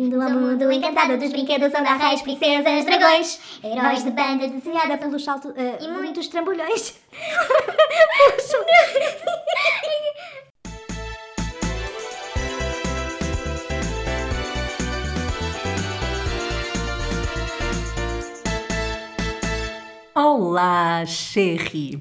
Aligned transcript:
Bem-vindo 0.00 0.22
ao 0.22 0.30
mundo 0.30 0.72
encantado 0.72 1.18
dos 1.18 1.30
brinquedos 1.30 1.74
onde 1.78 1.86
há 1.86 1.94
reis, 1.94 2.22
princesas, 2.22 2.86
dragões, 2.86 3.38
heróis 3.62 4.02
de 4.02 4.10
banda 4.10 4.48
desenhada 4.48 4.96
pelos 4.96 5.22
saltos 5.22 5.52
e 5.54 5.88
muitos 5.88 6.26
trambolhões. 6.28 6.94
Olá, 20.14 21.04
Sherry! 21.04 22.00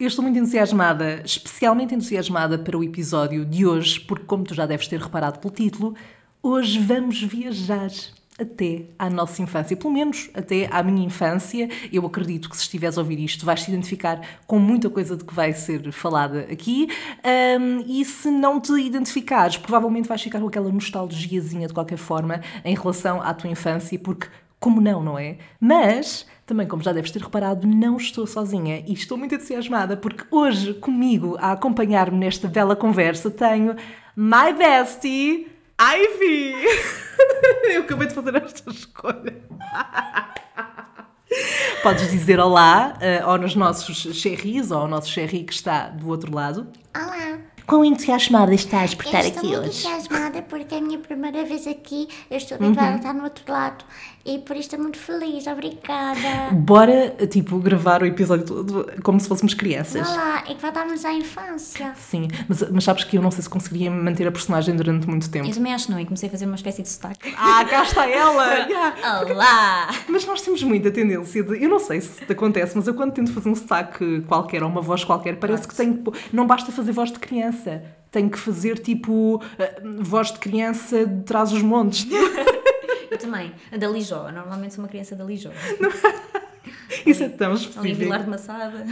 Eu 0.00 0.06
estou 0.06 0.22
muito 0.22 0.38
entusiasmada, 0.38 1.20
especialmente 1.24 1.94
entusiasmada 1.94 2.56
para 2.56 2.78
o 2.78 2.84
episódio 2.84 3.44
de 3.44 3.66
hoje, 3.66 4.00
porque, 4.00 4.24
como 4.24 4.44
tu 4.44 4.54
já 4.54 4.64
deves 4.64 4.88
ter 4.88 4.98
reparado 4.98 5.40
pelo 5.40 5.52
título, 5.52 5.94
hoje 6.42 6.78
vamos 6.78 7.22
viajar 7.22 7.90
até 8.38 8.84
à 8.96 9.10
nossa 9.10 9.42
infância, 9.42 9.76
pelo 9.76 9.92
menos 9.92 10.30
até 10.32 10.68
à 10.70 10.82
minha 10.82 11.04
infância. 11.04 11.68
Eu 11.92 12.06
acredito 12.06 12.48
que 12.48 12.56
se 12.56 12.62
estiveres 12.62 12.96
a 12.96 13.00
ouvir 13.00 13.18
isto, 13.18 13.44
vais 13.44 13.64
te 13.64 13.70
identificar 13.70 14.20
com 14.46 14.58
muita 14.58 14.88
coisa 14.88 15.16
de 15.16 15.24
que 15.24 15.34
vai 15.34 15.52
ser 15.52 15.90
falada 15.90 16.40
aqui. 16.50 16.88
Um, 17.60 17.84
e 17.86 18.04
se 18.04 18.30
não 18.30 18.60
te 18.60 18.72
identificares, 18.80 19.56
provavelmente 19.56 20.08
vais 20.08 20.22
ficar 20.22 20.40
com 20.40 20.46
aquela 20.46 20.70
nostalgiazinha 20.70 21.66
de 21.66 21.74
qualquer 21.74 21.98
forma 21.98 22.40
em 22.64 22.76
relação 22.76 23.20
à 23.20 23.34
tua 23.34 23.50
infância, 23.50 23.98
porque 23.98 24.28
como 24.60 24.80
não, 24.80 25.02
não 25.02 25.18
é? 25.18 25.38
Mas 25.60 26.26
também, 26.46 26.66
como 26.66 26.82
já 26.82 26.92
deves 26.92 27.10
ter 27.10 27.22
reparado, 27.22 27.66
não 27.66 27.96
estou 27.96 28.26
sozinha 28.26 28.82
e 28.86 28.92
estou 28.92 29.18
muito 29.18 29.34
entusiasmada 29.34 29.96
porque 29.96 30.24
hoje, 30.30 30.74
comigo, 30.74 31.36
a 31.40 31.52
acompanhar-me 31.52 32.18
nesta 32.18 32.48
bela 32.48 32.74
conversa, 32.74 33.30
tenho 33.30 33.76
my 34.16 34.52
bestie, 34.56 35.57
Ivy! 35.80 36.54
Eu 37.72 37.82
acabei 37.82 38.08
de 38.08 38.14
fazer 38.14 38.34
esta 38.34 38.68
escolha. 38.68 39.36
Podes 41.84 42.10
dizer 42.10 42.40
olá 42.40 42.98
uh, 42.98 43.30
ou 43.30 43.38
nos 43.38 43.54
nossos 43.54 43.96
cherries 43.96 44.72
ou 44.72 44.78
ao 44.78 44.88
nosso 44.88 45.08
cherry 45.08 45.44
que 45.44 45.52
está 45.52 45.88
do 45.88 46.08
outro 46.08 46.34
lado. 46.34 46.66
Olá! 46.96 47.38
Quão 47.64 47.84
entusiasmada 47.84 48.52
estás 48.54 48.94
por 48.94 49.04
estar 49.04 49.22
eu 49.22 49.28
estou 49.28 49.40
aqui 49.40 49.52
muito 49.52 49.68
hoje? 49.68 49.86
entusiasmada 49.86 50.42
porque 50.42 50.74
é 50.74 50.78
a 50.78 50.80
minha 50.80 50.98
primeira 50.98 51.44
vez 51.44 51.64
aqui. 51.66 52.08
Eu 52.28 52.38
estou 52.38 52.56
habituada 52.56 52.94
a 52.94 52.96
estar 52.96 53.14
no 53.14 53.22
outro 53.22 53.52
lado 53.52 53.84
e 54.28 54.38
por 54.38 54.54
isso 54.56 54.66
estou 54.68 54.78
muito 54.78 54.98
feliz. 54.98 55.46
Obrigada. 55.46 56.52
Bora, 56.52 57.10
tipo, 57.30 57.58
gravar 57.58 58.02
o 58.02 58.06
episódio 58.06 58.44
todo 58.44 58.86
como 59.02 59.18
se 59.18 59.26
fôssemos 59.26 59.54
crianças. 59.54 60.06
Olá, 60.06 60.44
e 60.48 60.54
que 60.54 60.60
voltamos 60.60 61.04
à 61.04 61.12
infância. 61.12 61.92
Sim, 61.96 62.28
mas, 62.46 62.62
mas 62.70 62.84
sabes 62.84 63.04
que 63.04 63.16
eu 63.16 63.22
não 63.22 63.30
sei 63.30 63.42
se 63.42 63.48
conseguiria 63.48 63.90
manter 63.90 64.26
a 64.26 64.30
personagem 64.32 64.76
durante 64.76 65.08
muito 65.08 65.30
tempo. 65.30 65.48
Eu 65.48 65.54
também 65.54 65.72
acho 65.72 65.86
que 65.86 65.92
não, 65.92 65.98
e 66.00 66.04
comecei 66.04 66.28
a 66.28 66.32
fazer 66.32 66.44
uma 66.44 66.56
espécie 66.56 66.82
de 66.82 66.88
sotaque. 66.90 67.34
Ah, 67.38 67.64
cá 67.64 67.82
está 67.82 68.08
ela! 68.08 68.58
Yeah. 68.68 69.22
Olá! 69.22 69.88
Mas 70.08 70.26
nós 70.26 70.42
temos 70.42 70.62
muita 70.62 70.90
tendência 70.90 71.42
de. 71.42 71.62
Eu 71.62 71.68
não 71.70 71.78
sei 71.78 72.00
se 72.00 72.24
te 72.26 72.32
acontece, 72.32 72.76
mas 72.76 72.86
eu 72.86 72.92
quando 72.94 73.12
tento 73.12 73.32
fazer 73.32 73.48
um 73.48 73.54
sotaque 73.54 74.20
qualquer 74.22 74.62
ou 74.62 74.68
uma 74.68 74.80
voz 74.82 75.04
qualquer, 75.04 75.36
parece 75.36 75.66
que 75.66 75.74
tenho. 75.74 76.02
Não 76.32 76.46
basta 76.46 76.70
fazer 76.70 76.92
voz 76.92 77.10
de 77.10 77.18
criança. 77.18 77.82
Tenho 78.10 78.28
que 78.28 78.38
fazer 78.38 78.78
tipo. 78.78 79.42
eh, 79.58 79.80
voz 80.00 80.32
de 80.32 80.38
criança 80.38 81.06
de 81.06 81.22
trás 81.24 81.52
os 81.52 81.62
montes. 81.62 82.06
Eu 83.18 83.30
também, 83.30 83.52
a 83.72 83.76
da 83.76 83.88
Lijó. 83.88 84.30
Normalmente 84.30 84.74
sou 84.74 84.84
uma 84.84 84.88
criança 84.88 85.16
da 85.16 85.24
Lijó. 85.24 85.50
Isso 87.04 87.22
é 87.22 87.28
tão 87.28 87.52
Ali 87.52 87.58
em 87.58 87.62
específico. 87.62 87.98
Vilar 87.98 88.22
de 88.22 88.30
Massada. 88.30 88.86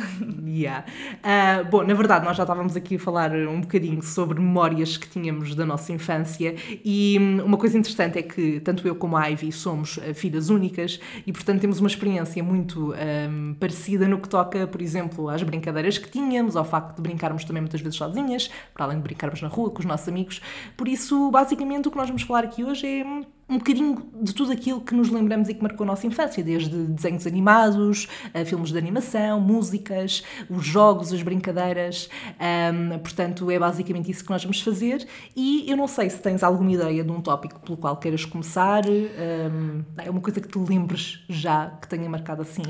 Yeah. 0.46 0.84
Ah, 1.22 1.64
bom, 1.64 1.82
na 1.82 1.94
verdade, 1.94 2.24
nós 2.24 2.36
já 2.36 2.42
estávamos 2.44 2.77
aqui 2.77 2.97
a 2.97 2.98
falar 2.98 3.32
um 3.32 3.60
bocadinho 3.60 4.02
sobre 4.02 4.41
memórias 4.41 4.97
que 4.97 5.08
tínhamos 5.08 5.54
da 5.54 5.66
nossa 5.66 5.92
infância 5.92 6.54
e 6.84 7.19
hum, 7.20 7.44
uma 7.44 7.56
coisa 7.56 7.77
interessante 7.77 8.19
é 8.19 8.22
que 8.22 8.60
tanto 8.60 8.86
eu 8.86 8.94
como 8.94 9.16
a 9.16 9.27
Ivy 9.27 9.52
somos 9.52 9.98
ah, 9.98 10.14
filhas 10.14 10.48
únicas 10.48 11.00
e, 11.27 11.32
portanto, 11.32 11.60
temos 11.60 11.78
uma 11.78 11.88
experiência 11.88 12.42
muito 12.42 12.94
hum, 12.94 13.54
parecida 13.58 14.08
no 14.08 14.19
que 14.19 14.28
toca, 14.28 14.66
por 14.66 14.80
exemplo, 14.80 15.28
às 15.28 15.42
brincadeiras 15.42 15.98
que 15.98 16.08
tínhamos, 16.08 16.56
ao 16.56 16.64
facto 16.64 16.97
de 16.97 17.03
brincarmos 17.03 17.44
também 17.44 17.60
muitas 17.60 17.81
vezes 17.81 17.97
sozinhas, 17.97 18.50
para 18.72 18.84
além 18.84 18.97
de 18.98 19.03
brincarmos 19.03 19.43
na 19.43 19.48
rua 19.48 19.70
com 19.70 19.81
os 19.81 19.84
nossos 19.84 20.08
amigos. 20.08 20.41
Por 20.76 20.88
isso, 20.88 21.31
basicamente, 21.31 21.88
o 21.88 21.91
que 21.91 21.97
nós 21.97 22.08
vamos 22.08 22.22
falar 22.22 22.44
aqui 22.44 22.64
hoje 22.64 22.87
é 22.87 23.04
hum, 23.04 23.25
um 23.48 23.58
bocadinho 23.58 24.10
de 24.20 24.34
tudo 24.34 24.50
aquilo 24.50 24.80
que 24.80 24.94
nos 24.94 25.08
lembramos 25.08 25.48
e 25.48 25.54
que 25.54 25.62
marcou 25.62 25.84
a 25.84 25.86
nossa 25.86 26.06
infância, 26.06 26.42
desde 26.42 26.76
desenhos 26.86 27.26
animados, 27.26 28.08
a 28.34 28.44
filmes 28.44 28.72
de 28.72 28.78
animação, 28.78 29.40
músicas, 29.40 30.24
os 30.50 30.66
jogos, 30.66 31.12
as 31.12 31.22
brincadeiras. 31.22 32.08
Ahm, 32.40 32.98
portanto, 32.98 33.48
é 33.50 33.58
basicamente 33.58 34.10
isso 34.10 34.24
que 34.24 34.30
nós 34.30 34.42
vamos 34.42 34.60
fazer. 34.60 35.06
E 35.36 35.70
eu 35.70 35.76
não 35.76 35.86
sei 35.86 36.10
se 36.10 36.18
tens 36.18 36.42
alguma 36.42 36.72
ideia 36.72 37.04
de 37.04 37.10
um 37.10 37.20
tópico 37.20 37.60
pelo 37.60 37.76
qual 37.76 37.96
queiras 37.96 38.24
começar. 38.24 38.84
ahm, 38.86 39.82
é 39.98 40.10
uma 40.10 40.20
coisa 40.20 40.40
que 40.40 40.48
te 40.48 40.58
lembres 40.58 41.24
já, 41.28 41.70
que 41.80 41.88
tenha 41.88 42.08
marcado 42.08 42.42
assim 42.42 42.64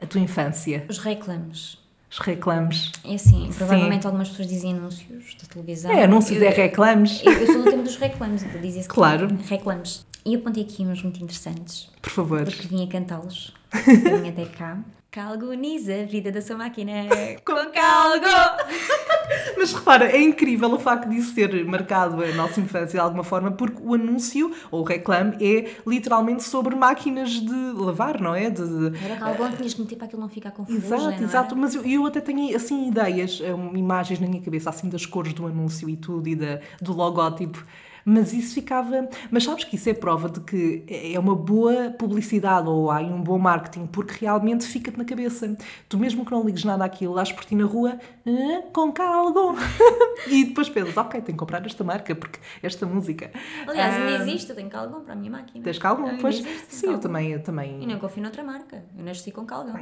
a 0.00 0.06
tua 0.06 0.20
infância. 0.20 0.86
Os 0.88 0.98
reclamos. 0.98 1.81
Os 2.12 2.18
reclames. 2.18 2.92
É 3.04 3.14
assim, 3.14 3.50
provavelmente 3.56 4.06
algumas 4.06 4.28
pessoas 4.28 4.46
dizem 4.48 4.74
anúncios 4.74 5.34
da 5.40 5.48
televisão. 5.48 5.90
É, 5.90 6.04
anúncios 6.04 6.40
eu, 6.42 6.46
é 6.46 6.50
reclames. 6.50 7.22
Eu, 7.24 7.32
eu 7.32 7.46
sou 7.46 7.62
do 7.64 7.70
tempo 7.70 7.82
dos 7.82 7.96
reclamos, 7.96 8.42
então 8.42 8.60
dizia-se 8.60 8.86
que- 8.88 8.94
Claro. 8.94 9.28
Reclamos. 9.48 10.04
E 10.24 10.36
apontei 10.36 10.62
aqui 10.62 10.82
uns 10.84 11.02
muito 11.02 11.16
interessantes, 11.24 11.88
Por 12.02 12.10
favor. 12.10 12.44
porque 12.44 12.68
vim 12.68 12.84
a 12.84 12.86
cantá-los. 12.86 13.52
Vim 13.72 14.28
até 14.28 14.44
cá. 14.44 14.78
Calgoniza 15.12 15.92
a 15.92 16.04
vida 16.06 16.32
da 16.32 16.40
sua 16.40 16.56
máquina 16.56 16.92
com 17.44 17.52
calgo. 17.70 18.24
Mas 19.58 19.70
repara, 19.74 20.10
é 20.10 20.18
incrível 20.18 20.72
o 20.72 20.78
facto 20.78 21.06
disso 21.06 21.34
ser 21.34 21.66
marcado 21.66 22.24
a 22.24 22.32
nossa 22.32 22.58
infância 22.58 22.92
de 22.92 22.98
alguma 22.98 23.22
forma, 23.22 23.52
porque 23.52 23.76
o 23.84 23.92
anúncio, 23.92 24.50
ou 24.70 24.80
o 24.80 24.84
reclame, 24.84 25.36
é 25.38 25.70
literalmente 25.86 26.42
sobre 26.42 26.74
máquinas 26.74 27.28
de 27.28 27.72
lavar, 27.74 28.22
não 28.22 28.34
é? 28.34 28.48
De, 28.48 28.62
de- 28.66 29.04
Era 29.04 29.16
calgão, 29.16 29.52
tinhas 29.52 29.74
que 29.74 29.82
meter 29.82 29.96
para 29.96 30.06
aquilo 30.06 30.22
não 30.22 30.30
ficar 30.30 30.50
confuso. 30.50 30.78
Exato, 30.78 31.10
é? 31.10 31.24
exato. 31.24 31.56
Mas 31.56 31.74
eu, 31.74 31.84
eu 31.84 32.06
até 32.06 32.20
tenho 32.22 32.56
assim 32.56 32.88
ideias, 32.88 33.38
hum, 33.42 33.76
imagens 33.76 34.18
na 34.18 34.26
minha 34.26 34.40
cabeça, 34.42 34.70
assim 34.70 34.88
das 34.88 35.04
cores 35.04 35.34
do 35.34 35.46
anúncio 35.46 35.90
e 35.90 35.96
tudo, 35.98 36.26
e 36.26 36.34
da, 36.34 36.58
do 36.80 36.94
logótipo. 36.94 37.62
Mas 38.04 38.32
isso 38.32 38.54
ficava. 38.54 39.08
Mas 39.30 39.44
sabes 39.44 39.64
que 39.64 39.76
isso 39.76 39.88
é 39.88 39.94
prova 39.94 40.28
de 40.28 40.40
que 40.40 40.84
é 40.88 41.18
uma 41.18 41.34
boa 41.34 41.90
publicidade 41.98 42.68
ou 42.68 42.90
há 42.90 42.96
aí 42.98 43.06
um 43.06 43.22
bom 43.22 43.38
marketing, 43.38 43.86
porque 43.86 44.24
realmente 44.24 44.64
fica-te 44.66 44.98
na 44.98 45.04
cabeça. 45.04 45.56
Tu, 45.88 45.98
mesmo 45.98 46.24
que 46.24 46.32
não 46.32 46.44
ligues 46.44 46.64
nada 46.64 46.84
àquilo, 46.84 47.14
dás 47.14 47.30
por 47.32 47.44
ti 47.44 47.54
na 47.54 47.64
rua 47.64 47.98
"Ah, 48.26 48.62
com 48.72 48.90
caldo. 48.92 49.54
e 50.28 50.44
depois 50.44 50.68
pensas, 50.68 50.96
ok, 50.96 51.20
tenho 51.20 51.36
que 51.36 51.38
comprar 51.38 51.64
esta 51.66 51.82
marca, 51.84 52.14
porque 52.14 52.38
esta 52.62 52.86
música. 52.86 53.30
Aliás, 53.66 53.94
ainda 53.94 54.18
Ah, 54.18 54.22
existe, 54.28 54.50
eu 54.50 54.56
tenho 54.56 54.68
calgão 54.70 55.00
para 55.02 55.12
a 55.12 55.16
minha 55.16 55.30
máquina. 55.30 55.62
Tens 55.64 55.78
caldo? 55.78 56.04
Ainda 56.04 56.18
Pois, 56.20 56.36
existe, 56.38 56.66
sim, 56.74 56.86
eu 56.86 56.92
calgão. 56.92 57.00
também, 57.00 57.30
eu 57.32 57.38
E 57.38 57.42
também. 57.42 57.86
não 57.86 57.98
confio 57.98 58.22
noutra 58.22 58.42
marca. 58.42 58.84
Eu 58.96 59.04
nasci 59.04 59.30
com 59.30 59.44
calgão. 59.44 59.74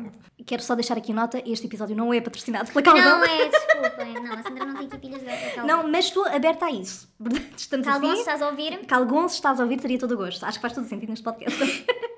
Quero 0.47 0.63
só 0.63 0.75
deixar 0.75 0.97
aqui 0.97 1.13
nota, 1.13 1.43
este 1.47 1.67
episódio 1.67 1.95
não 1.97 2.13
é 2.13 2.21
patrocinado 2.21 2.71
pela 2.73 2.83
Calgon. 2.83 3.01
Não 3.03 3.25
é, 3.25 3.49
desculpem. 3.49 4.15
Não, 4.23 4.33
a 4.35 4.43
Sandra 4.43 4.65
não 4.65 4.75
tem 4.77 4.87
aqui 4.87 4.99
pilhas 4.99 5.21
de 5.21 5.27
Calgon. 5.55 5.67
Não, 5.67 5.89
mas 5.89 6.07
estou 6.07 6.25
aberta 6.27 6.67
a 6.67 6.71
isso. 6.71 7.09
Portanto, 7.19 7.45
Estamos 7.57 7.87
se 8.17 8.23
assim. 8.23 8.31
estás 8.31 8.43
a 8.43 8.49
ouvir, 8.51 8.79
Calgon, 8.87 9.29
se 9.29 9.35
estás 9.37 9.59
a 9.61 9.63
ouvir, 9.63 9.79
teria 9.81 9.99
todo 9.99 10.13
o 10.13 10.17
gosto. 10.17 10.45
Acho 10.45 10.59
que 10.59 10.63
faz 10.63 10.73
todo 10.73 10.87
sentido 10.87 11.11
neste 11.11 11.25
podcast. 11.25 11.85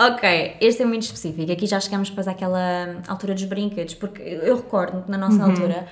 Ok, 0.00 0.56
este 0.60 0.82
é 0.82 0.86
muito 0.86 1.02
específico. 1.02 1.50
Aqui 1.50 1.66
já 1.66 1.80
chegamos 1.80 2.08
depois 2.10 2.28
àquela 2.28 3.00
altura 3.08 3.34
dos 3.34 3.44
brinquedos, 3.44 3.94
porque 3.94 4.20
eu 4.22 4.56
recordo 4.56 5.02
que 5.04 5.10
na 5.10 5.16
nossa 5.18 5.36
Uhum. 5.42 5.50
altura 5.50 5.86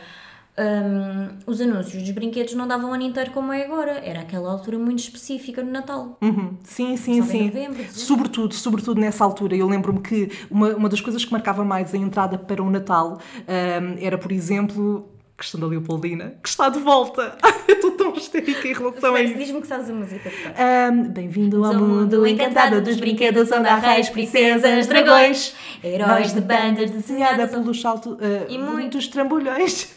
hum, 0.59 1.29
os 1.47 1.61
anúncios 1.61 2.03
dos 2.03 2.11
brinquedos 2.13 2.55
não 2.55 2.67
davam 2.69 2.91
o 2.91 2.95
ano 2.95 3.03
inteiro 3.05 3.31
como 3.33 3.53
é 3.53 3.65
agora. 3.65 3.93
Era 4.05 4.21
aquela 4.21 4.51
altura 4.53 4.79
muito 4.79 4.99
específica 5.01 5.63
no 5.63 5.71
Natal. 5.71 6.19
Uhum. 6.23 6.57
Sim, 6.65 6.97
sim, 6.97 7.23
Só 7.23 7.29
sim. 7.31 7.47
novembro, 7.47 7.85
sobretudo, 7.93 8.55
sobretudo 8.55 9.01
nessa 9.01 9.25
altura. 9.25 9.57
Eu 9.57 9.69
lembro-me 9.69 10.01
que 10.01 10.31
uma, 10.51 10.69
uma 10.77 10.89
das 10.89 11.01
coisas 11.01 11.25
que 11.25 11.33
marcava 11.33 11.65
mais 11.65 11.95
a 11.95 11.97
entrada 11.97 12.39
para 12.39 12.63
o 12.63 12.71
Natal 12.71 13.19
ahm, 13.49 13.97
era, 14.01 14.19
por 14.19 14.31
exemplo, 14.33 15.09
questão 15.39 15.61
da 15.61 15.67
Leopoldina, 15.67 16.35
que 16.43 16.49
está 16.49 16.69
de 16.69 16.79
volta. 16.81 17.37
Eu 17.69 17.75
estou 17.75 17.91
tão 17.93 18.15
histérica 18.15 18.67
em 18.69 18.73
relação 18.73 19.15
a 19.15 19.21
isso. 19.23 19.35
Diz-me 19.35 19.61
que 19.61 19.67
sabes 19.67 19.91
a 19.91 19.93
música. 19.93 20.31
Ahm, 20.57 21.09
Bem-vindo 21.13 21.65
ao 21.65 21.75
mundo 21.75 22.27
encantado 22.27 22.81
dos 22.81 22.97
brinquedos, 22.97 23.51
onde 23.53 23.69
há 23.69 23.77
reis, 23.77 24.09
princesas, 24.09 24.87
dragões, 24.87 25.55
heróis 25.85 26.33
de 26.33 26.41
bandas 26.41 26.91
desenhada 26.91 27.47
pelos 27.49 27.81
salto, 27.81 28.17
ah, 28.21 28.47
E 28.49 28.57
muitos 28.59 29.09
trambolhões. 29.09 29.95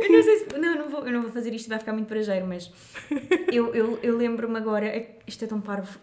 Eu 0.00 0.12
não 0.12 0.22
sei 0.22 0.38
se. 0.38 0.58
Não, 0.58 0.68
eu 0.74 0.78
não 0.78 0.88
vou, 0.88 1.06
eu 1.06 1.12
não 1.12 1.22
vou 1.22 1.30
fazer 1.30 1.52
isto, 1.54 1.68
vai 1.68 1.78
ficar 1.78 1.92
muito 1.92 2.06
prajeiro, 2.08 2.46
mas. 2.46 2.70
Eu, 3.52 3.74
eu, 3.74 3.98
eu 4.02 4.16
lembro-me 4.16 4.56
agora. 4.56 4.86
é- 4.86 5.18
Isto 5.26 5.44
é 5.44 5.48
tão 5.48 5.60
parvo. 5.60 5.98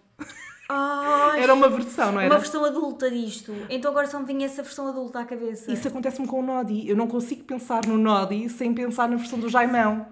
Ai, 0.67 1.41
Era 1.43 1.53
uma 1.53 1.69
versão, 1.69 2.11
não 2.11 2.19
era? 2.21 2.33
uma 2.33 2.39
versão 2.39 2.65
adulta 2.65 3.09
disto. 3.11 3.53
Então 3.69 3.91
agora 3.91 4.07
só 4.07 4.19
me 4.19 4.25
vinha 4.25 4.45
essa 4.47 4.63
versão 4.63 4.87
adulta 4.87 5.19
à 5.19 5.25
cabeça. 5.25 5.71
Isso 5.71 5.87
acontece-me 5.87 6.27
com 6.27 6.39
o 6.39 6.43
Nodi. 6.43 6.89
Eu 6.89 6.95
não 6.95 7.07
consigo 7.07 7.43
pensar 7.43 7.85
no 7.85 7.97
Nodi 7.97 8.49
sem 8.49 8.73
pensar 8.73 9.07
na 9.07 9.15
versão 9.17 9.37
do 9.39 9.47
Jaimão. 9.49 10.07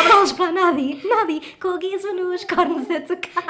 Abram-los 0.00 0.32
para 0.32 0.46
a 0.46 0.52
Nadi. 0.52 1.00
Nadi, 1.06 1.40
com 1.60 1.68
o 1.68 1.78
guiso 1.78 2.12
nos 2.12 2.44
cornos 2.44 2.90
a 2.90 3.00
tocar. 3.02 3.44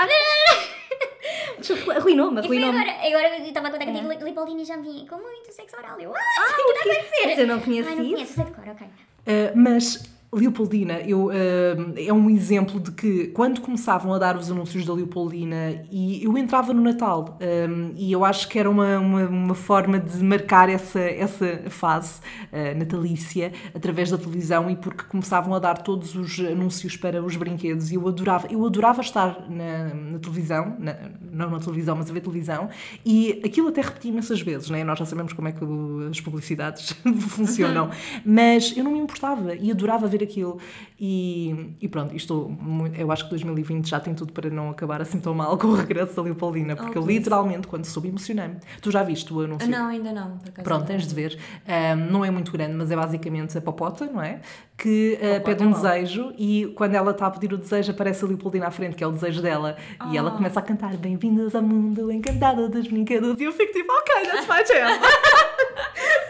Arruinou-me, 1.97 2.41
arruinou-me. 2.41 2.79
agora, 2.79 3.07
agora 3.07 3.39
eu 3.39 3.45
estava 3.47 3.69
a 3.69 3.71
contar 3.71 3.87
contigo, 3.87 4.25
Lipoldini 4.25 4.63
e 4.63 4.65
já 4.65 4.77
me 4.77 4.83
vinha 4.83 5.07
com 5.09 5.17
muito 5.17 5.51
sexo 5.53 5.77
oral. 5.77 5.99
Eu, 5.99 6.15
ah, 6.15 6.19
Ah, 6.19 6.57
o 6.71 6.83
quê? 6.83 7.35
Eu 7.41 7.47
não 7.47 7.61
conheço 7.61 7.89
Ai, 7.89 7.95
não 7.97 8.05
isso. 8.05 8.13
conheço, 8.15 8.33
sei 8.35 8.45
de 8.45 8.51
cor, 8.53 8.69
ok. 8.69 8.87
Uh, 8.87 9.53
mas 9.57 10.03
Leopoldina, 10.35 10.95
eu, 11.01 11.31
eh, 11.33 11.77
é 12.07 12.13
um 12.13 12.29
exemplo 12.29 12.81
de 12.81 12.91
que 12.93 13.29
quando 13.29 13.61
começavam 13.61 14.13
a 14.13 14.19
dar 14.19 14.37
os 14.37 14.51
anúncios 14.51 14.85
da 14.85 14.93
Leopoldina 14.93 15.85
e 15.91 16.25
eu 16.25 16.37
entrava 16.37 16.73
no 16.73 16.83
Natal 16.83 17.37
eh, 17.41 17.67
e 17.97 18.11
eu 18.13 18.25
acho 18.25 18.49
que 18.49 18.59
era 18.59 18.69
uma, 18.69 18.99
uma, 18.99 19.27
uma 19.29 19.55
forma 19.55 19.99
de 19.99 20.23
marcar 20.25 20.69
essa, 20.69 20.99
essa 21.01 21.63
fase 21.69 22.21
eh, 22.53 22.75
natalícia 22.75 23.53
através 23.75 24.11
da 24.11 24.19
televisão 24.19 24.69
e 24.71 24.77
porque 24.77 25.05
começavam 25.05 25.55
a 25.55 25.59
dar 25.59 25.79
todos 25.79 26.15
os 26.15 26.39
anúncios 26.41 26.97
para 26.97 27.23
os 27.23 27.37
brinquedos 27.37 27.91
e 27.93 27.95
eu 27.95 28.07
adorava, 28.09 28.49
eu 28.51 28.65
adorava 28.67 29.01
estar 29.01 29.47
na, 29.49 29.95
na 29.95 30.19
televisão, 30.19 30.77
na- 30.79 30.97
não 31.33 31.51
na 31.51 31.59
televisão, 31.61 31.95
mas 31.97 32.11
a 32.11 32.13
ver 32.13 32.21
televisão 32.21 32.69
e 33.07 33.41
aquilo 33.45 33.69
até 33.69 33.81
repeti 33.81 34.09
imensas 34.09 34.41
vezes, 34.41 34.69
né? 34.71 34.83
nós 34.85 34.99
já 34.99 35.05
sabemos 35.05 35.33
como 35.33 35.49
é 35.49 35.53
que 35.53 35.65
as 36.11 36.21
publicidades 36.21 36.93
funcionam, 37.29 37.91
mas 38.25 38.75
eu 38.77 38.83
não 38.85 38.93
me 38.93 38.99
importava 38.99 39.55
e 39.55 39.71
adorava 39.71 40.07
ver 40.07 40.24
aquilo 40.25 40.59
e, 40.99 41.75
e 41.81 41.89
pronto, 41.89 42.15
isto, 42.15 42.49
mu- 42.61 42.87
eu 42.89 43.11
acho 43.13 43.25
que 43.25 43.31
2020 43.31 43.89
já 43.89 44.01
tem 44.01 44.15
tudo 44.15 44.33
para 44.33 44.51
não 44.51 44.71
acabar 44.71 45.01
assim 45.01 45.21
tão 45.21 45.35
mal 45.35 45.57
com 45.59 45.69
o 45.69 45.75
regresso 45.75 46.17
da 46.17 46.23
Leopoldina, 46.23 46.75
porque 46.77 46.99
eu 46.99 47.03
please. 47.03 47.19
literalmente 47.21 47.67
quando 47.69 47.85
soube 47.85 48.09
emocionei-me. 48.09 48.57
Tu 48.83 48.91
já 48.91 49.03
viste 49.03 49.33
o 49.33 49.41
anúncio? 49.41 49.67
Ah, 49.69 49.79
não, 49.79 49.89
ainda 49.89 50.13
não. 50.13 50.39
Pronto, 50.63 50.87
tens 50.87 51.07
de 51.07 51.15
ver. 51.15 51.39
Ahm, 51.67 52.11
não 52.11 52.25
é 52.25 52.31
muito 52.31 52.51
grande, 52.51 52.75
mas 52.75 52.91
é 52.91 52.97
basicamente 52.97 53.57
a 53.57 53.61
Popota, 53.61 54.07
não 54.07 54.23
é? 54.23 54.41
Que 54.77 55.17
ah, 55.21 55.41
Popota 55.41 55.45
pede 55.45 55.65
um 55.65 55.71
é 55.71 55.75
desejo 55.75 56.33
e 56.39 56.73
quando 56.75 56.95
ela 56.95 57.11
está 57.13 57.27
a 57.27 57.31
pedir 57.31 57.53
o 57.53 57.59
desejo 57.59 57.91
aparece 57.93 58.25
a 58.25 58.29
Leopoldina 58.29 58.67
à 58.67 58.71
frente, 58.71 58.97
que 58.97 59.05
é 59.05 59.07
o 59.07 59.13
desejo 59.13 59.41
dela. 59.43 59.77
E 60.11 60.17
Ah. 60.17 60.17
ela 60.17 60.31
começa 60.31 60.59
a 60.59 60.63
cantar 60.63 60.97
Bem-vindos 60.97 61.55
ao 61.55 61.63
mundo 61.63 62.11
encantado 62.11 62.69
dos 62.69 62.87
brinquedos. 62.87 63.39
E 63.41 63.45
eu 63.45 63.53
fico 63.53 63.73
tipo, 63.73 63.93
ok, 63.93 64.15
that's 64.27 64.47
my 64.49 64.65
jam. 64.67 64.99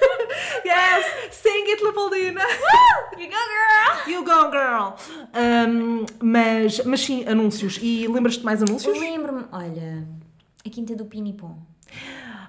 yes, 0.64 1.34
sing 1.34 1.64
it, 1.70 1.82
Leopoldina. 1.82 2.40
You 3.18 3.28
go, 3.28 3.36
girl! 3.54 4.12
You 4.12 4.24
go, 4.24 4.50
girl. 4.50 4.94
Ahm, 5.32 6.06
mas, 6.22 6.84
mas 6.84 7.00
sim, 7.00 7.24
anúncios. 7.26 7.78
E 7.82 8.06
lembras-te 8.08 8.40
de 8.40 8.44
mais 8.44 8.62
anúncios? 8.62 8.98
Lembro-me, 8.98 9.44
olha, 9.52 10.06
a 10.66 10.70
Quinta 10.70 10.94
do 10.96 11.04
Pinipom. 11.04 11.56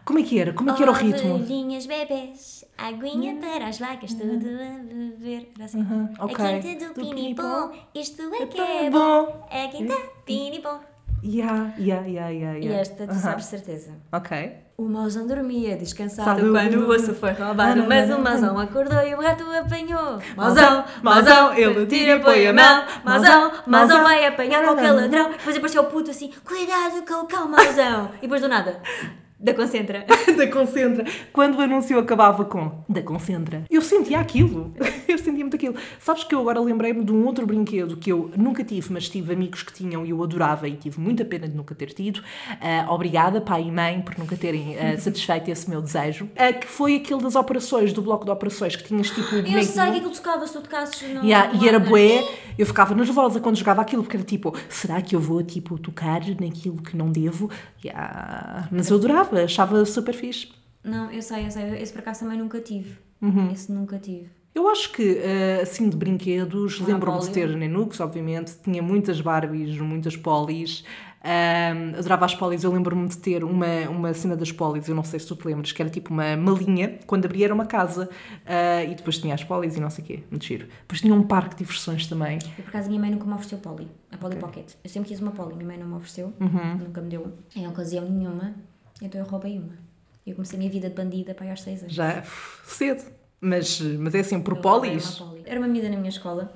Como 0.04 0.20
é 0.20 0.24
que 0.24 0.40
era? 0.40 0.54
Como 0.54 0.70
é 0.70 0.74
que 0.74 0.84
era 0.84 0.92
o 0.92 0.94
ritmo? 0.94 1.36
Ovelhinhas 1.36 1.88
bebês, 1.88 2.64
aguinha 2.78 3.38
para 3.38 3.68
as 3.68 3.80
vacas, 3.80 4.14
tudo 4.14 4.34
a 4.34 4.38
beber. 4.38 5.52
Era 5.56 5.66
assim. 5.66 5.80
Uhum, 5.80 6.14
ok. 6.20 6.46
A 6.46 6.60
Quinta 6.60 6.86
do, 6.88 6.94
Do 6.94 7.02
Pinipom, 7.02 7.72
isto 7.94 8.22
é 8.36 8.46
que 8.46 8.56
tão 8.58 8.66
é 8.68 8.90
bom. 8.90 9.26
bom. 9.26 9.48
A 9.50 9.68
Quinta 9.70 9.96
Pinipom. 10.26 10.80
Yeah, 11.28 11.74
yeah, 11.80 12.06
yeah, 12.08 12.30
yeah, 12.30 12.60
E 12.60 12.66
yeah. 12.66 12.82
esta 12.82 13.06
tu 13.08 13.12
Aham. 13.12 13.20
sabes 13.20 13.46
de 13.46 13.50
certeza. 13.50 13.92
Ok. 14.14 14.52
O 14.78 14.84
mauzão 14.84 15.26
dormia 15.26 15.76
descansado 15.76 16.40
Sabe 16.42 16.52
quando 16.52 16.86
o- 16.86 16.90
osso 16.90 17.16
foi 17.16 17.32
roubado, 17.32 17.84
mas 17.88 18.12
o 18.12 18.20
mauzão 18.20 18.60
acordou 18.60 19.02
e 19.08 19.16
o 19.16 19.22
rato 19.22 19.44
apanhou. 19.50 20.20
Mauzão, 20.36 20.84
Mauzão, 21.02 21.54
ele 21.58 21.86
tira 21.88 22.20
põe 22.20 22.46
a 22.48 22.54
mão. 22.54 22.84
Mauzão, 23.04 23.52
mauzão 23.66 24.04
vai 24.04 24.26
apanhar 24.26 24.64
qualquer 24.64 24.92
ladrão. 24.92 25.32
Depois 25.32 25.56
apareceu 25.58 25.82
o 25.82 25.86
puto 25.86 26.12
assim, 26.12 26.32
cuidado 26.46 27.04
com 27.08 27.24
o 27.24 27.26
cão, 27.26 27.48
mauzão. 27.48 28.12
E 28.18 28.22
depois 28.22 28.42
do 28.42 28.50
nada, 28.50 28.80
da 29.46 29.54
concentra. 29.54 30.06
da 30.36 30.48
Concentra. 30.48 31.06
Quando 31.32 31.60
o 31.60 31.62
anúncio 31.62 32.00
acabava 32.00 32.44
com 32.46 32.84
da 32.90 33.04
Concentra, 33.04 33.64
eu 33.70 33.80
sentia 33.80 34.20
aquilo. 34.20 34.74
Eu 35.08 35.20
sentia 35.20 35.44
muito 35.44 35.56
aquilo. 35.56 35.76
Sabes 36.00 36.24
que 36.24 36.34
eu 36.34 36.42
agora 36.42 36.60
lembrei-me 36.60 37.06
de 37.06 37.12
um 37.12 37.26
outro 37.26 37.46
brinquedo 37.46 37.96
que 37.96 38.12
eu 38.12 38.32
nunca 38.36 38.64
tive, 38.64 38.92
mas 38.92 39.08
tive 39.08 39.34
amigos 39.34 39.62
que 39.62 39.72
tinham 39.72 40.04
e 40.04 40.10
eu 40.10 40.22
adorava 40.22 40.68
e 40.68 40.76
tive 40.76 41.00
muita 41.00 41.24
pena 41.24 41.48
de 41.48 41.56
nunca 41.56 41.76
ter 41.76 41.94
tido. 41.94 42.22
Ah, 42.60 42.88
obrigada, 42.90 43.40
pai 43.40 43.64
e 43.68 43.72
mãe, 43.72 44.02
por 44.02 44.18
nunca 44.18 44.36
terem 44.36 44.76
ah, 44.78 44.98
satisfeito 45.00 45.50
esse 45.52 45.70
meu 45.70 45.80
desejo. 45.80 46.28
Ah, 46.36 46.52
que 46.52 46.68
foi 46.68 46.96
aquele 46.96 47.22
das 47.22 47.36
operações, 47.36 47.94
do 47.94 48.02
bloco 48.02 48.26
de 48.26 48.32
operações, 48.32 48.76
que 48.76 48.84
tinhas 48.84 49.10
tipo 49.12 49.36
Eu 49.36 49.64
sei 49.64 49.92
que 49.92 49.98
aquilo 49.98 50.10
tocava 50.10 50.48
se 50.48 50.54
tu 50.54 50.62
tocasses 50.62 51.02
no. 51.14 51.24
Yeah, 51.24 51.54
no 51.54 51.64
e 51.64 51.68
era 51.68 51.80
não 51.80 51.86
é? 51.86 51.90
bué, 51.90 52.28
eu 52.58 52.66
ficava 52.66 52.96
nervosa 52.96 53.40
quando 53.40 53.58
jogava 53.58 53.82
aquilo, 53.82 54.02
porque 54.02 54.18
era 54.18 54.26
tipo, 54.26 54.56
será 54.68 55.02
que 55.02 55.16
eu 55.16 55.20
vou 55.20 55.44
tipo 55.44 55.78
tocar 55.78 56.22
naquilo 56.42 56.78
que 56.78 56.98
não 56.98 57.12
devo? 57.12 57.50
Yeah. 57.84 58.68
Mas 58.72 58.90
eu 58.90 58.98
adorava, 58.98 59.35
achava 59.44 59.84
super 59.86 60.14
fixe. 60.14 60.50
Não, 60.84 61.12
eu 61.12 61.22
sei, 61.22 61.46
eu 61.46 61.52
sei. 61.52 61.82
Esse 61.82 61.92
por 61.92 62.00
acaso 62.00 62.22
também 62.22 62.38
nunca 62.38 62.60
tive. 62.60 62.98
Uhum. 63.22 63.52
Esse 63.52 63.72
nunca 63.72 63.98
tive. 63.98 64.30
Eu 64.54 64.70
acho 64.70 64.92
que, 64.94 65.18
eh, 65.18 65.60
assim, 65.62 65.90
de 65.90 65.98
brinquedos, 65.98 66.80
lembro-me 66.80 67.20
de 67.20 67.30
ter 67.30 67.50
Nenuks, 67.50 68.00
obviamente, 68.00 68.54
tinha 68.64 68.82
muitas 68.82 69.20
Barbies, 69.20 69.78
muitas 69.78 70.16
Polis, 70.16 70.86
Ahm, 71.26 71.98
adorava 71.98 72.26
as 72.26 72.36
Polis, 72.36 72.64
eu 72.64 72.72
lembro-me 72.72 73.08
de 73.08 73.18
ter 73.18 73.44
uma, 73.44 73.90
uma 73.90 74.14
cena 74.14 74.36
das 74.36 74.52
Polis, 74.52 74.88
eu 74.88 74.94
não 74.94 75.04
sei 75.04 75.20
se 75.20 75.26
tu 75.26 75.36
te 75.36 75.48
lembras, 75.48 75.72
que 75.72 75.82
era 75.82 75.90
tipo 75.90 76.14
uma 76.14 76.38
malinha, 76.38 77.00
quando 77.08 77.26
abria 77.26 77.46
era 77.46 77.54
uma 77.54 77.66
casa, 77.66 78.08
ah, 78.46 78.84
e 78.84 78.94
depois 78.94 79.18
tinha 79.18 79.34
as 79.34 79.44
Polis 79.44 79.76
e 79.76 79.80
não 79.80 79.90
sei 79.90 80.04
o 80.04 80.08
quê, 80.08 80.24
muito 80.30 80.46
giro. 80.46 80.68
Depois 80.82 81.02
tinha 81.02 81.16
um 81.16 81.24
parque 81.24 81.56
de 81.56 81.64
diversões 81.64 82.06
também. 82.06 82.38
Eu, 82.58 82.64
por 82.64 82.70
acaso, 82.70 82.86
a 82.86 82.90
minha 82.90 83.02
mãe 83.02 83.10
nunca 83.10 83.26
me 83.26 83.34
ofereceu 83.34 83.58
Polly. 83.58 83.88
A 84.12 84.18
Polly 84.18 84.36
Pocket. 84.36 84.74
Eu 84.84 84.90
sempre 84.90 85.10
quis 85.10 85.20
uma 85.20 85.32
Polly, 85.32 85.56
minha 85.56 85.66
mãe 85.66 85.80
não 85.80 85.88
me 85.88 85.96
ofereceu. 85.96 86.32
Uhum. 86.40 86.78
Nunca 86.78 87.02
me 87.02 87.10
deu 87.10 87.34
em 87.56 87.68
ocasião 87.68 88.08
nenhuma. 88.08 88.54
Então 89.02 89.20
eu 89.22 89.28
roubei 89.28 89.58
uma. 89.60 89.74
Eu 90.26 90.34
comecei 90.36 90.58
a 90.58 90.60
minha 90.60 90.72
vida 90.72 90.90
de 90.90 90.96
bandida 90.96 91.34
para 91.36 91.46
aí 91.46 91.52
aos 91.52 91.62
6 91.62 91.82
anos. 91.84 91.94
Já 91.94 92.20
uf, 92.20 92.62
cedo, 92.76 93.04
mas, 93.40 93.80
mas 93.80 94.16
é 94.16 94.20
assim, 94.20 94.42
por 94.42 94.56
Eu 94.56 94.62
Polis. 94.62 95.20
uma. 95.20 95.38
Era 95.46 95.60
uma 95.60 95.68
menina 95.68 95.90
na 95.90 95.98
minha 95.98 96.10
escola 96.10 96.52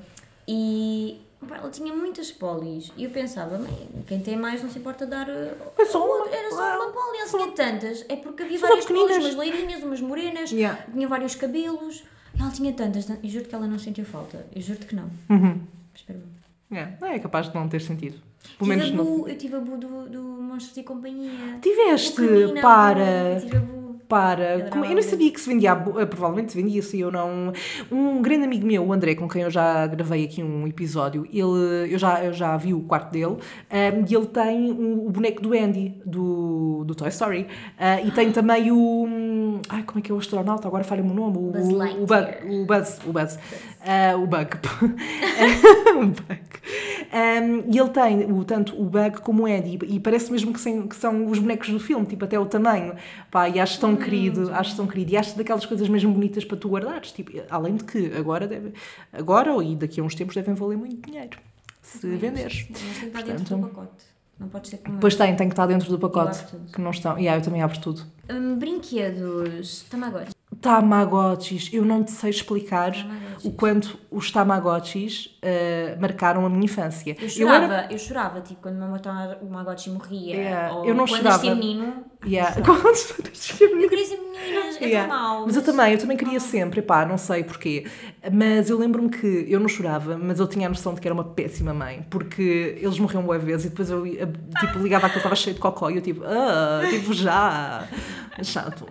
e 0.48 1.22
pá, 1.48 1.58
ela 1.58 1.70
tinha 1.70 1.94
muitas 1.94 2.32
polis. 2.32 2.92
E 2.98 3.04
eu 3.04 3.10
pensava, 3.12 3.58
"Bem, 3.58 3.90
quem 4.08 4.20
tem 4.22 4.36
mais 4.36 4.64
não 4.64 4.70
se 4.72 4.80
importa 4.80 5.06
dar. 5.06 5.28
uh, 5.30 5.56
É 5.78 5.86
só 5.86 6.02
outra." 6.06 6.26
uma. 6.32 6.36
Era 6.36 6.50
só 6.50 6.62
Ah, 6.62 6.76
uma 6.78 6.92
poli. 6.92 7.18
Ela 7.20 7.30
tinha 7.30 7.52
tantas. 7.52 8.06
É 8.10 8.16
porque 8.16 8.44
havia 8.44 8.58
várias 8.60 8.86
polis, 8.86 9.18
umas 9.18 9.36
loirinhas, 9.36 9.84
umas 9.84 10.02
morenas, 10.02 10.52
Yeah. 10.52 10.84
tinha 10.92 11.08
vários 11.08 11.36
cabelos. 11.36 12.04
E 12.36 12.42
ela 12.42 12.52
tinha 12.52 12.74
tantas. 12.74 13.06
tan- 13.06 13.18
E 13.22 13.30
juro 13.30 13.46
que 13.46 13.54
ela 13.56 13.68
não 13.68 13.78
sentiu 13.78 14.06
falta. 14.06 14.46
Eu 14.56 14.62
juro-te 14.62 14.86
que 14.88 14.96
não. 14.96 15.10
Uhum. 15.30 15.62
Espera 15.94 16.18
bem. 16.20 16.80
É, 16.80 16.98
não 17.02 17.08
é 17.08 17.20
capaz 17.20 17.48
de 17.50 17.56
não 17.56 17.68
ter 17.68 17.82
sentido. 17.82 18.20
Tive 18.42 18.58
Pelo 18.58 18.70
menos 18.70 18.88
a 18.92 19.04
bu, 19.04 19.28
eu 19.28 19.38
tive 19.38 19.56
a 19.56 19.60
bu 19.60 19.78
do, 19.78 20.10
do 20.10 20.22
Monstros 20.22 20.78
e 20.78 20.84
Companhia. 20.84 21.32
Tiveste, 21.62 22.22
O 22.22 22.62
para. 22.62 23.34
Eu 23.36 23.40
tive 23.42 23.58
a 23.58 23.60
bu. 23.60 23.80
Para, 24.10 24.68
como- 24.72 24.86
eu 24.86 24.96
não 24.96 25.04
sabia 25.04 25.30
que 25.32 25.40
se 25.40 25.48
vendia, 25.48 25.70
eh, 26.00 26.06
provavelmente 26.08 26.52
se 26.52 26.58
vendia, 26.60 26.82
se 26.82 27.00
eu 27.00 27.12
não. 27.12 27.54
Um 27.92 28.20
grande 28.24 28.46
amigo 28.46 28.66
meu, 28.66 28.84
o 28.84 28.92
André, 28.92 29.14
com 29.14 29.28
quem 29.30 29.44
eu 29.44 29.52
já 29.52 29.86
gravei 29.86 30.26
aqui 30.26 30.42
um 30.42 30.66
episódio, 30.66 31.28
ele, 31.32 31.94
eu, 31.94 32.00
já, 32.00 32.24
eu 32.26 32.34
já 32.34 32.58
vi 32.58 32.74
o 32.74 32.82
quarto 32.82 33.12
dele 33.12 33.38
ehm, 33.70 34.04
e 34.10 34.16
ele 34.16 34.26
tem 34.26 34.72
o, 34.72 35.06
o 35.06 35.12
boneco 35.12 35.44
do 35.44 35.54
Andy, 35.54 36.02
do, 36.04 36.84
do 36.88 36.96
Toy 36.96 37.10
Story, 37.10 37.46
ah, 37.78 38.02
e 38.02 38.10
tem 38.10 38.32
também 38.32 38.72
o. 38.72 39.06
hum, 39.06 39.62
Ai, 39.70 39.84
como 39.84 40.00
é 40.00 40.02
que 40.02 40.12
é 40.12 40.16
o 40.16 40.18
astronauta? 40.18 40.68
Agora 40.68 40.84
falha-me 40.84 41.12
o 41.12 41.14
nome. 41.14 41.38
O, 41.38 41.52
Buzz 41.52 41.68
o, 41.68 41.76
Lightyear. 41.76 42.08
Bug, 42.08 42.56
o 42.56 42.66
Buzz. 42.66 43.00
O 43.06 43.14
Buzz. 43.14 43.40
Ah, 43.86 44.16
o 44.18 44.26
Bug. 44.26 44.50
o 46.02 46.06
Bug. 46.08 46.42
Um, 47.12 47.74
e 47.74 47.80
ele 47.80 47.90
tem 47.90 48.32
o, 48.32 48.44
tanto 48.46 48.80
o 48.80 48.86
Bug 48.86 49.22
como 49.22 49.44
o 49.44 49.46
Andy, 49.48 49.80
e 49.84 50.00
parece 50.00 50.32
mesmo 50.32 50.54
que, 50.54 50.60
sem- 50.60 50.88
que 50.88 50.96
são 50.96 51.26
os 51.26 51.40
bonecos 51.40 51.70
do 51.70 51.80
filme, 51.80 52.06
tipo, 52.06 52.24
até 52.26 52.40
o 52.40 52.46
tamanho. 52.46 52.94
Pá, 53.32 53.50
e 53.50 53.60
acho 53.60 53.80
tão 53.80 53.96
querido, 53.96 54.52
acho 54.54 54.76
tão 54.76 54.86
querido. 54.86 55.12
E 55.14 55.18
acho 55.18 55.36
daquelas 55.36 55.66
coisas 55.66 55.90
mesmo 55.90 56.14
bonitas 56.14 56.46
para 56.46 56.56
tu 56.58 56.70
guardares. 56.70 57.12
Tipo, 57.12 57.32
além 57.50 57.76
de 57.78 57.84
que 57.84 58.14
agora, 58.16 58.48
deve, 58.48 58.74
agora 59.12 59.52
e 59.64 59.76
daqui 59.76 60.00
a 60.00 60.04
uns 60.04 60.14
tempos 60.14 60.36
devem 60.36 60.54
valer 60.54 60.78
muito 60.78 61.10
dinheiro. 61.10 61.38
Se 61.82 62.08
venderes. 62.08 62.68
Mas 62.70 62.80
tem 62.80 62.90
que 63.00 63.06
estar 63.08 63.22
dentro 63.24 63.58
do 63.58 63.68
pacote. 63.68 64.06
Não 64.40 64.48
pode 64.48 64.68
ser 64.70 64.78
como. 64.78 65.00
Pois 65.00 65.16
tem, 65.16 65.36
tem 65.36 65.48
que 65.50 65.54
estar 65.54 65.66
dentro 65.66 65.90
do 65.90 65.98
pacote. 65.98 66.46
Que 66.72 66.80
não 66.80 66.92
estão. 66.92 67.18
E 67.18 67.24
yeah, 67.24 67.40
eu 67.40 67.44
também 67.44 67.62
abro 67.64 67.80
tudo. 67.80 68.04
Hum, 68.30 68.58
brinquedos. 68.58 69.86
Tamagotchi. 69.90 70.32
Tamagotchis, 70.62 71.70
eu 71.72 71.86
não 71.86 72.04
te 72.04 72.12
sei 72.12 72.30
explicar 72.30 72.92
Tamagotchis. 72.92 73.46
o 73.46 73.52
quanto 73.52 74.00
os 74.12 74.32
Tamagotchis 74.32 75.38
eh, 75.42 75.98
marcaram 76.00 76.46
a 76.46 76.50
minha 76.50 76.66
infância. 76.66 77.16
Eu 77.18 77.24
Eu 77.24 77.30
chorava, 77.30 77.74
era- 77.74 77.88
eu, 77.94 77.98
chorava, 78.00 78.42
tipo, 78.42 78.62
quando 78.62 78.82
o 78.84 78.88
meu 78.92 79.00
Tamagotchi 79.00 79.90
morria. 79.90 80.36
Yeah, 80.36 80.76
Ou 80.76 80.86
eu 80.86 80.94
não 80.96 81.06
quando 81.06 81.22
chorava. 81.22 81.44
menino. 81.56 82.04
Yeah. 82.26 82.58
eu. 82.60 82.64
Quando- 82.66 83.82
Eu 83.82 83.90
queria 83.90 84.06
ser 84.06 84.18
meninas, 84.18 84.76
é 84.82 84.86
Yeah. 84.86 85.08
tão 85.08 85.18
mau. 85.18 85.46
Mas 85.46 85.56
eu 85.56 85.62
também, 85.64 85.94
eu 85.94 85.98
também 86.00 86.18
queria 86.18 86.40
sempre, 86.42 86.82
pá, 86.82 87.06
não 87.06 87.18
sei 87.18 87.44
porquê. 87.46 87.86
Mas 88.34 88.70
eu 88.70 88.78
lembro-me 88.78 89.10
que 89.10 89.46
eu 89.48 89.58
não 89.60 89.70
chorava, 89.70 90.18
mas 90.18 90.38
eu 90.40 90.48
tinha 90.48 90.68
a 90.68 90.70
noção 90.70 90.94
de 90.94 91.00
que 91.00 91.08
era 91.08 91.14
uma 91.14 91.24
péssima 91.24 91.74
mãe, 91.74 92.06
porque 92.10 92.78
eles 92.82 93.00
morriam 93.00 93.24
boa 93.24 93.40
vez 93.40 93.64
e 93.64 93.70
depois 93.70 93.90
eu 93.90 94.04
tipo, 94.06 94.80
ligava 94.80 95.08
que 95.10 95.16
eu 95.16 95.20
estava 95.20 95.36
cheio 95.36 95.54
de 95.56 95.62
cocó 95.62 95.90
e 95.90 95.96
eu 95.96 96.02
tipo, 96.02 96.22
ah, 96.26 96.82
tipo, 96.90 97.14
já, 97.14 97.88
chato. 98.44 98.86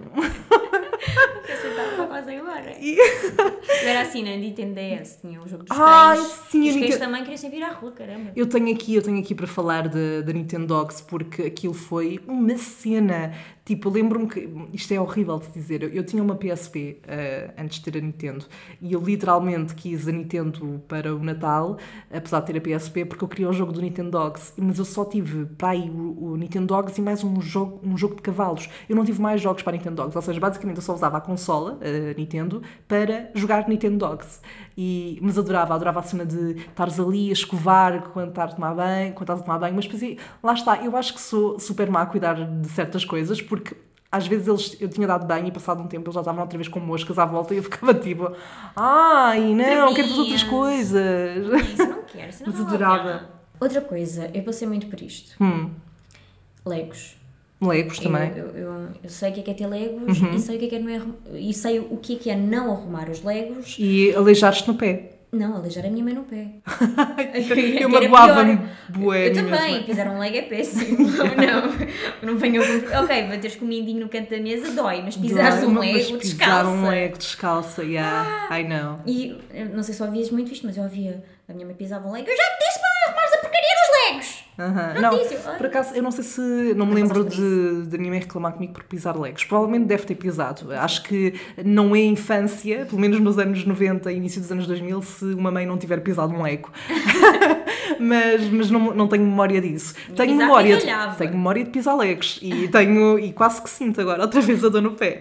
Eu 1.48 1.56
sentava 1.56 2.06
quase 2.06 2.34
agora. 2.36 2.72
Eu 2.80 3.88
era 3.88 4.02
assim 4.02 4.22
na 4.22 4.36
Nintendo 4.36 4.74
DS, 4.74 5.18
tinha 5.20 5.40
o 5.40 5.48
jogo 5.48 5.64
dos 5.64 5.76
Ai, 5.78 6.16
cães. 6.18 6.26
sim, 6.50 6.60
Os 6.60 6.66
cães 6.74 6.76
Nintendo- 6.76 6.98
também 6.98 7.20
queriam 7.22 7.36
sempre 7.38 7.58
ir 7.58 7.62
à 7.62 7.72
rua, 7.72 7.92
caramba. 7.92 8.32
Eu 8.36 8.46
tenho 8.46 8.72
aqui, 8.74 8.94
eu 8.94 9.02
tenho 9.02 9.18
aqui 9.18 9.34
para 9.34 9.46
falar 9.46 9.88
da 9.88 10.20
da 10.24 10.32
Nintendo 10.32 10.66
Dogs 10.66 11.02
porque 11.02 11.42
aquilo 11.42 11.74
foi 11.74 12.20
uma 12.26 12.56
cena. 12.58 13.32
Tipo, 13.68 13.90
lembro-me 13.90 14.26
que 14.26 14.48
isto 14.72 14.94
é 14.94 14.98
horrível 14.98 15.38
de 15.38 15.52
dizer. 15.52 15.82
Eu, 15.82 15.90
eu 15.90 16.02
tinha 16.02 16.22
uma 16.22 16.34
PSP 16.34 17.02
eh, 17.06 17.50
antes 17.58 17.78
de 17.80 17.90
ter 17.90 17.98
a 17.98 18.00
Nintendo 18.00 18.46
e 18.80 18.94
eu 18.94 19.00
literalmente 19.00 19.74
quis 19.74 20.08
a 20.08 20.12
Nintendo 20.12 20.82
para 20.88 21.14
o 21.14 21.22
Natal, 21.22 21.76
apesar 22.10 22.40
de 22.40 22.46
ter 22.46 22.56
a 22.56 22.78
PSP, 22.78 23.04
porque 23.04 23.22
eu 23.22 23.28
queria 23.28 23.46
o 23.46 23.52
jogo 23.52 23.70
do 23.70 23.82
Nintendo 23.82 24.12
Dogs. 24.12 24.54
Mas 24.56 24.78
eu 24.78 24.86
só 24.86 25.04
tive 25.04 25.44
para 25.44 25.68
aí 25.68 25.90
o, 25.90 26.30
o 26.30 26.36
Nintendo 26.38 26.66
Dogs 26.66 26.98
e 26.98 27.04
mais 27.04 27.22
um 27.22 27.42
jogo, 27.42 27.78
um 27.86 27.94
jogo 27.94 28.14
de 28.16 28.22
cavalos. 28.22 28.70
Eu 28.88 28.96
não 28.96 29.04
tive 29.04 29.20
mais 29.20 29.38
jogos 29.38 29.62
para 29.62 29.74
a 29.74 29.76
Nintendo 29.76 29.96
Dogs, 29.96 30.16
ou 30.16 30.22
seja, 30.22 30.40
basicamente 30.40 30.78
eu 30.78 30.82
só 30.82 30.94
usava 30.94 31.18
a 31.18 31.20
consola, 31.20 31.78
a 31.82 32.18
Nintendo, 32.18 32.38
Nintendo 32.38 32.62
para 32.88 33.30
jogar 33.34 33.68
Nintendo 33.68 33.98
Dogs. 33.98 34.40
E, 34.80 35.18
mas 35.20 35.36
adorava, 35.36 35.74
adorava 35.74 35.98
a 35.98 36.02
cena 36.04 36.24
de 36.24 36.52
estares 36.52 37.00
ali 37.00 37.30
a 37.30 37.32
escovar 37.32 38.10
quando 38.10 38.28
estás 38.28 38.52
a 38.52 38.54
tomar 38.54 38.74
banho, 38.76 39.12
quando 39.12 39.22
estás 39.22 39.40
a 39.40 39.42
tomar 39.42 39.58
banho, 39.58 39.74
mas 39.74 39.88
depois, 39.88 40.16
lá 40.40 40.52
está, 40.52 40.76
eu 40.84 40.96
acho 40.96 41.14
que 41.14 41.20
sou 41.20 41.58
super 41.58 41.90
má 41.90 42.02
a 42.02 42.06
cuidar 42.06 42.34
de 42.34 42.68
certas 42.68 43.04
coisas, 43.04 43.42
porque 43.42 43.76
às 44.10 44.28
vezes 44.28 44.46
eles, 44.46 44.76
eu 44.80 44.88
tinha 44.88 45.08
dado 45.08 45.26
banho 45.26 45.48
e 45.48 45.50
passado 45.50 45.82
um 45.82 45.88
tempo 45.88 46.04
eles 46.06 46.14
já 46.14 46.20
estavam 46.20 46.42
outra 46.42 46.56
vez 46.56 46.68
com 46.68 46.78
moscas 46.78 47.18
à 47.18 47.24
volta 47.24 47.54
e 47.54 47.56
eu 47.56 47.62
ficava 47.64 47.92
tipo, 47.92 48.30
ai 48.76 49.52
não, 49.52 49.92
quero 49.92 50.08
fazer 50.10 50.20
outras 50.20 50.42
Outra 50.44 50.48
coisas. 50.48 51.46
Isso 51.70 51.88
não 51.88 52.02
quero, 52.04 52.28
isso 52.28 52.44
não 52.46 52.52
Mas 52.52 52.60
adorava. 52.60 53.30
Outra 53.58 53.80
coisa, 53.80 54.30
eu 54.32 54.44
passei 54.44 54.68
muito 54.68 54.86
por 54.86 55.00
isto. 55.00 55.34
Hum, 55.42 55.72
Legos. 56.64 57.16
Legos 57.60 57.98
também. 57.98 58.30
Uhum. 58.30 58.36
Eu, 58.36 58.46
eu, 58.56 58.72
eu- 59.02 59.10
sei 59.10 59.30
o 59.30 59.34
que 59.34 59.40
é 59.40 59.42
que 59.42 59.50
é 59.50 59.54
ter 59.54 59.66
Legos 59.66 60.16
e 60.34 60.38
sei 60.38 60.56
o 60.56 60.58
que 60.60 60.66
é 60.66 60.68
que 60.68 60.76
é 60.76 60.78
não 60.78 60.88
é 60.90 61.00
e 61.38 61.52
sei 61.52 61.78
o 61.80 61.96
que 61.96 62.14
é 62.14 62.18
que 62.18 62.30
é 62.30 62.36
não 62.36 62.70
arrumar 62.72 63.08
os 63.10 63.22
Legos. 63.24 63.76
E 63.78 64.14
aleijaste 64.14 64.68
no 64.68 64.74
pé. 64.76 65.12
Não, 65.30 65.56
aleijar 65.56 65.84
a 65.84 65.90
minha 65.90 66.02
mãe 66.02 66.14
no 66.14 66.22
pé. 66.22 66.46
Eu 67.80 67.88
magoava-me 67.90 68.58
bué. 68.88 69.28
Eu 69.28 69.32
a 69.32 69.34
também, 69.34 69.82
pisar 69.82 70.08
um 70.08 70.18
leg 70.18 70.38
é 70.38 70.42
péssimo. 70.42 70.98
não, 72.22 72.32
não 72.32 72.38
venham 72.38 72.64
com. 72.64 72.96
Ok, 73.02 73.22
bateres 73.24 73.56
com 73.56 73.64
o 73.64 73.68
mindinho 73.68 74.00
no 74.00 74.08
canto 74.08 74.30
da 74.30 74.38
mesa 74.38 74.72
dói, 74.72 75.02
mas 75.02 75.16
pisares 75.16 75.62
um 75.64 75.72
mas 75.72 75.84
lego 75.84 76.18
pisar 76.18 76.18
descalça. 76.18 76.70
um 76.70 76.88
lego 76.88 77.18
descalça, 77.18 77.82
yeah. 77.84 78.48
I 78.58 78.62
know. 78.64 79.00
E 79.04 79.36
eu 79.52 79.66
não 79.66 79.82
sei 79.82 79.94
se 79.94 80.02
ouvias 80.02 80.30
muito 80.30 80.50
isto, 80.52 80.64
mas 80.66 80.76
eu 80.78 80.84
ouvia 80.84 81.22
a 81.48 81.52
minha 81.52 81.66
mãe 81.66 81.74
pisava 81.74 82.08
um 82.08 82.12
lego. 82.12 82.26
Eu 82.26 82.36
já 82.36 82.42
te 82.44 82.64
disse 82.66 82.78
para 82.78 83.10
arrumares 83.12 83.32
a 83.34 83.38
porcaria 83.38 83.68
dos 83.68 84.10
legos! 84.12 84.37
Aham. 84.58 84.94
Não 85.00 85.10
por 85.56 85.66
acaso, 85.66 85.94
eu 85.94 86.02
não 86.02 86.10
sei 86.10 86.24
se. 86.24 86.40
Não 86.74 86.84
me 86.84 86.94
lembro 86.94 87.24
de, 87.24 87.86
de 87.86 87.98
mãe 87.98 88.18
reclamar 88.18 88.52
comigo 88.54 88.72
por 88.72 88.82
pisar 88.82 89.16
legos. 89.16 89.44
Provavelmente 89.44 89.86
deve 89.86 90.04
ter 90.04 90.16
pisado. 90.16 90.72
Acho 90.72 91.04
que 91.04 91.34
não 91.64 91.94
é 91.94 92.00
infância, 92.00 92.84
pelo 92.86 93.00
menos 93.00 93.20
nos 93.20 93.38
anos 93.38 93.64
90 93.64 94.10
e 94.10 94.16
início 94.16 94.40
dos 94.40 94.50
anos 94.50 94.66
2000, 94.66 95.02
se 95.02 95.24
uma 95.26 95.52
mãe 95.52 95.64
não 95.64 95.78
tiver 95.78 96.00
pisado 96.00 96.34
um 96.34 96.42
lego. 96.42 96.70
mas 98.00 98.48
mas 98.50 98.70
não, 98.70 98.92
não 98.94 99.06
tenho 99.06 99.24
memória 99.24 99.60
disso. 99.60 99.94
Tenho 100.16 100.32
pisar 100.32 100.36
memória, 100.36 100.76
de, 100.76 101.16
tenho 101.18 101.30
memória 101.30 101.64
de 101.64 101.70
pisar 101.70 101.94
legos. 101.94 102.38
E, 102.42 102.66
tenho, 102.68 103.18
e 103.18 103.32
quase 103.32 103.62
que 103.62 103.70
sinto 103.70 104.00
agora 104.00 104.22
outra 104.22 104.40
vez 104.40 104.64
a 104.64 104.68
dor 104.68 104.82
no 104.82 104.92
pé. 104.92 105.20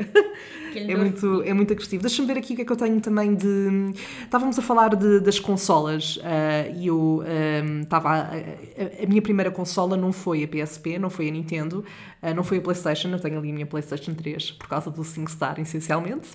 É 0.76 0.96
muito, 0.96 1.42
é 1.44 1.54
muito 1.54 1.74
agressivo. 1.74 2.04
Deixa-me 2.04 2.28
ver 2.28 2.38
aqui 2.38 2.54
o 2.54 2.56
que 2.56 2.62
é 2.62 2.66
que 2.66 2.72
eu 2.72 2.76
tenho 2.76 3.00
também 3.02 3.34
de. 3.34 3.94
Estávamos 4.24 4.60
a 4.60 4.62
falar 4.62 4.96
de- 4.96 5.20
das 5.22 5.40
consolas 5.40 6.20
ah, 6.24 6.68
e 6.76 6.86
eu 6.88 7.24
ah, 7.26 7.82
estava. 7.82 8.10
a, 8.10 8.26
a- 8.26 9.04
a 9.04 9.08
minha 9.08 9.22
primeira 9.28 9.52
consola 9.52 9.98
não 9.98 10.14
foi 10.14 10.42
a 10.46 10.48
PSP, 10.48 10.98
não 10.98 11.10
foi 11.10 11.28
a 11.28 11.32
Nintendo, 11.32 11.84
ah, 12.22 12.34
não 12.34 12.44
foi 12.44 12.60
a 12.60 12.62
PlayStation. 12.62 13.10
Eu 13.10 13.20
tenho 13.20 13.38
ali 13.38 13.50
a 13.50 13.54
minha 13.54 13.66
PlayStation 13.66 14.14
3 14.14 14.52
por 14.52 14.70
causa 14.70 14.90
do 14.90 15.04
SingStar, 15.04 15.60
essencialmente. 15.60 16.30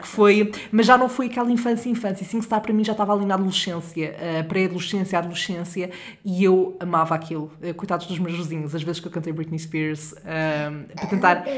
Que 0.00 0.08
foi, 0.08 0.50
mas 0.72 0.86
já 0.86 0.96
não 0.96 1.08
foi 1.08 1.26
aquela 1.26 1.50
infância, 1.50 1.90
infância. 1.90 2.24
SingStar 2.24 2.62
para 2.62 2.72
mim 2.72 2.82
já 2.82 2.92
estava 2.92 3.12
ali 3.12 3.26
na 3.26 3.34
adolescência, 3.34 4.16
ah, 4.18 4.44
pré-adolescência, 4.44 5.18
adolescência, 5.18 5.90
e 6.24 6.42
eu 6.42 6.74
amava 6.80 7.14
aquilo. 7.14 7.52
Ah, 7.62 7.74
Coitados 7.74 8.06
dos 8.06 8.18
meus 8.18 8.36
vizinhos, 8.36 8.74
às 8.74 8.82
vezes 8.82 9.00
que 9.00 9.06
eu 9.06 9.12
cantei 9.12 9.32
Britney 9.32 9.58
Spears 9.58 10.14
para 10.94 11.06
tentar. 11.06 11.44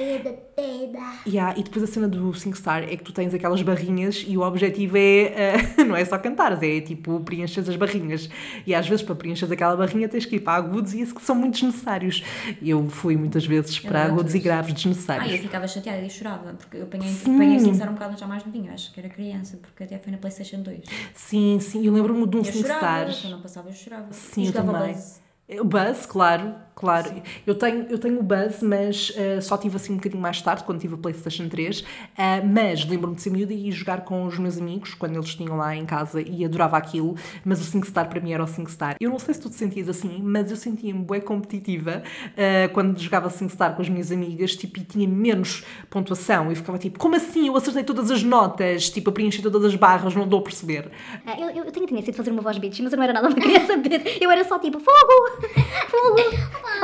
Yeah, 1.27 1.59
e 1.59 1.63
depois 1.63 1.83
a 1.83 1.87
cena 1.87 2.07
do 2.07 2.33
SingStar 2.35 2.83
é 2.83 2.97
que 2.97 3.03
tu 3.03 3.13
tens 3.13 3.33
aquelas 3.33 3.63
barrinhas 3.63 4.25
e 4.27 4.37
o 4.37 4.43
objetivo 4.43 4.97
é, 4.97 5.57
não 5.87 5.97
é 5.97 6.05
só 6.05 6.19
cantares, 6.19 6.63
é 6.63 6.81
tipo 6.81 7.21
preenches 7.21 7.67
as 7.67 7.77
barrinhas. 7.77 8.29
E 8.67 8.75
às 8.75 8.87
vezes 8.87 9.03
para 9.03 9.15
preencher 9.15 9.51
aquela 9.51 9.75
barrinha 9.75 10.09
tens 10.09 10.27
que 10.27 10.37
ir 10.37 10.41
para 10.41 10.59
agudos 10.81 10.95
e 10.95 11.01
isso 11.01 11.15
que 11.15 11.23
são 11.23 11.35
muito 11.37 11.55
desnecessários. 11.55 12.23
Eu 12.63 12.89
fui 12.89 13.17
muitas 13.17 13.45
vezes 13.47 13.79
para 13.79 14.01
adoro 14.05 14.15
agudos 14.15 14.35
e 14.35 14.39
graves 14.39 14.71
Ah, 14.71 14.73
eu 14.73 14.75
desnecessários. 14.77 15.41
ficava 15.41 15.69
chateada 15.69 16.01
e 16.03 16.11
chorava, 16.11 16.55
porque 16.55 16.77
eu 16.79 16.85
apanhei, 16.85 17.09
Sim. 17.09 17.35
apanhei 17.35 17.59
SingStar 17.61 17.89
um 17.91 17.93
bocado 17.95 18.19
já 18.19 18.27
mais 18.27 18.45
novinha, 18.45 18.73
acho 18.73 18.93
que 18.93 19.01
era 19.01 19.09
criança, 19.09 19.59
porque 19.61 19.85
até 19.85 19.99
foi 19.99 20.13
na 20.13 20.19
PlayStation 20.19 20.63
2. 20.63 20.81
Sim, 21.15 21.59
sim, 21.61 21.87
eu 21.87 21.93
lembro-me 21.93 22.27
de 22.27 22.37
um 22.37 22.41
Eu 22.41 22.45
SingStar. 22.45 22.79
chorava, 22.81 23.13
quando 23.21 23.33
não 23.33 23.41
passava 23.41 23.69
eu 23.69 23.75
chorava. 23.75 24.07
Sim, 24.13 24.41
eu 24.43 24.47
jogava 24.53 24.73
também. 24.73 24.95
Buzz. 24.95 25.21
O 25.61 25.65
Buzz, 25.65 26.07
claro, 26.07 26.55
claro. 26.81 27.11
Eu 27.47 27.55
tenho, 27.55 27.87
eu 27.91 27.99
tenho 27.99 28.19
o 28.19 28.23
Buzz, 28.23 28.63
mas 28.63 29.13
eh, 29.15 29.39
só 29.43 29.59
tive 29.59 29.77
assim 29.77 29.93
um 29.93 29.97
bocadinho 29.97 30.23
mais 30.23 30.41
tarde, 30.41 30.65
quando 30.65 30.81
tive 30.81 30.95
a 30.95 30.97
PlayStation 30.97 31.47
3. 31.47 31.85
Ah, 32.17 32.41
mas 32.43 32.87
lembro-me 32.87 33.15
de 33.17 33.21
ser 33.23 33.29
miúda 33.31 33.53
e 33.53 33.71
jogar 33.71 34.01
com 34.01 34.25
os 34.25 34.39
meus 34.39 34.57
amigos, 34.57 34.95
quando 34.95 35.15
eles 35.17 35.35
tinham 35.35 35.57
lá 35.59 35.77
em 35.77 35.85
casa, 35.85 36.23
e 36.23 36.43
adorava 36.43 36.79
aquilo. 36.79 37.15
Mas 37.45 37.61
o 37.61 37.65
SingStar 37.65 38.09
para 38.09 38.19
mim 38.21 38.33
era 38.33 38.43
o 38.43 38.47
SingStar. 38.47 38.97
Eu 38.99 39.11
não 39.11 39.19
sei 39.19 39.35
se 39.35 39.41
tu 39.41 39.51
te 39.51 39.57
sentias 39.57 39.89
assim, 39.91 40.21
mas 40.23 40.51
eu 40.51 40.57
sentia-me 40.57 41.01
bué 41.05 41.21
competitiva 41.21 42.03
ah, 42.37 42.69
quando 42.73 42.99
jogava 42.99 43.29
SingStar 43.29 43.75
com 43.77 43.83
as 43.83 43.89
minhas 43.91 44.11
amigas, 44.11 44.57
tipo, 44.57 44.79
e 44.79 44.83
tinha 44.85 45.07
menos 45.07 45.63
pontuação. 45.91 46.51
E 46.51 46.55
ficava 46.55 46.79
tipo, 46.79 46.99
como 46.99 47.15
assim? 47.17 47.47
Eu 47.49 47.57
acertei 47.57 47.85
todas 47.85 48.11
as 48.11 48.23
notas, 48.23 48.89
tipo, 48.89 49.11
a 49.11 49.13
preencher 49.13 49.43
todas 49.43 49.65
as 49.65 49.75
barras, 49.75 50.15
não 50.15 50.27
dou 50.27 50.41
a 50.41 50.43
perceber. 50.43 50.91
Ah, 51.27 51.39
Eu, 51.39 51.51
eu, 51.51 51.65
eu 51.65 51.73
tenho 51.73 51.85
a 51.85 51.89
tendência 51.89 52.11
de 52.13 52.17
fazer 52.17 52.31
uma 52.31 52.41
voz 52.41 52.57
bitch, 52.57 52.81
mas 52.81 52.93
eu 52.93 52.97
não 52.97 53.05
era 53.05 53.13
nada 53.13 53.29
uma 53.29 53.37
criança 53.39 53.77
bitch. 53.77 54.19
Eu 54.21 54.31
era 54.31 54.45
só 54.45 54.59
tipo, 54.59 54.79
fogo! 54.81 55.51
Fogo! 55.89 56.17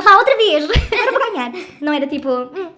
Vá, 0.03 0.17
outra 0.17 0.35
vez! 0.37 0.65
Agora 0.91 1.11
vou 1.11 1.31
ganhar. 1.31 1.51
Não 1.81 1.93
era 1.93 2.07
tipo, 2.07 2.29
hum. 2.29 2.71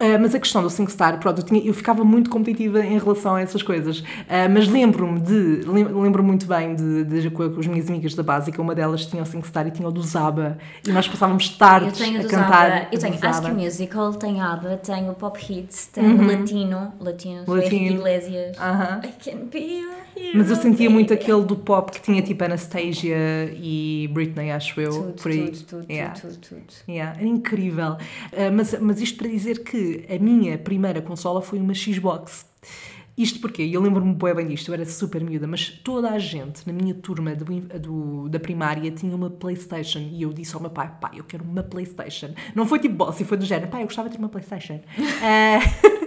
Uh, 0.00 0.16
mas 0.20 0.32
a 0.32 0.38
questão 0.38 0.62
do 0.62 0.70
SingStar, 0.70 1.18
pronto, 1.18 1.40
eu, 1.40 1.44
tinha- 1.44 1.60
eu 1.60 1.74
ficava 1.74 2.04
muito 2.04 2.30
competitiva 2.30 2.84
em 2.86 2.98
relação 2.98 3.34
a 3.34 3.40
essas 3.40 3.62
coisas. 3.64 3.98
Uh, 3.98 4.04
mas 4.52 4.68
lembro-me 4.68 5.18
de, 5.18 5.62
lem- 5.68 5.88
lembro 5.88 6.22
muito 6.22 6.46
bem 6.46 6.74
de, 6.76 7.02
de, 7.04 7.30
com 7.30 7.50
com 7.50 7.58
as 7.58 7.66
minhas 7.66 7.88
amigas 7.88 8.14
da 8.14 8.22
básica, 8.22 8.62
uma 8.62 8.74
delas 8.76 9.06
tinha 9.06 9.22
o 9.22 9.26
SingStar 9.26 9.66
e 9.66 9.72
tinha 9.72 9.88
o 9.88 9.90
do 9.90 10.00
Zaba. 10.02 10.56
E 10.86 10.92
nós 10.92 11.08
passávamos 11.08 11.48
tardes 11.48 12.00
a 12.00 12.04
cantar. 12.28 12.70
Zaba, 12.70 12.86
eu 12.92 12.98
tenho. 13.00 13.18
School 13.18 13.54
Musical, 13.54 14.14
tenho 14.14 14.40
ABBA, 14.40 14.76
tenho 14.76 15.12
Pop 15.14 15.36
Hits, 15.52 15.86
tenho 15.86 16.24
Latino, 16.26 16.92
Latino, 17.00 17.34
Henrique 17.40 17.50
Latino. 17.50 17.96
Iglesias. 17.96 18.56
Aham. 18.58 19.00
I 19.04 19.08
can 19.08 19.38
be 19.50 19.80
hero, 19.80 20.36
Mas 20.36 20.48
eu 20.50 20.56
sentia 20.56 20.88
muito 20.88 21.12
aquele 21.12 21.42
do 21.42 21.56
pop 21.56 21.90
que 21.90 22.00
tinha 22.00 22.22
tipo 22.22 22.44
Anastasia 22.44 23.16
e 23.60 24.08
Britney, 24.12 24.50
acho 24.52 24.80
eu. 24.80 24.90
Tudo, 24.92 25.22
por 25.22 25.30
aí. 25.32 25.50
tudo, 25.50 25.64
tudo, 25.66 25.86
Yeah. 25.92 26.14
tudo, 26.14 26.36
tudo, 26.36 26.60
tudo. 26.60 26.74
Yeah, 26.88 27.18
era 27.18 27.26
incrível. 27.26 27.92
Uh, 28.32 28.52
mas, 28.54 28.76
mas 28.80 29.00
isto 29.00 29.18
para 29.18 29.28
dizer 29.28 29.64
que 29.64 29.87
a 30.08 30.18
minha 30.18 30.56
primeira 30.58 31.00
consola 31.02 31.40
foi 31.42 31.58
uma 31.58 31.74
Xbox. 31.74 32.46
Isto 33.16 33.40
porque 33.40 33.62
eu 33.62 33.80
lembro-me 33.80 34.14
bem 34.14 34.32
bem 34.32 34.46
disto, 34.46 34.68
eu 34.68 34.74
era 34.74 34.86
super 34.86 35.24
miúda, 35.24 35.44
mas 35.48 35.68
toda 35.82 36.08
a 36.10 36.18
gente 36.20 36.64
na 36.64 36.72
minha 36.72 36.94
turma 36.94 37.34
do, 37.34 37.44
do- 37.80 38.28
da 38.28 38.38
primária 38.38 38.88
tinha 38.92 39.12
uma 39.16 39.28
Playstation 39.28 39.98
e 40.12 40.22
eu 40.22 40.32
disse 40.32 40.54
ao 40.54 40.60
meu 40.60 40.70
pai, 40.70 40.88
pai, 41.00 41.10
eu 41.16 41.24
quero 41.24 41.42
uma 41.42 41.64
Playstation. 41.64 42.28
Não 42.54 42.64
foi 42.64 42.78
tipo 42.78 42.94
boss, 42.94 43.20
foi 43.24 43.36
do 43.36 43.44
género, 43.44 43.68
pai, 43.72 43.82
eu 43.82 43.86
gostava 43.86 44.08
de 44.08 44.14
ter 44.14 44.20
uma 44.20 44.28
Playstation. 44.28 44.78
Ah, 45.20 45.58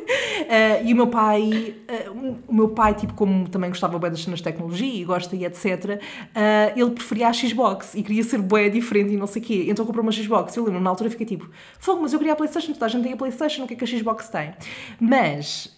ah, 0.52 0.82
e 0.84 0.92
o 0.92 0.96
meu 0.98 1.08
pai, 1.08 1.76
ah, 1.88 2.12
o 2.46 2.54
meu 2.54 2.68
pai, 2.68 2.94
tipo, 2.94 3.14
como 3.14 3.48
também 3.48 3.70
gostava 3.70 3.98
bem 3.98 4.10
das 4.10 4.22
cenas 4.22 4.40
de 4.40 4.44
tecnologia 4.44 5.02
e 5.02 5.06
gosta 5.06 5.34
e 5.34 5.46
etc, 5.46 6.02
ah, 6.36 6.74
ele 6.76 6.92
preferia 6.92 7.30
a 7.30 7.34
Xbox 7.34 7.96
e 7.96 8.04
queria 8.04 8.22
ser 8.22 8.42
bué 8.42 8.68
diferente 8.68 9.14
e 9.14 9.18
não 9.18 9.28
sei 9.28 9.42
o 9.42 9.46
quê. 9.46 9.66
Então 9.70 9.86
comprou 9.86 10.04
uma 10.04 10.12
Xbox. 10.12 10.54
Eu 10.58 10.66
lembro, 10.66 10.82
na 10.82 10.90
altura 10.90 11.10
fiquei 11.10 11.26
tipo, 11.26 11.50
fogo, 11.80 12.02
mas 12.02 12.12
eu 12.12 12.20
queria 12.20 12.34
a 12.34 12.36
Playstation, 12.36 12.74
toda 12.74 12.86
a 12.88 12.90
gente 12.90 13.04
tem 13.04 13.14
a 13.14 13.18
Playstation, 13.18 13.64
o 13.64 13.68
que 13.68 13.76
é 13.76 13.78
que 13.78 13.86
a 13.86 13.88
Xbox 13.88 14.28
tem? 14.28 14.54
Mas 15.00 15.78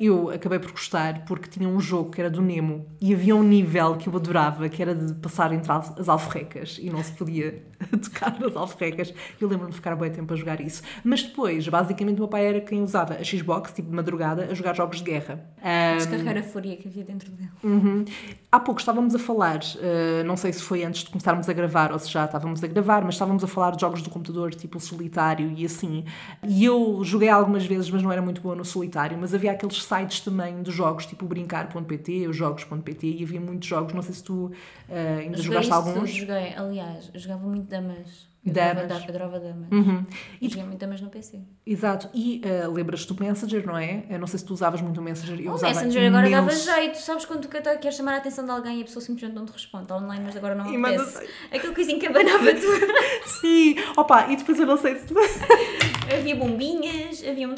eu 0.00 0.30
acabei 0.30 0.58
por 0.58 0.72
gostar 0.72 1.24
porque 1.24 1.48
tinha 1.48 1.68
um 1.68 1.78
jogo 1.78 2.10
que 2.10 2.20
era 2.20 2.28
do 2.28 2.42
Nemo 2.42 2.84
e 3.00 3.14
havia 3.14 3.36
um 3.36 3.44
nível 3.44 3.96
que 3.96 4.08
eu 4.08 4.16
adorava, 4.16 4.68
que 4.68 4.82
era 4.82 4.92
de 4.92 5.14
passar 5.14 5.52
entre 5.52 5.70
as 5.70 6.08
alforrecas 6.08 6.78
e 6.80 6.90
não 6.90 7.02
se 7.04 7.12
podia 7.12 7.69
tocar 8.02 8.38
nas 8.38 8.56
alforrecas. 8.56 9.12
Eu 9.40 9.48
lembro-me 9.48 9.70
de 9.70 9.76
ficar 9.76 9.96
bem 9.96 10.10
tempo 10.10 10.32
a 10.32 10.36
jogar 10.36 10.60
isso. 10.60 10.82
Mas 11.02 11.22
depois, 11.22 11.66
basicamente, 11.68 12.16
o 12.16 12.20
meu 12.20 12.28
pai 12.28 12.46
era 12.46 12.60
quem 12.60 12.82
usava 12.82 13.14
a 13.14 13.24
Xbox, 13.24 13.72
tipo 13.72 13.88
de 13.88 13.94
madrugada, 13.94 14.48
a 14.50 14.54
jogar 14.54 14.74
jogos 14.74 14.98
de 14.98 15.04
guerra. 15.04 15.40
Ah, 15.62 15.94
Descarregar 15.96 16.36
a 16.36 16.42
fúria 16.42 16.76
que 16.76 16.88
havia 16.88 17.04
dentro 17.04 17.30
dele. 17.30 17.50
Uhum. 17.62 18.04
Há 18.52 18.58
pouco 18.58 18.80
estávamos 18.80 19.14
a 19.14 19.18
falar, 19.18 19.60
eh, 19.80 20.22
não 20.24 20.36
sei 20.36 20.52
se 20.52 20.62
foi 20.62 20.84
antes 20.84 21.04
de 21.04 21.10
começarmos 21.10 21.48
a 21.48 21.52
gravar 21.52 21.92
ou 21.92 21.98
se 21.98 22.10
já 22.10 22.24
estávamos 22.24 22.62
a 22.64 22.66
gravar, 22.66 23.04
mas 23.04 23.14
estávamos 23.14 23.44
a 23.44 23.46
falar 23.46 23.72
de 23.72 23.80
jogos 23.80 24.02
do 24.02 24.10
computador, 24.10 24.52
tipo 24.54 24.80
solitário 24.80 25.52
e 25.56 25.64
assim. 25.64 26.04
E 26.46 26.64
eu 26.64 27.00
joguei 27.04 27.28
algumas 27.28 27.64
vezes, 27.64 27.90
mas 27.90 28.02
não 28.02 28.10
era 28.10 28.20
muito 28.20 28.40
boa 28.40 28.54
no 28.54 28.64
solitário. 28.64 29.16
Mas 29.18 29.34
havia 29.34 29.52
aqueles 29.52 29.82
sites 29.82 30.20
também 30.20 30.62
de 30.62 30.70
jogos, 30.70 31.06
tipo 31.06 31.24
brincar.pt, 31.26 32.26
os 32.26 32.36
jogos.pt, 32.36 33.06
e 33.06 33.22
havia 33.22 33.40
muitos 33.40 33.68
jogos. 33.68 33.92
Não 33.92 34.02
sei 34.02 34.14
se 34.14 34.24
tu 34.24 34.50
eh, 34.88 35.18
ainda 35.20 35.36
Joguei 35.36 35.62
jogaste 35.62 35.70
isso 35.70 35.74
alguns. 35.74 36.10
Joguei, 36.10 36.54
aliás, 36.54 37.10
jogava 37.14 37.46
muito 37.46 37.68
damas. 37.70 38.29
Eu 38.44 38.52
Damas. 38.54 38.88
Da- 38.88 38.96
adorava 38.96 39.38
damas. 39.38 39.68
Uhum. 39.70 40.04
E 40.40 40.48
joguei 40.48 40.64
muito 40.64 40.78
damas 40.80 41.00
no 41.02 41.10
PC. 41.10 41.40
Exato. 41.66 42.08
E 42.14 42.40
eh, 42.42 42.66
lembras-te 42.66 43.12
do 43.12 43.22
Messenger, 43.22 43.66
não 43.66 43.76
é? 43.76 44.04
Eu 44.08 44.18
não 44.18 44.26
sei 44.26 44.38
se 44.38 44.46
tu 44.46 44.54
usavas 44.54 44.80
muito 44.80 44.98
o 44.98 45.02
Messenger. 45.02 45.38
Eu 45.44 45.52
o 45.52 45.54
usava 45.56 45.74
Messenger 45.74 46.08
agora 46.08 46.30
dava 46.30 46.42
imenso. 46.50 46.64
jeito. 46.74 46.96
Sabes 46.98 47.26
quando 47.26 47.42
tu 47.42 47.48
quer- 47.48 47.78
queres 47.78 47.96
chamar 47.96 48.14
a 48.14 48.16
atenção 48.16 48.44
de 48.46 48.50
alguém 48.50 48.78
e 48.78 48.80
a 48.80 48.84
pessoa 48.84 49.04
simplesmente 49.04 49.36
não 49.36 49.44
te 49.44 49.52
responde. 49.52 49.92
Online, 49.92 50.22
mas 50.24 50.36
agora 50.36 50.54
não 50.54 50.72
E 50.72 50.76
apetece. 50.76 51.28
Aquele 51.52 51.74
coisinho 51.74 51.98
que 52.00 52.06
abanava 52.06 52.54
tudo. 52.54 52.86
Sim! 53.40 53.76
Opa, 53.96 54.28
e 54.30 54.36
depois 54.36 54.58
eu 54.58 54.66
não 54.66 54.78
sei 54.78 54.96
se 54.96 55.06
tu... 55.06 55.14
havia 56.12 56.34
bombinhas, 56.34 57.22
havia 57.28 57.46
um... 57.48 57.54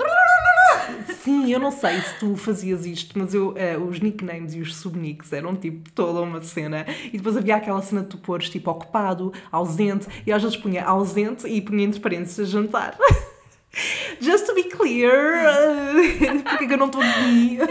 Sim, 1.22 1.50
eu 1.52 1.60
não 1.60 1.70
sei 1.70 2.00
se 2.00 2.18
tu 2.18 2.36
fazias 2.36 2.84
isto, 2.84 3.16
mas 3.18 3.32
eu, 3.32 3.54
eh, 3.56 3.76
os 3.78 4.00
nicknames 4.00 4.54
e 4.54 4.60
os 4.60 4.74
subnicks 4.76 5.32
eram 5.32 5.54
tipo 5.54 5.90
toda 5.92 6.20
uma 6.20 6.40
cena. 6.42 6.84
E 7.12 7.16
depois 7.16 7.36
havia 7.36 7.56
aquela 7.56 7.80
cena 7.80 8.02
de 8.02 8.08
tu 8.08 8.18
pôres 8.18 8.50
tipo 8.50 8.70
ocupado, 8.70 9.32
ausente, 9.50 10.06
e 10.26 10.32
às 10.32 10.42
vezes 10.42 10.56
punha 10.72 10.84
ausente 10.84 11.46
e 11.46 11.60
punha 11.60 11.84
entre 11.84 12.00
parênteses 12.00 12.48
jantar. 12.48 12.96
Just 14.20 14.46
to 14.46 14.54
be 14.54 14.64
clear, 14.64 15.12
eh, 15.12 16.38
porque 16.44 16.64
é 16.64 16.66
que 16.66 16.72
eu 16.72 16.78
não 16.78 16.86
estou 16.86 17.02
aqui? 17.02 17.58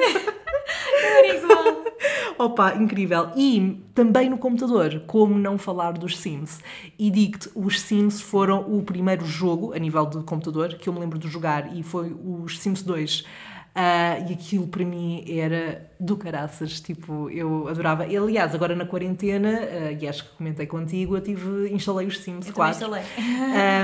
Opa, 2.38 2.76
incrível. 2.76 3.30
E 3.36 3.84
também 3.94 4.30
no 4.30 4.38
computador, 4.38 5.04
como 5.06 5.38
não 5.38 5.60
falar 5.60 5.92
dos 5.92 6.18
Sims? 6.18 6.60
E 6.98 7.12
digo-te, 7.12 7.52
os 7.56 7.80
Sims 7.80 8.20
foram 8.20 8.62
o 8.62 8.82
primeiro 8.82 9.24
jogo 9.26 9.74
a 9.74 9.80
nível 9.80 10.08
de 10.08 10.24
computador 10.24 10.74
que 10.74 10.90
eu 10.90 10.94
me 10.94 11.00
lembro 11.00 11.20
de 11.20 11.28
jogar 11.28 11.76
e 11.76 11.84
foi 11.84 12.16
os 12.20 12.58
Sims 12.58 12.82
2. 12.82 13.24
Ah, 13.74 14.18
e 14.30 14.34
aquilo 14.34 14.68
para 14.68 14.84
mim 14.84 15.24
era 15.28 15.90
do 15.98 16.18
caraças, 16.18 16.82
tipo, 16.82 17.30
eu 17.30 17.70
adorava. 17.70 18.06
E, 18.06 18.18
aliás, 18.18 18.54
agora 18.54 18.76
na 18.76 18.86
quarentena, 18.86 19.60
ah, 19.62 19.92
e 19.94 20.06
acho 20.08 20.26
que 20.26 20.32
comentei 20.36 20.66
contigo, 20.66 21.16
eu 21.16 21.22
tive, 21.22 21.70
instalei 21.74 22.06
os 22.06 22.20
Sims 22.20 22.48
Eu 22.48 22.54
também 22.54 22.74
4. 22.74 22.74
instalei. 22.74 23.04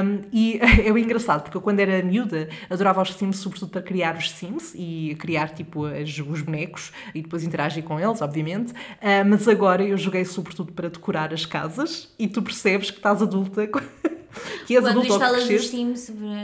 Um, 0.03 0.21
e 0.33 0.59
é 0.85 0.91
bem 0.91 1.03
engraçado, 1.05 1.43
porque 1.43 1.55
eu 1.55 1.61
quando 1.61 1.79
era 1.79 2.03
miúda 2.03 2.49
adorava 2.69 3.01
os 3.01 3.13
Sims 3.13 3.37
sobretudo 3.37 3.69
para 3.71 3.81
criar 3.81 4.17
os 4.17 4.29
Sims 4.31 4.73
e 4.75 5.15
criar 5.19 5.49
tipo 5.53 5.85
as- 5.85 6.19
os 6.19 6.41
bonecos 6.41 6.91
e 7.15 7.21
depois 7.21 7.43
interagir 7.43 7.83
com 7.83 7.97
eles, 7.99 8.21
obviamente. 8.21 8.73
Ah, 9.01 9.23
mas 9.25 9.47
agora 9.47 9.83
eu 9.83 9.95
joguei 9.97 10.25
sobretudo 10.25 10.73
para 10.73 10.89
decorar 10.89 11.33
as 11.33 11.45
casas 11.45 12.13
e 12.19 12.27
tu 12.27 12.41
percebes 12.41 12.91
que 12.91 12.97
estás 12.97 13.21
adulta, 13.21 13.67
que 14.65 14.75
és 14.75 14.83
Quando 14.83 15.01
que 15.01 15.07
instalas 15.07 15.41
os 15.43 15.47
vês- 15.47 15.69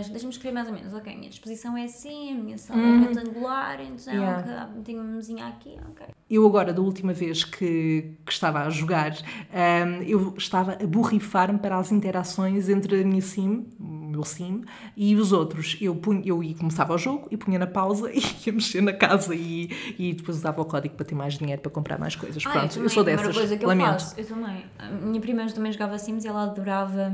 deixa-me 0.10 0.32
escrever 0.32 0.54
mais 0.54 0.68
ou 0.68 0.74
menos. 0.74 0.94
Ok, 0.94 1.12
a 1.14 1.16
minha 1.18 1.30
disposição 1.30 1.78
é 1.78 1.86
assim, 1.86 2.32
a 2.32 2.36
minha 2.36 2.58
sala 2.58 2.80
Uhum. 2.82 3.04
é 3.04 3.08
retangular, 3.08 3.82
então 3.82 4.14
Yeah. 4.14 4.70
tenho 4.84 5.02
uma 5.02 5.16
mesinha 5.16 5.48
aqui, 5.48 5.76
ok. 5.90 6.08
Eu 6.30 6.46
agora, 6.48 6.74
da 6.74 6.82
última 6.82 7.14
vez 7.14 7.44
que, 7.44 8.16
que 8.26 8.32
estava 8.32 8.62
a 8.62 8.70
jogar, 8.70 9.12
ahm, 9.54 10.02
eu 10.08 10.34
estava 10.38 10.74
a 10.82 10.88
borrifar-me 10.88 11.60
para 11.60 11.78
as 11.78 11.92
interações 11.92 12.70
entre 12.70 13.02
a 13.02 13.06
minha 13.06 13.22
sim, 13.22 13.68
o 13.80 13.84
meu 14.14 14.24
sim, 14.24 14.64
e 14.98 15.16
os 15.16 15.32
outros. 15.32 15.78
Eu, 15.82 15.96
punha, 15.96 16.22
eu 16.26 16.44
ia, 16.44 16.56
começava 16.56 16.94
o 16.94 16.98
jogo 16.98 17.28
e 17.30 17.38
punha 17.38 17.60
na 17.60 17.68
pausa 17.68 18.10
e 18.14 18.20
ia 18.46 18.54
mexer 18.54 18.82
na 18.82 18.94
casa 18.94 19.36
e, 19.36 19.70
e 20.00 20.14
depois 20.14 20.38
usava 20.38 20.62
o 20.62 20.66
código 20.66 20.96
para 20.96 21.06
ter 21.06 21.14
mais 21.16 21.38
dinheiro 21.38 21.62
para 21.62 21.72
comprar 21.72 22.00
mais 22.00 22.16
coisas. 22.16 22.42
Ah, 22.46 22.50
Pronto, 22.52 22.66
eu, 22.66 22.70
também, 22.74 22.90
sou 22.90 23.02
a 23.02 23.04
primeira 23.06 23.28
dessas. 23.28 23.38
coisa 23.38 23.58
que 23.58 23.64
eu 23.66 23.70
Lamento. 23.70 23.90
faço, 23.92 24.16
eu 24.20 24.26
também. 24.26 24.66
A 24.80 24.90
minha 24.90 25.22
prima 25.22 25.46
também 25.48 25.72
jogava 25.72 25.98
Sims 26.00 26.24
e 26.26 26.28
ela 26.28 26.44
adorava 26.44 27.12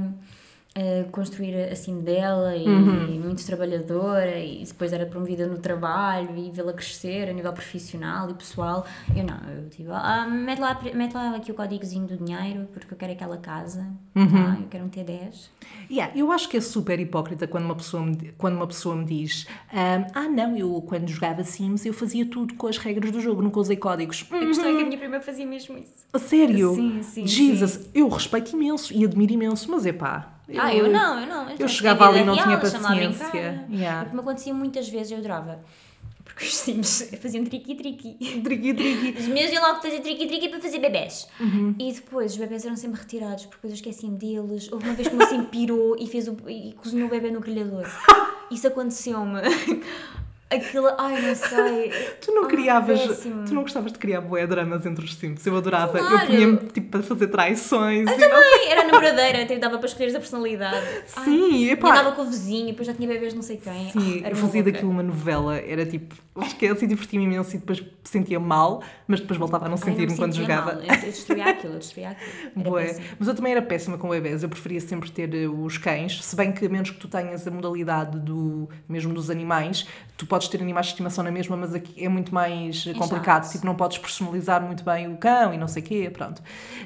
construir 1.12 1.56
a 1.56 1.76
sim 1.76 2.00
dela 2.00 2.56
e, 2.56 2.66
Uhum. 2.66 3.16
e 3.16 3.20
muito 3.20 3.46
trabalhadora 3.46 4.40
e 4.40 4.64
depois 4.64 4.94
era 4.94 5.06
promovida 5.06 5.46
no 5.48 5.58
trabalho 5.58 6.38
e 6.38 6.50
vê-la 6.52 6.72
crescer 6.74 7.28
a 7.30 7.34
nível 7.34 7.52
profissional 7.52 8.30
e 8.30 8.34
pessoal. 8.34 8.86
Eu 9.16 9.24
não, 9.24 9.38
eu 9.52 9.70
tipo, 9.70 9.90
ah, 9.92 10.26
mete, 10.28 10.60
lá, 10.60 10.80
mete 10.94 11.14
lá 11.14 11.36
aqui 11.36 11.52
o 11.52 11.56
códigozinho 11.56 12.08
do 12.08 12.18
dinheiro 12.18 12.68
porque 12.72 12.94
eu 12.94 12.98
quero 12.98 13.12
aquela 13.14 13.38
casa, 13.38 13.88
Uhum. 14.16 14.28
tá? 14.28 14.58
eu 14.62 14.68
quero 14.70 14.86
um 14.86 14.90
T10. 14.90 15.50
Yeah, 15.90 16.14
eu 16.16 16.32
acho 16.32 16.48
que 16.48 16.56
é 16.58 16.62
super 16.62 17.00
hipócrita 17.00 17.48
quando 17.48 17.66
uma 17.66 17.76
pessoa 17.76 18.04
me, 18.06 18.32
quando 18.38 18.56
uma 18.56 18.68
pessoa 18.68 18.96
me 18.96 19.06
diz 19.06 19.48
ahm, 19.74 20.06
ah 20.14 20.30
não, 20.30 20.56
eu 20.56 20.82
quando 20.88 21.08
jogava 21.10 21.44
Sims 21.44 21.86
eu 21.86 21.94
fazia 21.94 22.26
tudo 22.26 22.54
com 22.54 22.68
as 22.68 22.78
regras 22.78 23.12
do 23.12 23.20
jogo, 23.20 23.42
nunca 23.42 23.60
usei 23.60 23.76
códigos. 23.76 24.26
A 24.32 24.40
questão 24.40 24.70
é 24.70 24.76
que 24.76 24.82
a 24.84 24.86
minha 24.86 24.98
prima 24.98 25.20
fazia 25.20 25.46
mesmo 25.46 25.78
isso. 25.78 26.06
A 26.14 26.20
sério? 26.20 26.74
Sim, 26.76 27.02
sim, 27.04 27.28
Jesus, 27.28 27.90
eu 27.94 28.08
respeito 28.08 28.56
imenso 28.56 28.94
e 28.94 29.04
admiro 29.04 29.34
imenso, 29.34 29.70
mas 29.72 29.86
é 29.86 29.92
pá. 29.92 30.36
Ah, 30.58 30.74
eu 30.74 30.90
não, 30.90 31.20
eu 31.20 31.28
não. 31.28 31.42
Eu 31.50 31.58
também 31.58 31.68
chegava 31.68 31.98
tinha 31.98 32.10
ali 32.10 32.20
e 32.20 32.26
não 32.26 32.34
tinha 32.34 32.46
real, 32.46 32.58
em 32.58 32.62
paciência. 32.62 33.66
Yeah. 33.70 34.04
O 34.04 34.10
que 34.10 34.16
me 34.16 34.22
acontecia 34.22 34.54
muitas 34.54 34.90
vezes, 34.90 35.12
eu 35.12 35.18
adorava. 35.18 35.60
Porque 36.24 36.46
os 36.46 36.56
Sims 36.56 37.10
faziam 37.22 37.44
triqui-triqui. 37.44 38.16
Triqui, 38.44 38.74
triqui. 38.74 39.20
Os 39.20 39.28
meus 39.28 39.52
iam 39.52 39.62
logo 39.62 39.82
fazer 39.82 40.00
triqui-triqui 40.00 40.50
para 40.50 40.62
fazer 40.62 40.80
bebés. 40.80 41.28
Uhum. 41.40 41.76
E 41.78 41.92
depois 41.92 42.32
os 42.34 42.38
bebés 42.38 42.66
eram 42.66 42.76
sempre 42.76 43.00
retirados 43.00 43.46
porque 43.46 43.58
depois 43.58 43.74
eu 43.74 43.76
esquecia-me 43.76 44.18
deles. 44.18 44.72
Houve 44.72 44.86
uma 44.86 44.94
vez 44.94 45.08
que 45.08 45.16
o 45.16 45.18
meu 45.18 45.28
sim 45.28 45.44
pirou 45.44 45.98
e, 46.00 46.08
fez 46.08 46.28
o, 46.28 46.38
e 46.48 46.74
cozinhou 46.74 47.08
o 47.08 47.10
bebê 47.10 47.32
no 47.32 47.40
grelhador. 47.40 47.86
Isso 48.52 48.68
aconteceu-me. 48.68 49.42
Aquilo, 50.52 50.88
ai 50.98 51.22
não 51.22 51.36
sei. 51.36 51.92
Tu 52.22 52.32
não 52.32 52.44
Ah, 52.46 52.48
criavas, 52.48 53.00
péssimo. 53.00 53.46
tu 53.46 53.54
não 53.54 53.62
gostavas 53.62 53.92
de 53.92 54.00
criar 54.00 54.20
bué 54.22 54.48
dramas 54.48 54.84
entre 54.86 55.06
os 55.06 55.14
Sims. 55.14 55.46
Eu 55.46 55.56
adorava. 55.58 56.00
Eu 56.00 56.08
Claro. 56.08 56.26
punha-me 56.28 56.58
tipo 56.58 56.90
para 56.90 57.04
fazer 57.04 57.28
traições. 57.28 58.10
e 58.10 58.18
não- 58.18 58.30
Também, 58.30 58.68
era 58.72 58.84
namoradeira, 58.86 59.44
até 59.44 59.58
dava 59.60 59.78
para 59.78 59.88
escolher 59.88 60.10
a 60.16 60.20
personalidade. 60.20 60.86
Ai, 61.16 61.24
Sim, 61.26 61.54
e 61.56 61.70
epá. 61.72 61.92
andava 61.92 62.12
com 62.14 62.24
o 62.24 62.26
vizinho, 62.26 62.68
depois 62.68 62.88
já 62.88 62.94
tinha 62.96 63.08
bebês 63.08 63.34
não 63.36 63.42
sei 63.44 63.58
quem. 63.58 63.92
Sim, 63.92 64.22
Ah, 64.24 64.28
era 64.28 64.32
eu 64.32 64.36
fazia 64.36 64.64
daquilo 64.64 64.90
uma 64.90 65.04
novela. 65.04 65.56
Era 65.58 65.86
tipo, 65.86 66.16
esquece 66.42 66.86
e 66.86 66.88
divertia-me 66.88 67.26
imenso 67.26 67.56
e 67.56 67.60
depois 67.60 67.84
sentia 68.04 68.40
mal, 68.40 68.82
mas 69.08 69.20
depois 69.20 69.38
voltava 69.38 69.66
a 69.66 69.70
não 69.70 69.76
Ai, 69.76 69.80
não 69.82 69.88
me 69.88 69.94
sentir-me 69.96 70.18
quando 70.18 70.34
sentia 70.34 70.48
jogava. 70.56 70.74
mal. 70.74 70.82
Eu, 70.84 70.94
eu 70.96 71.00
destruía 71.12 71.46
aquilo, 71.46 71.74
eu 71.74 71.80
destruía 71.80 72.10
aquilo. 72.10 72.74
Péssimo. 72.74 73.06
Mas 73.20 73.28
eu 73.28 73.36
também 73.36 73.52
era 73.52 73.62
péssima 73.62 73.98
com 74.00 74.10
bebés, 74.10 74.42
eu 74.42 74.50
preferia 74.50 74.82
sempre 74.82 75.12
ter 75.12 75.32
eh, 75.36 75.48
os 75.48 75.78
cães, 75.78 76.24
se 76.26 76.36
bem 76.36 76.52
que 76.52 76.66
a 76.66 76.70
menos 76.70 76.90
que 76.90 76.98
tu 76.98 77.08
tenhas 77.08 77.46
a 77.48 77.52
modalidade 77.52 78.20
do 78.20 78.68
mesmo 78.88 79.14
dos 79.14 79.30
animais, 79.30 79.86
tu 80.18 80.26
podes 80.26 80.39
ter 80.48 80.62
animais 80.62 80.88
de 80.88 80.94
estimação 80.94 81.24
na 81.24 81.32
mesma, 81.32 81.58
mas 81.58 81.74
aqui 81.74 82.04
é 82.04 82.08
muito 82.10 82.34
mais 82.34 82.86
complicado, 82.98 83.44
chato. 83.44 83.52
tipo, 83.54 83.66
não 83.66 83.76
podes 83.76 83.98
personalizar 83.98 84.62
muito 84.62 84.84
bem 84.84 85.12
o 85.12 85.18
cão 85.18 85.54
e 85.54 85.58
não 85.58 85.68
sei 85.68 85.82
o 85.84 85.86
quê, 85.86 86.10
pronto. 86.12 86.42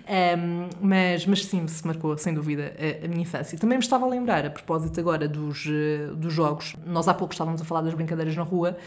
Ahm, 0.07 0.69
mas, 0.81 1.25
mas 1.25 1.45
sim, 1.45 1.67
se 1.67 1.85
marcou, 1.85 2.17
sem 2.17 2.33
dúvida, 2.33 2.73
a, 2.77 3.05
a 3.05 3.07
minha 3.07 3.21
infância. 3.21 3.57
Também 3.57 3.77
me 3.77 3.83
estava 3.83 4.05
a 4.05 4.09
lembrar, 4.09 4.45
a 4.45 4.49
propósito 4.49 4.99
agora 4.99 5.27
dos, 5.27 5.65
eh, 5.67 6.07
dos 6.15 6.33
jogos, 6.33 6.75
nós 6.85 7.07
há 7.07 7.13
pouco 7.13 7.33
estávamos 7.33 7.61
a 7.61 7.65
falar 7.65 7.81
das 7.81 7.93
brincadeiras 7.93 8.35
na 8.35 8.43
rua, 8.43 8.77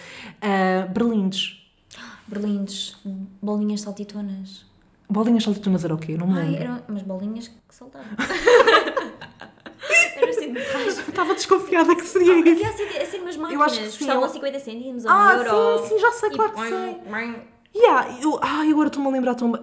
ah, 0.42 0.86
berlindes. 0.86 1.62
Berlindes, 2.26 2.96
bolinhas 3.40 3.82
saltitonas. 3.82 4.66
Bolinhas 5.08 5.44
saltitonas 5.44 5.84
era 5.84 5.94
o 5.94 5.98
quê? 5.98 6.16
Não 6.16 6.26
me 6.26 6.38
Ai, 6.38 6.44
lembro. 6.46 6.62
eram 6.64 6.82
umas 6.88 7.02
bolinhas 7.02 7.46
que 7.48 7.54
saltavam. 7.74 8.08
Era 10.16 10.30
assim 10.30 10.52
de 10.52 10.60
trás. 10.64 10.98
Estava 11.08 11.34
desconfiada 11.34 11.94
que 11.94 12.04
seria 12.04 12.34
isso. 12.38 12.50
Havia 12.64 12.68
assim, 12.70 12.98
assim 12.98 13.20
umas 13.20 13.36
máquinas, 13.36 13.52
Eu 13.52 13.62
acho 13.62 13.78
que 13.80 13.86
sim, 13.90 13.98
custavam 13.98 14.22
eu- 14.22 14.28
50 14.28 14.58
cêntimos 14.60 15.04
ou 15.04 15.10
Ah, 15.10 15.26
um 15.36 15.42
euro. 15.42 15.78
sim, 15.82 15.88
sim, 15.88 15.98
já 15.98 16.12
sei, 16.12 16.30
claro 16.30 16.52
que 16.52 16.68
sei. 16.68 16.96
Yeah, 17.74 18.18
eu, 18.22 18.38
ai, 18.42 18.70
agora 18.70 18.88
estou-me 18.88 19.08
a 19.08 19.12
lembrar 19.12 19.34
tão 19.34 19.52
bem. 19.52 19.60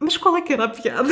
Mas 0.00 0.16
qual 0.16 0.36
é 0.36 0.40
que 0.42 0.52
era 0.52 0.64
a 0.64 0.68
piada? 0.68 1.08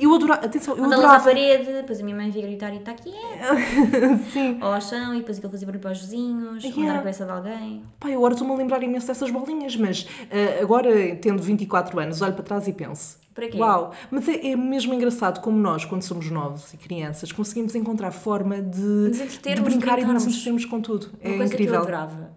Eu 0.00 0.14
adorava, 0.14 0.44
atenção, 0.46 0.76
eu 0.76 0.82
Mandá-las 0.82 1.04
à 1.04 1.08
adorava. 1.16 1.24
parede, 1.24 1.72
depois 1.72 2.00
a 2.00 2.04
minha 2.04 2.16
mãe 2.16 2.30
via 2.30 2.42
gritar 2.42 2.72
e 2.72 2.76
está 2.76 2.92
aqui, 2.92 3.12
Sim. 4.32 4.58
ou 4.62 4.72
ao 4.72 4.80
chão, 4.80 5.14
e 5.14 5.18
depois 5.18 5.38
aquilo 5.38 5.50
fazia 5.50 5.66
barulho 5.66 5.82
para 5.82 5.92
os 5.92 6.00
vizinhos, 6.00 6.62
Yeah. 6.62 6.80
mandar 6.82 6.94
a 6.94 6.98
cabeça 6.98 7.24
de 7.24 7.30
alguém. 7.32 7.84
Pá, 7.98 8.08
eu 8.10 8.18
agora 8.18 8.34
estou-me 8.34 8.54
a 8.54 8.56
lembrar 8.56 8.82
imenso 8.82 9.06
dessas 9.06 9.30
bolinhas, 9.30 9.76
mas 9.76 10.06
ah, 10.30 10.62
agora, 10.62 10.90
tendo 11.16 11.42
24 11.42 11.98
anos, 11.98 12.22
olho 12.22 12.34
para 12.34 12.44
trás 12.44 12.68
e 12.68 12.72
penso. 12.72 13.18
Para 13.34 13.48
quê? 13.48 13.58
Uau! 13.58 13.92
Mas 14.10 14.28
é, 14.28 14.52
é 14.52 14.56
mesmo 14.56 14.94
engraçado 14.94 15.40
como 15.40 15.58
nós, 15.58 15.84
quando 15.84 16.02
somos 16.02 16.30
novos 16.30 16.72
e 16.72 16.76
crianças, 16.76 17.32
conseguimos 17.32 17.74
encontrar 17.74 18.12
forma 18.12 18.62
de, 18.62 19.10
de 19.10 19.60
brincar 19.60 19.98
e 19.98 20.04
de 20.04 20.12
nos 20.12 20.26
entretermos 20.26 20.64
com 20.64 20.80
tudo. 20.80 21.10
É 21.20 21.28
Uma 21.28 21.38
coisa 21.38 21.54
incrível. 21.54 21.74
Uhum. 21.80 21.86
que 21.86 21.90
eu 21.90 21.96
adorava. 21.96 22.30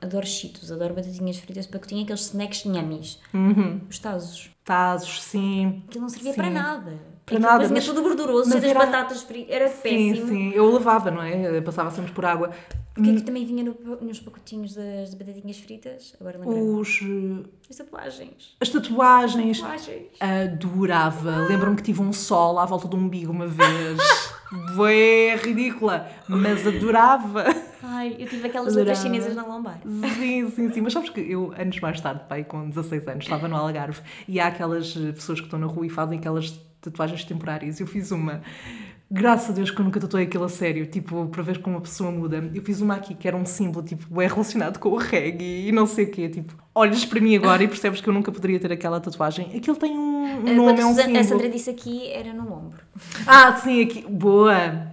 Adoro 0.00 0.26
cheetos, 0.26 0.72
adoro 0.72 0.94
batatinhas 0.94 1.36
fritas 1.36 1.66
de 1.66 1.72
pacotinho, 1.72 2.04
aqueles 2.04 2.22
snacks 2.22 2.64
nhamis. 2.64 3.18
Uhum. 3.34 3.80
Os 3.88 3.98
tazos. 3.98 4.50
Tazos, 4.64 5.20
sim. 5.22 5.82
Aquilo 5.88 6.02
não 6.02 6.08
servia 6.08 6.32
Sim. 6.32 6.36
para 6.36 6.48
nada. 6.50 6.92
Para 7.30 7.38
Aquilo 7.38 7.52
nada, 7.52 7.58
mas- 7.68 7.84
vinha 7.84 7.94
tudo 7.94 8.02
gorduroso, 8.02 8.50
cheio 8.50 8.60
das 8.60 8.70
era- 8.70 8.80
batatas 8.86 9.22
fritas. 9.22 9.54
Era 9.54 9.68
Sim, 9.68 9.80
péssimo. 10.12 10.28
sim. 10.28 10.50
Eu 10.52 10.70
lavava, 10.70 11.10
não 11.10 11.22
é? 11.22 11.56
Eu 11.58 11.62
Passava 11.62 11.90
sempre 11.90 12.10
por 12.12 12.24
água. 12.24 12.50
O 12.98 13.02
que 13.02 13.08
é 13.10 13.14
que 13.14 13.22
também 13.22 13.46
vinha 13.46 13.62
no- 13.64 13.76
nos 14.02 14.18
pacotinhos 14.18 14.74
das 14.74 15.14
batatinhas 15.14 15.58
fritas? 15.58 16.12
Agora 16.20 16.38
lembrei. 16.38 16.60
Os, 16.60 17.00
eh, 17.02 17.48
As 17.70 17.76
tatuagens. 17.76 18.56
as 18.60 18.68
tatuagens. 18.68 19.60
Tatuagens. 19.60 20.06
Adorava. 20.18 21.46
Lembro-me 21.48 21.76
que 21.76 21.82
tive 21.84 22.02
um 22.02 22.12
sol 22.12 22.58
à 22.58 22.66
volta 22.66 22.88
do 22.88 22.96
umbigo 22.96 23.30
uma 23.32 23.46
vez. 23.46 23.98
Bué 24.74 25.36
ridícula, 25.36 26.08
mas 26.28 26.66
adorava. 26.66 27.44
Ai, 27.82 28.16
eu 28.18 28.26
tive 28.26 28.48
aquelas 28.48 28.74
letras 28.74 28.98
Adorava. 28.98 29.16
chinesas 29.16 29.36
na 29.36 29.46
lombar. 29.46 29.80
Sim, 30.18 30.50
sim, 30.50 30.72
sim. 30.72 30.80
Mas 30.80 30.92
sabes 30.92 31.10
que 31.10 31.20
eu, 31.20 31.54
anos 31.56 31.78
mais 31.78 32.00
tarde, 32.00 32.22
pai, 32.28 32.42
com 32.44 32.68
16 32.68 33.06
anos, 33.06 33.24
estava 33.24 33.46
no 33.46 33.56
Algarve 33.56 34.00
e 34.26 34.40
há 34.40 34.48
aquelas 34.48 34.92
pessoas 34.92 35.38
que 35.40 35.46
estão 35.46 35.58
na 35.58 35.66
rua 35.66 35.86
e 35.86 35.88
fazem 35.90 36.18
aquelas 36.18 36.58
tatuagens 36.80 37.24
temporárias. 37.24 37.80
Eu 37.80 37.86
fiz 37.86 38.10
uma. 38.10 38.40
Graças 39.12 39.50
a 39.50 39.52
Deus 39.52 39.72
que 39.72 39.80
eu 39.80 39.84
nunca 39.84 39.98
tatuei 39.98 40.22
aquilo 40.24 40.44
a 40.44 40.48
sério, 40.48 40.86
tipo, 40.86 41.26
para 41.26 41.42
ver 41.42 41.60
como 41.60 41.74
uma 41.74 41.82
pessoa 41.82 42.12
muda. 42.12 42.48
Eu 42.54 42.62
fiz 42.62 42.80
uma 42.80 42.94
aqui 42.94 43.12
que 43.14 43.26
era 43.26 43.36
um 43.36 43.44
símbolo, 43.44 43.84
tipo, 43.84 44.22
é 44.22 44.26
relacionado 44.28 44.78
com 44.78 44.90
o 44.90 44.96
reggae 44.96 45.66
e 45.68 45.72
não 45.72 45.84
sei 45.84 46.04
o 46.04 46.10
quê. 46.12 46.28
Tipo, 46.28 46.54
olhas 46.72 47.04
para 47.04 47.20
mim 47.20 47.34
agora 47.34 47.60
e 47.64 47.66
percebes 47.66 48.00
que 48.00 48.08
eu 48.08 48.12
nunca 48.14 48.30
poderia 48.30 48.60
ter 48.60 48.70
aquela 48.70 49.00
tatuagem. 49.00 49.50
Aquilo 49.56 49.76
tem 49.76 49.98
um, 49.98 50.44
um 50.44 50.46
Eh, 50.48 50.54
nome, 50.54 50.80
é 50.80 50.86
um 50.86 50.90
Susa- 50.90 51.02
a 51.02 51.04
símbolo. 51.06 51.24
Sandra 51.24 51.48
disse 51.48 51.68
aqui, 51.70 52.08
era 52.12 52.32
no 52.32 52.52
ombro. 52.52 52.78
Ah, 53.26 53.56
sim, 53.56 53.82
aqui. 53.82 54.02
Boa! 54.08 54.89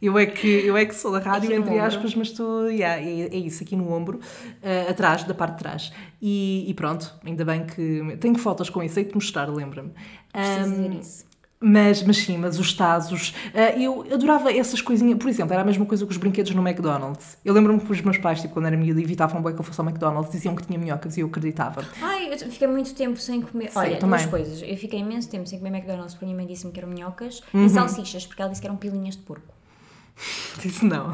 Eu 0.00 0.18
é 0.18 0.26
que, 0.26 0.46
eu 0.46 0.76
é 0.76 0.84
que 0.84 0.94
sou 0.94 1.10
da 1.10 1.18
rádio, 1.18 1.52
entre 1.52 1.78
aspas, 1.78 2.14
mas 2.14 2.28
estou. 2.28 2.68
Yeah, 2.70 3.00
é, 3.02 3.28
é 3.28 3.36
isso, 3.36 3.62
aqui 3.62 3.74
no 3.74 3.90
ombro, 3.92 4.20
eh, 4.62 4.86
atrás, 4.90 5.24
da 5.24 5.32
parte 5.34 5.52
de 5.54 5.58
trás. 5.58 5.92
E, 6.20 6.64
e 6.68 6.74
pronto, 6.74 7.14
ainda 7.24 7.44
bem 7.44 7.64
que. 7.64 8.16
Tenho 8.20 8.36
fotos 8.38 8.68
com 8.68 8.82
isso, 8.82 8.98
hei 8.98 9.06
de 9.06 9.14
mostrar, 9.14 9.48
lembra-me. 9.48 9.90
Preciso 10.32 10.70
dizer 10.70 10.92
isso. 11.00 11.24
mas, 11.58 12.02
mas 12.02 12.18
sim, 12.18 12.36
mas 12.36 12.58
os 12.58 12.74
Tazos. 12.74 13.34
ah, 13.54 13.70
eu 13.80 14.04
adorava 14.12 14.52
essas 14.52 14.82
coisinhas. 14.82 15.18
Por 15.18 15.30
exemplo, 15.30 15.54
era 15.54 15.62
a 15.62 15.64
mesma 15.64 15.86
coisa 15.86 16.04
que 16.04 16.12
os 16.12 16.18
brinquedos 16.18 16.54
no 16.54 16.60
McDonald's. 16.66 17.38
Eu 17.42 17.54
lembro-me 17.54 17.80
que 17.80 17.90
os 17.90 18.02
meus 18.02 18.18
pais, 18.18 18.42
tipo, 18.42 18.52
quando 18.52 18.66
era 18.66 18.76
miúda, 18.76 19.00
evitavam 19.00 19.42
bem 19.42 19.54
que 19.54 19.60
eu 19.60 19.64
fosse 19.64 19.80
ao 19.80 19.86
McDonald's, 19.86 20.30
diziam 20.30 20.54
que 20.54 20.66
tinha 20.66 20.78
minhocas 20.78 21.16
e 21.16 21.20
eu 21.20 21.26
acreditava. 21.28 21.82
Ai, 22.02 22.28
eu 22.32 22.38
fiquei 22.50 22.68
muito 22.68 22.94
tempo 22.94 23.18
sem 23.18 23.40
comer. 23.40 23.70
Sim, 23.70 23.78
Olha, 23.78 23.96
também. 23.96 24.18
duas 24.18 24.26
coisas. 24.30 24.62
Eu 24.62 24.76
fiquei 24.76 25.00
imenso 25.00 25.30
tempo 25.30 25.46
sem 25.48 25.58
comer 25.58 25.70
McDonald's 25.78 26.12
porque 26.12 26.26
a 26.26 26.28
minha 26.28 26.36
mãe 26.36 26.46
disse-me 26.46 26.70
que 26.70 26.78
eram 26.80 26.90
minhocas 26.90 27.40
Uhum. 27.54 27.64
e 27.64 27.70
salsichas, 27.70 28.26
porque 28.26 28.42
ela 28.42 28.50
disse 28.50 28.60
que 28.60 28.66
eram 28.68 28.76
pilinhas 28.76 29.16
de 29.16 29.22
porco. 29.22 29.55
Disse 30.60 30.84
não. 30.84 31.12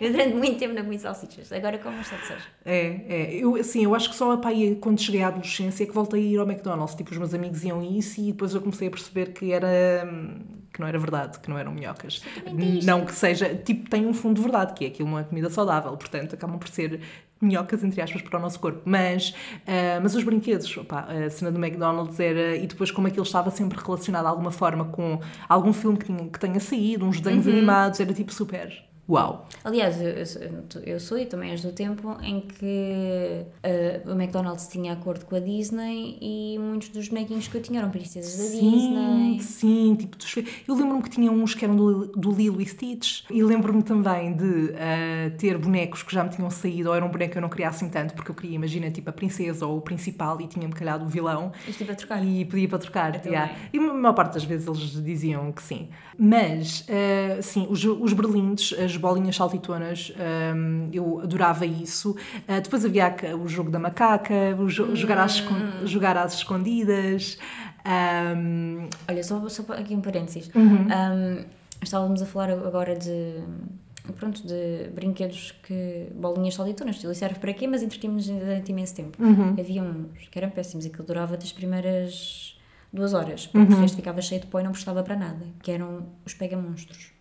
Eu 0.00 0.10
durante 0.10 0.34
muito 0.34 0.58
tempo 0.58 0.74
não 0.74 0.82
comi 0.82 0.98
salsichas, 0.98 1.52
agora 1.52 1.78
como 1.78 1.98
as 1.98 2.06
salsichas. 2.08 2.42
É, 2.64 3.00
é. 3.08 3.34
Eu, 3.34 3.56
assim, 3.56 3.84
eu 3.84 3.94
acho 3.94 4.10
que 4.10 4.16
só 4.16 4.36
pá, 4.36 4.48
aí, 4.48 4.76
quando 4.76 5.00
cheguei 5.00 5.22
à 5.22 5.28
adolescência 5.28 5.84
é 5.84 5.86
que 5.86 5.92
voltei 5.92 6.20
a 6.20 6.24
ir 6.24 6.38
ao 6.38 6.46
McDonald's. 6.48 6.94
Tipo, 6.94 7.12
os 7.12 7.18
meus 7.18 7.34
amigos 7.34 7.62
iam 7.64 7.80
a 7.80 7.84
isso 7.84 8.20
e 8.20 8.32
depois 8.32 8.54
eu 8.54 8.60
comecei 8.60 8.88
a 8.88 8.90
perceber 8.90 9.32
que 9.32 9.52
era. 9.52 10.08
que 10.72 10.80
não 10.80 10.88
era 10.88 10.98
verdade, 10.98 11.38
que 11.38 11.48
não 11.48 11.56
eram 11.56 11.72
minhocas. 11.72 12.22
Não 12.84 13.04
que 13.04 13.14
seja. 13.14 13.54
Tipo, 13.54 13.88
tem 13.88 14.06
um 14.06 14.12
fundo 14.12 14.36
de 14.36 14.42
verdade, 14.42 14.74
que 14.74 14.84
é 14.84 14.88
aquilo 14.88 15.08
não 15.08 15.18
é 15.18 15.24
comida 15.24 15.48
saudável, 15.48 15.96
portanto 15.96 16.34
acabam 16.34 16.58
por 16.58 16.68
ser 16.68 17.00
minhocas, 17.42 17.82
entre 17.84 18.00
aspas, 18.00 18.22
para 18.22 18.38
o 18.38 18.42
nosso 18.42 18.58
corpo. 18.60 18.82
Mas, 18.84 19.34
ah, 19.66 20.00
mas 20.02 20.14
os 20.14 20.22
brinquedos, 20.22 20.76
opá, 20.76 21.06
a 21.10 21.30
cena 21.30 21.50
do 21.50 21.58
McDonald's 21.58 22.18
era. 22.20 22.56
E 22.56 22.66
depois, 22.66 22.90
como 22.90 23.06
aquilo 23.06 23.24
estava 23.24 23.50
sempre 23.50 23.78
relacionado 23.82 24.24
de 24.24 24.28
alguma 24.28 24.50
forma 24.50 24.84
com 24.86 25.20
algum 25.48 25.72
filme 25.72 25.98
que, 25.98 26.06
tinha, 26.06 26.28
que 26.28 26.38
tenha 26.38 26.60
saído, 26.60 27.04
uns 27.06 27.20
desenhos 27.20 27.46
animados, 27.46 28.00
era 28.00 28.12
tipo 28.12 28.32
super. 28.32 28.91
Uau! 29.08 29.46
Aliás, 29.64 30.00
eu, 30.00 30.82
eu 30.86 31.00
sou- 31.00 31.18
e 31.18 31.26
também 31.26 31.50
és 31.50 31.60
do 31.60 31.72
tempo 31.72 32.16
em 32.22 32.40
que 32.40 33.44
eh, 33.62 34.00
o 34.06 34.12
McDonald's 34.12 34.68
tinha 34.68 34.92
acordo 34.92 35.24
com 35.26 35.34
a 35.34 35.40
Disney 35.40 36.16
e 36.20 36.56
muitos 36.58 36.88
dos 36.90 37.08
bonequinhos 37.08 37.48
que 37.48 37.56
eu 37.56 37.60
tinha 37.62 37.80
eram 37.80 37.90
princesas 37.90 38.38
da 38.38 38.44
Sim, 38.44 38.70
Disney. 38.70 39.40
sim, 39.40 39.94
tipo, 39.96 40.16
dos 40.16 40.34
eu 40.36 40.74
lembro-me 40.74 41.02
que 41.02 41.10
tinha 41.10 41.30
uns 41.32 41.52
que 41.54 41.64
eram 41.64 41.74
do, 41.74 42.06
do 42.12 42.30
Lilo 42.30 42.60
e 42.60 42.66
Stitch 42.66 43.24
e 43.28 43.42
lembro-me 43.42 43.82
também 43.82 44.34
de 44.36 44.72
ah, 44.76 45.30
ter 45.36 45.58
bonecos 45.58 46.02
que 46.04 46.14
já 46.14 46.22
me 46.22 46.30
tinham 46.30 46.48
saído 46.48 46.88
ou 46.88 46.94
era 46.94 47.04
um 47.04 47.08
boneco 47.10 47.32
que 47.32 47.38
eu 47.38 47.42
não 47.42 47.48
queria 47.48 47.68
assim 47.68 47.88
tanto 47.88 48.14
porque 48.14 48.30
eu 48.30 48.34
queria, 48.36 48.54
imagina, 48.54 48.88
tipo 48.90 49.10
a 49.10 49.12
princesa 49.12 49.66
ou 49.66 49.78
o 49.78 49.80
principal 49.80 50.40
e 50.40 50.46
tinha-me 50.46 50.72
calhado 50.72 51.04
o 51.04 51.08
vilão 51.08 51.50
Isto 51.68 51.82
é 51.82 51.86
para 51.86 51.94
trocar. 51.96 52.24
e 52.24 52.44
pedia 52.44 52.68
para 52.68 52.78
trocar. 52.78 53.26
yeah. 53.26 53.52
E 53.72 53.78
a 53.78 53.80
maior 53.92 54.14
parte 54.14 54.34
das 54.34 54.44
vezes 54.44 54.66
eles 54.68 55.02
diziam 55.04 55.50
que 55.50 55.62
sim. 55.62 55.88
Mas, 56.16 56.86
ah, 56.88 57.42
sim, 57.42 57.66
os, 57.68 57.84
os 57.84 58.12
berlindes, 58.12 58.72
as 58.78 58.91
bolinhas 58.96 59.36
saltitonas, 59.36 60.12
ah, 60.18 60.88
eu 60.92 61.20
adorava 61.20 61.64
isso. 61.66 62.16
Ah, 62.48 62.60
depois 62.60 62.84
havia 62.84 63.14
o 63.42 63.48
jogo 63.48 63.70
da 63.70 63.78
macaca, 63.78 64.34
o 64.58 64.66
jo- 64.68 64.94
jogar, 64.96 65.18
às, 65.18 65.34
escon- 65.34 65.86
jogar 65.86 66.16
às 66.16 66.34
escondidas. 66.34 67.38
ah, 67.84 68.34
Olha, 69.08 69.22
só, 69.22 69.48
só 69.48 69.62
aqui 69.72 69.94
um 69.94 70.00
parênteses. 70.00 70.50
Uhum. 70.54 70.86
Um, 70.86 71.44
estávamos 71.82 72.22
a 72.22 72.26
falar 72.26 72.50
agora 72.50 72.96
de. 72.96 73.42
Pronto, 74.18 74.44
de 74.46 74.88
brinquedos 74.92 75.52
que. 75.62 76.08
bolinhas 76.14 76.54
solitunas, 76.54 76.96
aquilo 76.96 77.14
serve 77.14 77.38
para 77.38 77.52
quê? 77.52 77.68
Mas 77.68 77.82
entretimos 77.84 78.26
durante 78.26 78.70
imenso 78.72 78.96
tempo. 78.96 79.22
Uhum. 79.22 79.54
Havia 79.58 79.80
uns 79.82 80.26
que 80.28 80.38
eram 80.38 80.50
péssimos, 80.50 80.84
aquilo 80.84 81.04
durava 81.04 81.36
das 81.36 81.52
primeiras 81.52 82.58
duas 82.92 83.14
horas, 83.14 83.46
porque 83.46 83.72
Uhum. 83.72 83.78
o 83.78 83.80
resto 83.82 83.96
ficava 83.96 84.20
cheio 84.20 84.40
de 84.40 84.48
pó 84.48 84.58
e 84.60 84.64
não 84.64 84.72
prestava 84.72 85.02
para 85.04 85.16
nada, 85.16 85.46
que 85.62 85.70
eram 85.70 86.04
os 86.26 86.34
pega-monstros. 86.34 87.11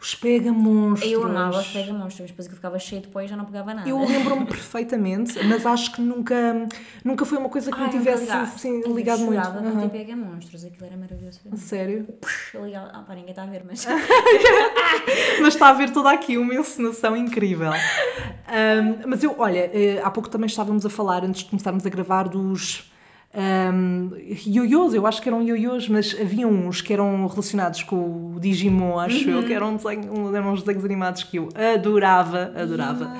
Os 0.00 0.14
pega-monstros. 0.14 1.10
Eu 1.10 1.24
amava 1.24 1.58
os 1.58 1.66
pega-monstros, 1.68 2.30
depois 2.30 2.46
aquilo 2.46 2.56
ficava 2.56 2.78
cheio 2.78 3.02
de 3.02 3.08
pó 3.08 3.20
e 3.20 3.28
já 3.28 3.36
não 3.36 3.44
pegava 3.44 3.74
nada. 3.74 3.88
Eu 3.88 3.98
lembro-me 3.98 4.46
perfeitamente, 4.46 5.42
mas 5.44 5.64
acho 5.66 5.92
que 5.92 6.00
nunca, 6.00 6.66
nunca 7.04 7.24
foi 7.24 7.38
uma 7.38 7.48
coisa 7.48 7.70
que 7.70 7.78
Ai, 7.78 7.86
me 7.86 7.90
tivesse 7.90 8.30
assim, 8.30 8.82
Eu 8.84 8.94
ligado 8.94 9.20
muito. 9.20 9.40
Aham. 9.40 9.72
para 9.72 9.82
ter 9.82 9.88
pega-monstros, 9.90 10.64
aquilo 10.64 10.86
era 10.86 10.96
maravilhoso. 10.96 11.40
Sério? 11.56 12.08
Eu 12.54 12.64
ligava, 12.64 12.90
ah 12.92 13.02
pá, 13.02 13.14
ninguém 13.14 13.30
está 13.30 13.42
a 13.42 13.46
ver, 13.46 13.62
mas... 13.66 13.86
Mas 15.40 15.54
está 15.54 15.68
a 15.68 15.72
ver 15.72 15.90
toda 15.90 16.10
aqui 16.10 16.36
uma 16.36 16.54
encenação 16.54 17.16
incrível. 17.16 17.72
Ahm, 17.72 19.02
mas 19.06 19.22
eu, 19.22 19.34
olha, 19.38 19.70
eh, 19.72 20.00
há 20.02 20.10
pouco 20.10 20.28
também 20.28 20.46
estávamos 20.46 20.84
a 20.84 20.90
falar, 20.90 21.24
antes 21.24 21.42
de 21.42 21.50
começarmos 21.50 21.86
a 21.86 21.88
gravar, 21.90 22.28
dos 22.28 22.89
ahm, 23.34 24.10
ioiôs. 24.46 24.94
Eu 24.94 25.06
acho 25.06 25.20
que 25.22 25.28
eram 25.28 25.42
ioiôs, 25.42 25.88
mas 25.88 26.16
havia 26.20 26.46
uns 26.46 26.80
que 26.80 26.92
eram 26.92 27.26
relacionados 27.26 27.82
com 27.82 28.34
o 28.36 28.40
Digimon, 28.40 28.98
acho 28.98 29.28
eu, 29.30 29.44
que 29.44 29.52
eram, 29.52 29.70
um 29.72 29.76
desenho, 29.76 30.12
um- 30.12 30.34
eram 30.34 30.52
uns 30.52 30.60
desenhos 30.62 30.84
animados 30.84 31.22
que 31.24 31.36
eu 31.38 31.48
adorava, 31.74 32.52
adorava. 32.56 33.12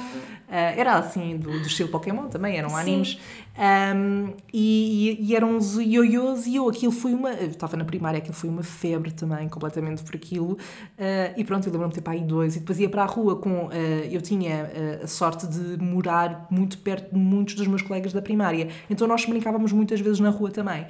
Ah, 0.53 0.73
era 0.77 0.95
assim, 0.95 1.37
do, 1.37 1.49
do 1.61 1.67
estilo 1.67 1.89
Pokémon 1.91 2.27
também, 2.27 2.57
eram 2.59 2.71
Sim. 2.71 2.77
animes. 2.77 3.19
Ahm, 3.63 4.33
e, 4.55 5.19
e- 5.21 5.27
e 5.27 5.37
eram 5.37 5.59
os 5.59 5.77
ioiôs 5.79 6.47
e 6.47 6.57
eu, 6.57 6.67
aquilo 6.67 6.91
foi 6.93 7.13
uma. 7.13 7.31
Eu 7.33 7.49
estava 7.49 7.77
na 7.77 7.85
primária, 7.85 8.17
aquilo 8.17 8.33
foi 8.35 8.49
uma 8.49 8.63
febre 8.63 9.11
também, 9.13 9.47
completamente 9.51 10.03
por 10.03 10.17
aquilo. 10.17 10.57
Ah, 10.99 11.33
e 11.37 11.45
pronto, 11.45 11.67
eu 11.67 11.73
lembro-me 11.73 11.91
de 11.93 11.97
ter 11.97 12.01
para 12.03 12.15
aí 12.15 12.23
dois. 12.23 12.57
E 12.57 12.61
depois 12.61 12.81
ia 12.81 12.89
para 12.89 13.03
a 13.03 13.07
rua 13.07 13.37
com. 13.37 13.69
ah, 13.71 13.75
eu 14.11 14.23
tinha 14.23 14.71
ah, 15.01 15.05
a 15.05 15.07
sorte 15.07 15.47
de 15.47 15.77
morar 15.83 16.47
muito 16.51 16.79
perto 16.79 17.13
de 17.13 17.19
muitos 17.21 17.55
dos 17.55 17.67
meus 17.67 17.83
colegas 17.83 18.15
da 18.15 18.23
primária. 18.23 18.69
Então 18.89 19.07
nós 19.07 19.27
brincávamos 19.27 19.73
muitas 19.73 20.01
vezes 20.01 20.21
na 20.21 20.31
rua 20.31 20.51
também. 20.51 20.87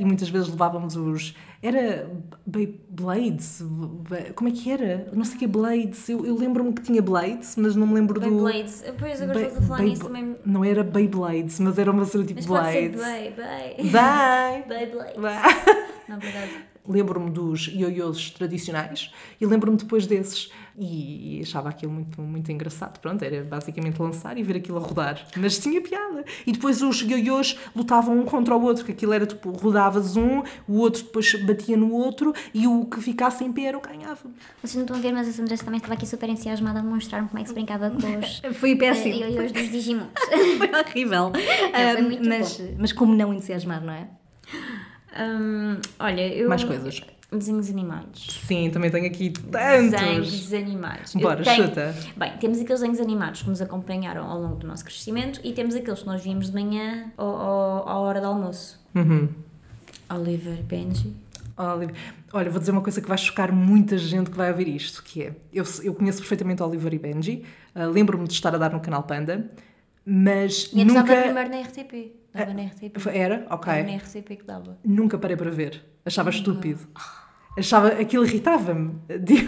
E 0.00 0.04
muitas 0.04 0.28
vezes 0.28 0.48
levávamos 0.48 0.96
os. 0.96 1.34
Era 1.62 2.10
Beyblades? 2.46 3.62
Be- 3.62 4.32
Como 4.34 4.48
é 4.48 4.52
que 4.52 4.70
era? 4.70 5.08
Não 5.12 5.24
sei 5.24 5.36
o 5.36 5.38
que 5.38 5.44
é 5.44 5.48
Blades. 5.48 6.08
Eu, 6.08 6.26
eu 6.26 6.36
lembro-me 6.36 6.72
que 6.72 6.82
tinha 6.82 7.00
Blades, 7.00 7.54
mas 7.56 7.74
não 7.76 7.86
me 7.86 7.94
lembro 7.94 8.20
do. 8.20 8.28
Beyblades, 8.28 8.84
pois 8.98 9.22
agora 9.22 9.40
estás 9.42 9.58
a 9.58 9.66
falar 9.66 9.82
nisso 9.82 10.04
também... 10.04 10.36
Não 10.44 10.64
era 10.64 10.82
Beyblades, 10.82 11.58
mas 11.60 11.78
era 11.78 11.83
uma 11.92 12.04
cena 12.04 12.24
tipo 12.24 12.40
ser 12.40 12.48
Blades. 12.48 13.00
Bey, 13.00 13.30
Bey... 13.30 13.90
Bye. 13.90 14.64
Beyblades. 14.68 15.16
Bye. 15.16 15.84
Não, 16.08 16.18
verdade. 16.18 16.50
Lembro-me 16.86 17.30
dos 17.30 17.68
ioiôs 17.68 18.30
tradicionais 18.30 19.10
e 19.40 19.46
lembro-me 19.46 19.76
depois 19.78 20.06
desses 20.06 20.50
e, 20.76 21.40
achava 21.42 21.68
aquilo 21.68 21.92
muito, 21.92 22.20
muito 22.20 22.50
engraçado. 22.50 22.98
Pronto, 22.98 23.22
era 23.22 23.44
basicamente 23.44 24.00
lançar 24.00 24.36
e 24.36 24.42
ver 24.42 24.56
aquilo 24.56 24.78
a 24.78 24.80
rodar. 24.80 25.24
Mas 25.36 25.58
tinha 25.58 25.80
piada. 25.80 26.24
E 26.46 26.52
depois 26.52 26.82
os 26.82 27.00
ioiôs 27.00 27.58
lutavam 27.74 28.18
um 28.18 28.24
contra 28.24 28.56
o 28.56 28.62
outro, 28.62 28.84
que 28.84 28.92
aquilo 28.92 29.12
era 29.12 29.26
tipo, 29.26 29.50
rodavas 29.52 30.16
um, 30.16 30.42
o 30.66 30.78
outro 30.78 31.04
depois 31.04 31.34
batia 31.44 31.76
no 31.76 31.92
outro 31.92 32.32
e 32.52 32.66
o 32.66 32.84
que 32.86 33.00
ficasse 33.00 33.44
em 33.44 33.52
pé 33.52 33.64
era 33.64 33.78
o 33.78 33.80
que 33.80 33.88
ganhava. 33.88 34.22
Vocês 34.60 34.74
não 34.74 34.82
estão 34.82 34.96
a 34.96 35.00
ver, 35.00 35.12
mas 35.12 35.28
a 35.28 35.32
Sandra 35.32 35.56
também 35.58 35.76
estava 35.78 35.94
aqui 35.94 36.06
super 36.06 36.28
entusiasmada 36.28 36.80
a 36.80 36.82
mostrar-me 36.82 37.28
como 37.28 37.38
é 37.38 37.42
que 37.42 37.48
se 37.48 37.54
brincava 37.54 37.90
com 37.90 38.18
os 38.18 38.42
Foi 38.58 38.76
péssimo. 38.76 39.14
ioiôs 39.14 39.52
dos 39.52 39.70
Digimons. 39.70 40.08
Foi 40.58 40.80
horrível. 40.80 41.30
foi 41.32 41.44
Ah, 41.72 42.28
mas, 42.28 42.62
mas 42.78 42.92
como 42.92 43.14
não 43.14 43.32
entusiasmar, 43.32 43.84
não 43.84 43.92
é? 43.92 44.08
Hum, 45.16 45.78
olha, 45.98 46.34
eu... 46.34 46.48
Mais 46.48 46.64
coisas. 46.64 47.00
Desenhos 47.38 47.68
animados. 47.70 48.26
Sim, 48.46 48.70
também 48.70 48.90
tenho 48.90 49.06
aqui 49.06 49.30
tantos. 49.30 49.90
Desenhos 49.90 50.52
animados. 50.52 51.14
Bora, 51.14 51.42
tenho- 51.42 51.66
chuta. 51.66 51.94
Bem, 52.16 52.32
temos 52.38 52.58
aqueles 52.60 52.80
desenhos 52.80 53.00
animados 53.00 53.42
que 53.42 53.48
nos 53.48 53.60
acompanharam 53.60 54.24
ao 54.30 54.40
longo 54.40 54.56
do 54.56 54.66
nosso 54.66 54.84
crescimento 54.84 55.40
e 55.44 55.52
temos 55.52 55.74
aqueles 55.74 56.00
que 56.00 56.06
nós 56.06 56.22
víamos 56.22 56.46
de 56.48 56.52
manhã 56.54 57.12
ou, 57.16 57.26
ou, 57.26 57.88
à 57.88 57.98
hora 57.98 58.20
do 58.20 58.26
almoço. 58.26 58.80
Uhum. 58.94 59.28
Oliver 60.10 60.62
Benji. 60.62 61.12
Oliver. 61.56 61.94
Olha, 62.32 62.50
vou 62.50 62.58
dizer 62.58 62.72
uma 62.72 62.80
coisa 62.80 63.00
que 63.00 63.08
vai 63.08 63.16
chocar 63.18 63.52
muita 63.52 63.96
gente 63.96 64.30
que 64.30 64.36
vai 64.36 64.50
ouvir 64.50 64.68
isto, 64.68 65.02
que 65.02 65.22
é, 65.22 65.32
eu, 65.52 65.64
eu 65.82 65.94
conheço 65.94 66.18
perfeitamente 66.18 66.62
Oliver 66.62 66.92
e 66.92 66.98
Benji, 66.98 67.44
ah, 67.74 67.86
lembro-me 67.86 68.26
de 68.26 68.32
estar 68.34 68.54
a 68.54 68.58
dar 68.58 68.72
no 68.72 68.80
canal 68.80 69.04
Panda, 69.04 69.48
mas 70.04 70.70
E 70.72 70.84
nunca... 70.84 71.02
primeiro 71.04 71.50
na 71.50 71.60
RTP. 71.60 72.12
Dava 72.34 72.52
na 72.52 72.62
RTP. 72.64 72.98
Foi- 72.98 73.16
Era? 73.16 73.46
Ok. 73.48 73.72
Era 73.72 73.86
na 73.88 73.96
RTP 73.96 74.36
que 74.36 74.42
dava. 74.44 74.76
Nunca 74.84 75.16
parei 75.16 75.36
para 75.36 75.50
ver. 75.52 75.84
Achava 76.04 76.30
estúpido. 76.30 76.80
Achava, 77.56 77.88
aquilo 77.88 78.24
irritava-me. 78.26 78.96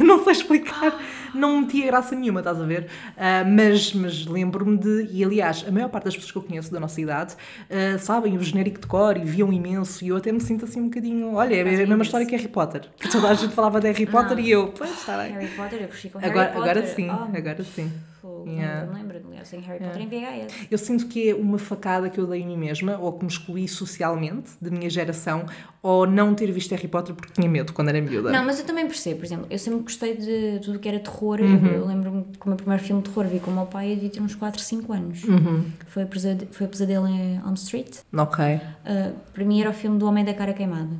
Não 0.04 0.22
sei 0.22 0.32
explicar. 0.32 0.96
Não 1.34 1.60
metia 1.60 1.86
graça 1.86 2.14
nenhuma, 2.14 2.40
estás 2.40 2.60
a 2.60 2.64
ver? 2.64 2.86
Ah, 3.16 3.44
mas 3.44 3.92
mas 3.92 4.24
lembro-me 4.26 4.76
de. 4.78 5.08
E 5.12 5.24
aliás, 5.24 5.64
a 5.66 5.72
maior 5.72 5.88
parte 5.88 6.04
das 6.04 6.14
pessoas 6.14 6.30
que 6.32 6.38
eu 6.38 6.42
conheço 6.42 6.72
da 6.72 6.78
nossa 6.78 7.00
idade 7.00 7.34
ah, 7.68 7.98
sabem 7.98 8.36
o 8.36 8.42
genérico 8.42 8.80
de 8.80 8.86
cor 8.86 9.16
e 9.16 9.24
viam 9.24 9.52
imenso. 9.52 10.04
E 10.04 10.08
eu 10.08 10.16
até 10.16 10.30
me 10.30 10.40
sinto 10.40 10.64
assim 10.64 10.80
um 10.80 10.84
bocadinho. 10.84 11.34
Olha, 11.34 11.56
é 11.56 11.60
a 11.62 11.64
mesma 11.64 12.02
história 12.04 12.26
que 12.26 12.36
Harry 12.36 12.48
Potter. 12.48 12.82
Que 12.96 13.08
toda 13.10 13.28
a 13.28 13.34
gente 13.34 13.52
falava 13.54 13.80
de 13.80 13.88
Harry 13.88 14.06
Potter 14.06 14.38
e 14.38 14.50
eu. 14.50 14.68
Pois, 14.68 14.90
está 14.90 15.18
bem. 15.18 15.32
Harry 15.32 15.48
Potter, 15.48 15.82
eu 15.82 15.88
cresci 15.88 16.08
com 16.08 16.18
Agora, 16.18 16.32
Harry 16.42 16.52
Potter. 16.54 16.70
agora 16.70 16.86
sim, 16.86 17.10
Oh, 17.10 17.36
agora 17.36 17.64
sim. 17.64 17.92
Fogo, 18.26 18.48
Yeah. 18.50 18.86
Não 18.86 18.92
me 18.94 19.00
lembro, 19.00 19.20
aliás, 19.28 19.48
sem 19.48 19.60
Harry 19.60 19.82
Potter 19.84 20.02
em 20.02 20.08
VHS. 20.08 20.66
Eu 20.70 20.78
sinto 20.78 21.06
que 21.06 21.30
é 21.30 21.34
uma 21.34 21.58
facada 21.58 22.08
que 22.10 22.18
eu 22.18 22.26
dei 22.26 22.40
em 22.42 22.46
mim 22.46 22.56
mesma, 22.56 22.96
ou 22.98 23.12
que 23.12 23.24
me 23.24 23.30
excluí 23.30 23.66
socialmente 23.68 24.50
da 24.60 24.70
minha 24.70 24.88
geração, 24.90 25.46
ou 25.82 26.06
não 26.06 26.34
ter 26.34 26.50
visto 26.52 26.70
Harry 26.72 26.88
Potter 26.88 27.14
porque 27.14 27.32
tinha 27.32 27.48
medo 27.48 27.72
quando 27.72 27.88
era 27.88 28.00
miúda. 28.00 28.30
Não, 28.32 28.44
mas 28.44 28.58
eu 28.58 28.64
também 28.66 28.86
percebo, 28.86 29.20
por 29.20 29.26
exemplo, 29.26 29.46
eu 29.50 29.58
sempre 29.58 29.80
gostei 29.80 30.16
de 30.16 30.60
tudo 30.64 30.78
que 30.78 30.88
era 30.88 30.98
terror. 31.00 31.38
Eu- 31.40 31.46
Uhum. 31.46 31.66
Eu, 31.66 31.86
lembro-me 31.86 32.24
que 32.24 32.44
o 32.44 32.48
meu 32.48 32.56
primeiro 32.56 32.82
filme 32.82 33.02
de 33.02 33.08
terror 33.10 33.26
vi 33.26 33.40
com 33.40 33.50
o 33.50 33.54
meu 33.54 33.66
pai, 33.66 33.90
eu 33.92 33.94
devia 33.94 34.10
ter 34.10 34.20
uns 34.20 34.34
4, 34.34 34.60
5 34.60 34.92
anos. 34.92 35.22
Uhum. 35.24 35.64
Foi, 35.88 36.04
o 36.04 36.06
Pesade- 36.06 36.48
foi 36.50 36.66
o 36.66 36.70
Pesadelo 36.70 37.06
em 37.08 37.36
Elm 37.36 37.54
Street. 37.54 37.98
Ok. 38.16 38.44
Uh, 38.44 38.60
para 39.32 39.44
mim 39.44 39.60
era 39.60 39.70
o 39.70 39.72
filme 39.74 39.98
do 39.98 40.06
Homem 40.06 40.24
da 40.24 40.34
Cara 40.34 40.52
Queimada. 40.52 40.90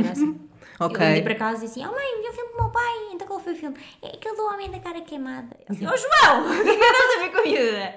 Era 0.00 0.12
assim. 0.12 0.34
Ok. 0.80 0.96
Eu 1.00 1.10
andei 1.10 1.22
para 1.22 1.34
casa 1.34 1.64
e 1.64 1.68
disse: 1.68 1.80
Oh 1.80 1.92
mãe, 1.92 2.22
vi 2.22 2.28
o 2.28 2.32
filme 2.32 2.50
com 2.52 2.58
o 2.58 2.62
meu 2.62 2.70
pai. 2.70 2.94
Então 3.12 3.26
qual 3.26 3.40
foi 3.40 3.52
o 3.52 3.56
filme? 3.56 3.76
É 4.02 4.08
aquele 4.08 4.36
do 4.36 4.42
Homem 4.44 4.70
da 4.70 4.78
Cara 4.80 5.00
Queimada. 5.00 5.56
Eu 5.68 5.74
disse: 5.74 5.86
Oh 5.86 5.96
João, 5.96 6.50
o 6.60 6.64
que 6.64 6.70
é 6.70 6.76
que 6.76 6.84
andas 6.84 7.16
a 7.16 7.20
ver 7.20 7.32
com 7.32 7.48
miúda? 7.48 7.94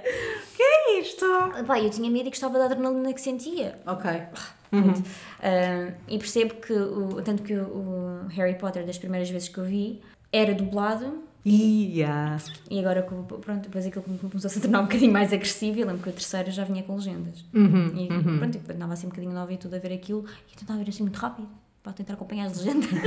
que 0.55 0.63
é 0.63 0.99
isto? 0.99 1.25
Pai, 1.65 1.85
eu 1.85 1.89
tinha 1.89 2.09
medo 2.09 2.27
e 2.27 2.29
gostava 2.29 2.57
da 2.57 2.65
adrenalina 2.65 3.13
que 3.13 3.21
sentia. 3.21 3.79
Ok. 3.85 4.11
Pronto. 4.69 4.99
Uh, 4.99 5.93
e 6.07 6.17
percebo 6.17 6.55
que, 6.55 6.73
o, 6.73 7.21
tanto 7.21 7.41
que 7.43 7.53
o, 7.53 7.63
o 7.65 8.27
Harry 8.29 8.55
Potter, 8.55 8.85
das 8.85 8.97
primeiras 8.97 9.29
vezes 9.29 9.47
que 9.49 9.57
eu 9.57 9.63
vi, 9.65 10.01
era 10.31 10.53
dublado. 10.53 11.23
Ia. 11.45 12.35
E 12.69 12.77
agora, 12.79 13.01
pronto, 13.03 13.61
depois 13.61 13.85
aquilo 13.85 14.03
começou 14.03 14.47
a 14.47 14.51
se 14.51 14.59
tornar 14.59 14.81
um 14.81 14.83
bocadinho 14.83 15.13
mais 15.13 15.31
agressivo. 15.31 15.79
Eu 15.79 15.87
lembro 15.87 16.03
que 16.03 16.09
a 16.09 16.11
terceira 16.11 16.51
já 16.51 16.65
vinha 16.65 16.83
com 16.83 16.95
legendas. 16.95 17.45
Uhum, 17.53 17.93
E 17.95 18.07
pronto, 18.37 18.59
e 18.67 18.73
andava 18.73 18.93
assim 18.93 19.07
um 19.07 19.09
bocadinho 19.09 19.33
nova 19.33 19.53
e 19.53 19.57
tudo 19.57 19.75
a 19.75 19.79
ver 19.79 19.93
aquilo. 19.93 20.25
E 20.49 20.53
eu 20.53 20.59
tentava 20.59 20.79
ver 20.83 20.89
assim 20.89 21.03
muito 21.03 21.15
rápido. 21.17 21.47
Para 21.88 21.93
tentar 21.93 22.13
acompanhar 22.15 22.47
as 22.47 22.58
legendas. 22.58 22.89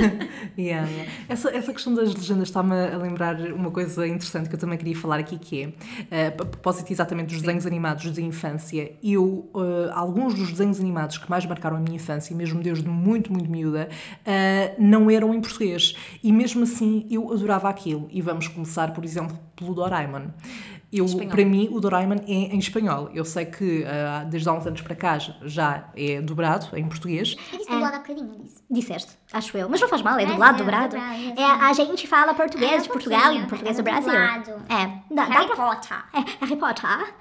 Yeah, 0.57 0.89
yeah. 0.89 1.11
Essa, 1.29 1.49
essa 1.55 1.71
questão 1.71 1.93
das 1.93 2.13
legendas 2.13 2.49
está-me 2.49 2.73
a 2.73 2.97
lembrar 2.97 3.39
uma 3.51 3.71
coisa 3.71 4.07
interessante 4.07 4.49
que 4.49 4.55
eu 4.55 4.59
também 4.59 4.77
queria 4.77 4.95
falar 4.95 5.19
aqui, 5.19 5.37
que 5.37 5.63
é, 5.63 5.73
eh, 6.09 6.27
a 6.27 6.31
propósito 6.31 6.91
exatamente 6.91 7.29
dos 7.29 7.41
desenhos 7.41 7.65
animados 7.65 8.11
de 8.11 8.21
infância, 8.23 8.91
eu, 9.03 9.49
eh, 9.55 9.91
alguns 9.93 10.33
dos 10.33 10.51
desenhos 10.51 10.79
animados 10.79 11.17
que 11.17 11.29
mais 11.29 11.45
marcaram 11.45 11.77
a 11.77 11.79
minha 11.79 11.95
infância, 11.95 12.35
mesmo 12.35 12.61
desde 12.61 12.87
muito, 12.87 13.31
muito 13.31 13.49
miúda, 13.49 13.89
eh, 14.25 14.75
não 14.77 15.09
eram 15.09 15.33
em 15.33 15.41
português. 15.41 15.95
E 16.23 16.31
mesmo 16.31 16.63
assim, 16.63 17.07
eu 17.09 17.31
adorava 17.31 17.69
aquilo. 17.69 18.07
E 18.11 18.21
vamos 18.21 18.47
começar, 18.47 18.93
por 18.93 19.05
exemplo, 19.05 19.37
pelo 19.55 19.73
Doraemon. 19.73 20.29
Eu, 20.91 21.05
Espanhol. 21.05 21.29
para 21.31 21.45
mim, 21.45 21.69
o 21.71 21.79
Doraemon 21.79 22.15
é 22.27 22.31
em 22.53 22.59
espanhol. 22.59 23.09
Eu 23.13 23.23
sei 23.23 23.45
que 23.45 23.85
ah, 23.85 24.25
desde 24.25 24.49
há 24.49 24.53
uns 24.53 24.67
anos 24.67 24.81
para 24.81 24.93
cá 24.95 25.17
já 25.17 25.89
é 25.95 26.21
dobrado 26.21 26.67
em 26.77 26.85
português. 26.87 27.35
É. 27.51 27.55
Eu 27.55 27.57
disse 27.59 27.69
dublado 27.71 27.95
há 27.95 27.99
bocadinho, 27.99 28.37
disse. 28.43 28.61
Disseste, 28.69 29.11
acho 29.31 29.57
eu. 29.57 29.69
Mas 29.69 29.79
não 29.79 29.87
faz 29.87 30.01
mal, 30.01 30.19
é 30.19 30.25
dublado, 30.25 30.55
é, 30.55 30.57
dobrado. 30.57 30.95
dobrado, 30.97 31.13
é 31.39 31.41
É, 31.41 31.45
a 31.45 31.73
gente 31.73 32.07
fala 32.07 32.33
português 32.33 32.71
É, 32.71 32.77
de 32.79 32.89
Portugal 32.89 33.33
e 33.33 33.45
português 33.47 33.77
é 33.79 33.81
do 33.81 33.83
Brasil. 33.83 34.11
dublado. 34.11 34.51
É, 34.69 34.85
dá, 35.15 35.25
dá 35.25 35.33
Harry 35.33 35.47
pra... 35.47 35.55
Potter. 35.55 35.97
É, 36.13 36.45
Harry 36.45 36.55
Potter. 36.57 37.13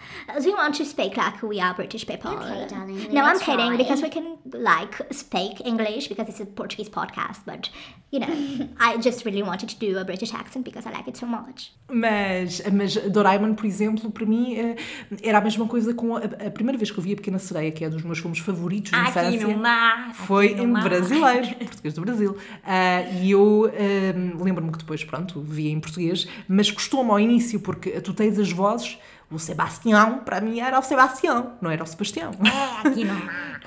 Do 0.43 0.49
you 0.49 0.57
want 0.57 0.77
to 0.77 0.85
speak 0.85 1.17
like 1.17 1.45
we 1.47 1.61
are 1.61 1.75
British 1.75 2.05
people? 2.05 2.31
Okay, 2.33 2.67
darling, 2.67 3.09
No, 3.13 3.21
I'm 3.23 3.39
kidding 3.39 3.77
because 3.77 4.03
we 4.03 4.11
can 4.11 4.39
like 4.53 4.97
speak 5.13 5.61
English 5.65 6.09
because 6.09 6.29
it's 6.29 6.41
a 6.41 6.47
Portuguese 6.47 6.91
podcast, 6.91 7.41
but 7.47 7.71
you 8.13 8.21
know, 8.21 8.69
I 8.81 8.97
just 8.99 9.25
really 9.25 9.43
wanted 9.43 9.69
to 9.69 9.77
do 9.79 9.99
a 9.99 10.05
British 10.05 10.35
accent 10.35 10.65
because 10.65 10.87
I 10.87 10.93
like 10.93 11.09
it 11.09 11.19
so 11.19 11.27
much. 11.27 11.73
Mas, 11.89 12.63
mas 12.73 12.97
Doraemon, 12.97 13.55
por 13.55 13.67
exemplo, 13.67 14.11
para 14.11 14.27
mim 14.27 14.57
eh, 14.57 14.77
era 15.23 15.39
a 15.39 15.41
mesma 15.41 15.67
coisa 15.67 15.95
com 15.95 16.17
a, 16.17 16.21
a 16.21 16.51
primeira 16.51 16.79
vez 16.79 16.91
que 16.91 16.99
eu 16.99 17.03
vi 17.03 17.13
a 17.13 17.17
Pequena 17.17 17.39
Sereia, 17.39 17.71
que 17.71 17.85
é 17.85 17.91
dos 17.91 18.03
meus 18.03 18.19
filmes 18.19 18.39
favoritos 18.39 18.91
de 18.91 18.97
Aqui 18.97 19.11
infância. 19.11 19.47
não 19.49 19.63
dá. 19.63 20.11
Foi 20.15 20.53
aqui 20.53 20.63
em 20.63 20.73
dá. 20.73 20.81
brasileiro, 20.81 21.55
português 21.67 21.95
do 21.95 22.01
Brasil. 22.01 22.37
Ah, 22.65 23.03
e 23.21 23.31
eu 23.31 23.71
ah, 23.73 24.43
lembro-me 24.45 24.73
que 24.73 24.79
depois, 24.79 25.05
pronto, 25.05 25.41
vi 25.41 25.69
em 25.69 25.81
português, 25.81 26.27
mas 26.49 26.71
custou-me 26.71 27.11
ao 27.11 27.21
início, 27.21 27.61
porque 27.61 27.91
tu 28.01 28.13
tens 28.13 28.39
as 28.39 28.51
vozes. 28.51 28.99
O 29.33 29.39
Sebastião, 29.39 30.19
para 30.25 30.41
mim, 30.41 30.59
era 30.59 30.77
o 30.77 30.83
Sebastião, 30.83 31.53
não 31.63 31.71
era 31.71 31.85
o 31.85 31.87
Sebastião. 31.87 32.33
É, 32.43 32.89
aqui 32.89 33.05
não 33.05 33.15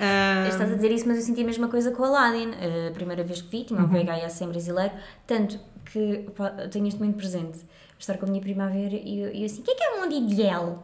Estás 0.64 0.72
a 0.72 0.76
dizer 0.76 0.92
isso, 0.94 1.06
mas 1.08 1.16
eu 1.18 1.22
senti 1.22 1.42
a 1.42 1.44
mesma 1.44 1.68
coisa 1.68 1.90
com 1.90 2.02
o 2.02 2.06
Aladdin. 2.06 2.50
A 2.88 2.92
primeira 2.92 3.22
vez 3.22 3.42
que 3.42 3.48
vi, 3.50 3.64
tinha 3.64 3.80
um 3.80 3.86
VHS 3.86 4.40
em 4.42 4.48
brasileiro, 4.48 4.92
tanto 5.26 5.58
que 5.92 6.18
pá, 6.36 6.54
eu 6.58 6.70
tenho 6.70 6.86
isto 6.86 6.98
muito 6.98 7.16
presente. 7.16 7.58
Estar 7.98 8.18
com 8.18 8.26
a 8.26 8.28
minha 8.28 8.40
prima 8.40 8.64
a 8.64 8.68
ver 8.68 8.92
e 8.92 9.20
eu, 9.20 9.28
eu 9.28 9.44
assim: 9.46 9.60
o 9.60 9.64
que 9.64 9.70
é 9.70 9.74
que 9.74 9.82
é 9.82 9.90
o 9.94 10.00
mundo 10.02 10.14
ideal? 10.14 10.82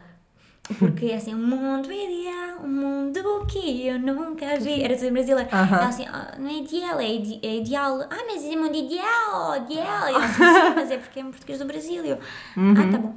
Porque 0.79 1.07
é 1.07 1.17
assim, 1.17 1.35
um 1.35 1.47
mundo 1.47 1.91
ideal, 1.93 2.61
um 2.63 2.69
mundo 2.69 3.47
que 3.47 3.87
eu 3.87 3.99
nunca 3.99 4.57
vi. 4.59 4.83
Era 4.83 4.95
tudo 4.95 5.09
em 5.09 5.13
brasileiro. 5.13 5.49
Ela 5.51 5.89
assim, 5.89 6.07
ah, 6.07 6.37
não 6.39 6.49
é 6.49 6.55
ideal, 6.59 7.01
é, 7.01 7.09
ide- 7.15 7.41
é 7.43 7.57
ideal. 7.57 8.03
Ah, 8.03 8.25
mas 8.27 8.45
é 8.45 8.57
mundo 8.57 8.77
ideal, 8.77 9.57
ideal. 9.69 10.09
Eu 10.09 10.17
assim, 10.23 10.35
sim, 10.45 10.75
mas 10.77 10.91
é 10.91 10.99
porque 10.99 11.19
é 11.19 11.23
em 11.23 11.31
português 11.31 11.59
do 11.59 11.65
Brasil. 11.65 12.05
Eu, 12.05 12.19
ah, 12.79 12.91
tá 12.93 12.99
bom. 12.99 13.15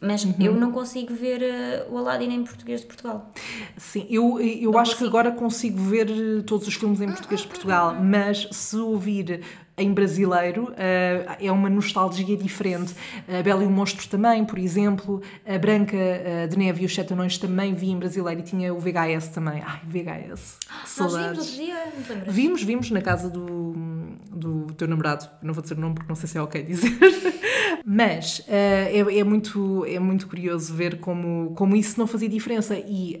Mas 0.00 0.26
eu 0.38 0.54
não 0.54 0.72
consigo 0.72 1.14
ver 1.14 1.42
eh, 1.42 1.86
o 1.90 1.96
Aladdin 1.96 2.30
em 2.30 2.44
português 2.44 2.80
de 2.82 2.86
Portugal. 2.86 3.32
Sim, 3.78 4.06
eu, 4.10 4.38
eu 4.38 4.78
acho 4.78 4.96
que 4.98 5.04
agora 5.04 5.30
consigo 5.30 5.78
ver 5.78 6.10
eh, 6.10 6.42
todos 6.42 6.68
os 6.68 6.74
filmes 6.74 7.00
em 7.00 7.06
português 7.06 7.40
de 7.40 7.48
Portugal, 7.48 7.94
mas 7.94 8.46
se 8.52 8.76
ouvir 8.76 9.40
em 9.78 9.92
brasileiro 9.92 10.72
eh, 10.76 11.36
é 11.40 11.52
uma 11.52 11.68
nostalgia 11.68 12.36
diferente. 12.36 12.94
A 13.28 13.42
Bela 13.42 13.62
e 13.62 13.66
o 13.66 13.70
Monstro 13.70 14.08
também, 14.08 14.44
por 14.44 14.58
exemplo, 14.58 15.20
a 15.46 15.58
Branca 15.58 15.96
eh, 15.96 16.46
de 16.46 16.56
Neve 16.56 16.82
e 16.82 16.86
os 16.86 16.94
Sete 16.94 17.12
Anões 17.12 17.36
também 17.36 17.74
vi 17.74 17.90
em 17.90 17.98
brasileiro 17.98 18.40
e 18.40 18.42
tinha 18.42 18.72
o 18.72 18.78
VHS 18.80 19.28
também. 19.28 19.62
Ai, 19.62 19.80
VHS. 19.86 20.58
Nós 20.70 20.88
Saudades. 20.88 21.18
vimos 21.20 21.38
outro 21.38 21.54
dia, 21.54 22.24
não? 22.24 22.32
Vimos, 22.32 22.62
vimos 22.62 22.90
na 22.90 23.02
casa 23.02 23.28
do, 23.28 23.74
do 24.30 24.66
teu 24.74 24.88
namorado. 24.88 25.28
Não 25.42 25.52
vou 25.52 25.62
dizer 25.62 25.76
o 25.76 25.80
nome 25.80 25.94
porque 25.94 26.08
não 26.08 26.16
sei 26.16 26.28
se 26.28 26.38
é 26.38 26.42
ok 26.42 26.62
dizer. 26.62 26.96
Mas 27.84 28.42
eh, 28.48 28.90
é, 28.94 29.18
é 29.18 29.24
muito, 29.24 29.84
é 29.84 29.98
muito 29.98 30.26
curioso 30.26 30.72
ver 30.74 30.98
como, 31.00 31.52
como 31.54 31.76
isso 31.76 32.00
não 32.00 32.06
fazia 32.06 32.28
diferença. 32.28 32.74
E 32.76 33.20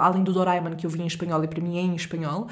além 0.00 0.22
do 0.22 0.32
Doraemon, 0.32 0.76
que 0.76 0.86
eu 0.86 0.90
vi 0.90 1.02
em 1.02 1.06
espanhol 1.06 1.42
e 1.42 1.48
para 1.48 1.60
mim 1.60 1.76
é 1.76 1.80
em 1.80 1.94
espanhol, 1.94 2.46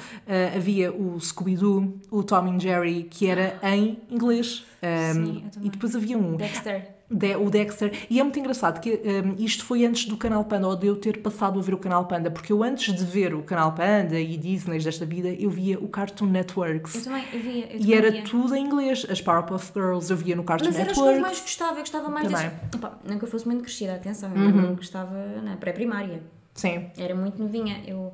havia 0.55 0.91
o 0.91 1.19
Scooby-Doo, 1.19 1.97
o 2.11 2.23
Tom 2.23 2.53
and 2.53 2.59
Jerry, 2.59 3.07
que 3.09 3.27
era 3.27 3.36
em 3.63 3.99
inglês. 4.09 4.65
Um, 4.83 5.13
Sim, 5.13 5.41
eu 5.45 5.49
também. 5.51 5.67
e 5.67 5.69
depois 5.71 5.95
havia 5.95 6.17
um, 6.17 6.35
Dexter. 6.37 6.87
de- 7.09 7.35
o 7.35 7.49
Dexter. 7.49 7.91
E 8.09 8.19
é 8.19 8.23
muito 8.23 8.37
engraçado 8.39 8.79
que 8.79 8.91
um, 9.25 9.35
isto 9.43 9.65
foi 9.65 9.83
antes 9.85 10.05
do 10.05 10.15
Canal 10.15 10.45
Panda, 10.45 10.67
ou 10.67 10.75
de 10.75 10.85
eu 10.87 10.95
ter 10.95 11.17
passado 11.21 11.57
a 11.57 11.61
ver 11.63 11.73
o 11.73 11.77
Canal 11.79 12.05
Panda, 12.05 12.29
porque 12.29 12.53
eu 12.53 12.61
antes 12.61 12.93
de 12.93 13.03
ver 13.03 13.33
o 13.33 13.41
Canal 13.41 13.71
Panda 13.73 14.19
e 14.19 14.37
Disney 14.37 14.77
desta 14.79 15.03
vida, 15.05 15.29
eu 15.29 15.49
via 15.49 15.79
o 15.79 15.87
Cartoon 15.87 16.25
Eu 16.27 16.31
Networks. 16.31 17.03
também, 17.03 17.23
eu 17.33 17.39
via. 17.39 17.65
Eu 17.73 17.79
E 17.79 17.93
era 17.93 18.11
via. 18.11 18.23
tudo 18.23 18.55
em 18.55 18.63
inglês. 18.65 19.05
As 19.09 19.19
Powerpuff 19.19 19.71
Girls 19.73 20.11
eu 20.11 20.17
via 20.17 20.35
no 20.35 20.43
Cartoon 20.43 20.67
Mas 20.67 20.79
era 20.79 20.91
os 20.91 20.93
que 20.93 20.99
eu 20.99 21.05
mais 21.05 21.15
Networks. 21.17 21.41
gostava, 21.41 21.73
eu 21.73 21.79
gostava 21.79 22.09
mais 22.09 22.27
Também. 22.27 22.49
desses. 22.49 22.75
Opa, 22.75 22.99
não 23.03 23.17
que 23.17 23.23
eu 23.25 23.29
fosse 23.29 23.47
muito 23.47 23.63
crescida, 23.63 23.95
atenção, 23.95 24.29
eu 24.29 24.37
Uhum. 24.39 24.45
lembro-me 24.47 24.75
que 24.77 24.83
estava 24.83 25.15
na 25.43 25.57
pré-primária. 25.57 26.21
Sim. 26.53 26.87
Era 26.97 27.15
muito 27.15 27.41
novinha. 27.41 27.81
Eu, 27.87 28.13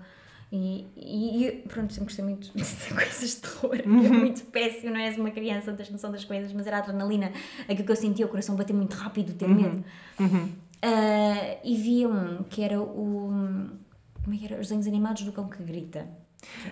e, 0.56 0.88
e, 1.48 1.63
pronto, 1.68 1.92
sempre 1.92 2.06
gostei 2.13 2.24
muito 2.24 2.52
de 2.56 2.94
coisas 2.94 3.30
de 3.32 3.36
terror. 3.38 3.82
Uhum. 3.86 4.06
É 4.06 4.10
muito 4.10 4.44
péssimo, 4.46 4.94
não 4.94 5.00
és 5.00 5.18
uma 5.18 5.32
criança, 5.32 5.72
não 5.72 5.78
tens 5.78 5.89
noção 5.89 6.12
das 6.12 6.24
coisas, 6.24 6.54
mas 6.54 6.68
era 6.68 6.78
a 6.78 6.80
adrenalina, 6.80 7.32
aquilo 7.63 7.86
que 7.86 7.92
eu 7.92 7.96
sentia, 7.96 8.26
o 8.26 8.30
coração 8.30 8.56
bater 8.56 8.74
muito 8.74 8.94
rápido, 8.94 9.34
ter 9.34 9.46
Uhum. 9.46 9.56
medo. 9.56 9.84
Ah, 10.82 11.58
e 11.63 11.76
via 11.76 12.08
um 12.08 12.44
que 12.44 12.62
era 12.62 12.80
o. 12.82 13.32
Como 14.24 14.36
é 14.36 14.38
que 14.38 14.46
era? 14.46 14.56
Os 14.56 14.68
desenhos 14.68 14.86
animados 14.88 15.24
do 15.24 15.32
cão 15.32 15.48
que 15.50 15.62
grita. 15.63 16.08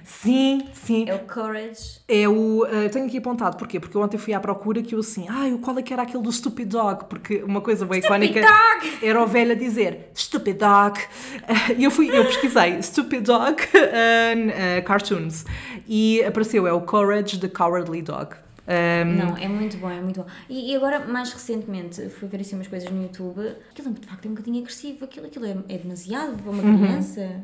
Sim, 0.03 0.61
sim. 0.73 1.05
É 1.07 1.15
o 1.15 1.19
Courage. 1.19 1.99
É 2.07 2.27
o. 2.27 2.65
eh, 2.65 2.89
tenho 2.89 3.05
aqui 3.05 3.17
apontado, 3.17 3.57
porquê? 3.57 3.79
Porque 3.79 3.97
ontem 3.97 4.17
fui 4.17 4.33
à 4.33 4.39
procura 4.39 4.81
que 4.81 4.95
eu 4.95 4.99
assim, 4.99 5.25
ai, 5.29 5.57
qual 5.61 5.77
é 5.77 5.81
que 5.81 5.93
era 5.93 6.03
aquele 6.03 6.23
do 6.23 6.31
Stupid 6.31 6.69
Dog? 6.69 7.05
Porque 7.05 7.43
uma 7.43 7.61
coisa 7.61 7.85
bem 7.85 7.99
icónica 7.99 8.41
Dog! 8.41 8.97
era 9.05 9.21
o 9.21 9.27
velho 9.27 9.51
a 9.51 9.55
dizer 9.55 10.11
Stupid 10.15 10.57
Dog. 10.57 10.99
Eh, 11.47 11.75
E 11.77 11.83
eu 11.83 11.91
fui, 11.91 12.09
eu 12.15 12.25
pesquisei 12.25 12.81
Stupid 12.81 13.23
Dog 13.23 13.61
eh, 13.73 14.77
eh, 14.77 14.81
cartoons 14.81 15.45
e 15.87 16.23
apareceu, 16.23 16.67
é 16.67 16.73
o 16.73 16.81
Courage 16.81 17.39
the 17.39 17.47
Cowardly 17.47 18.01
Dog. 18.01 18.35
Um, 18.67 19.15
Não, 19.15 19.37
é 19.37 19.47
muito 19.47 19.77
bom, 19.77 19.89
é 19.89 19.99
muito 19.99 20.21
bom. 20.21 20.27
E, 20.47 20.71
e 20.71 20.75
agora, 20.75 20.99
mais 21.05 21.33
recentemente, 21.33 22.09
fui 22.09 22.27
ver 22.29 22.39
assim 22.41 22.55
umas 22.55 22.67
coisas 22.67 22.89
no 22.89 23.01
YouTube. 23.01 23.41
Aquilo 23.71 23.91
de 23.93 24.07
facto 24.07 24.25
é 24.25 24.29
um 24.29 24.31
bocadinho 24.33 24.59
agressivo. 24.59 25.03
Aquilo, 25.05 25.25
aquilo 25.25 25.45
é, 25.45 25.57
é 25.67 25.77
demasiado 25.77 26.41
para 26.41 26.51
uma 26.51 26.77
criança. 26.77 27.41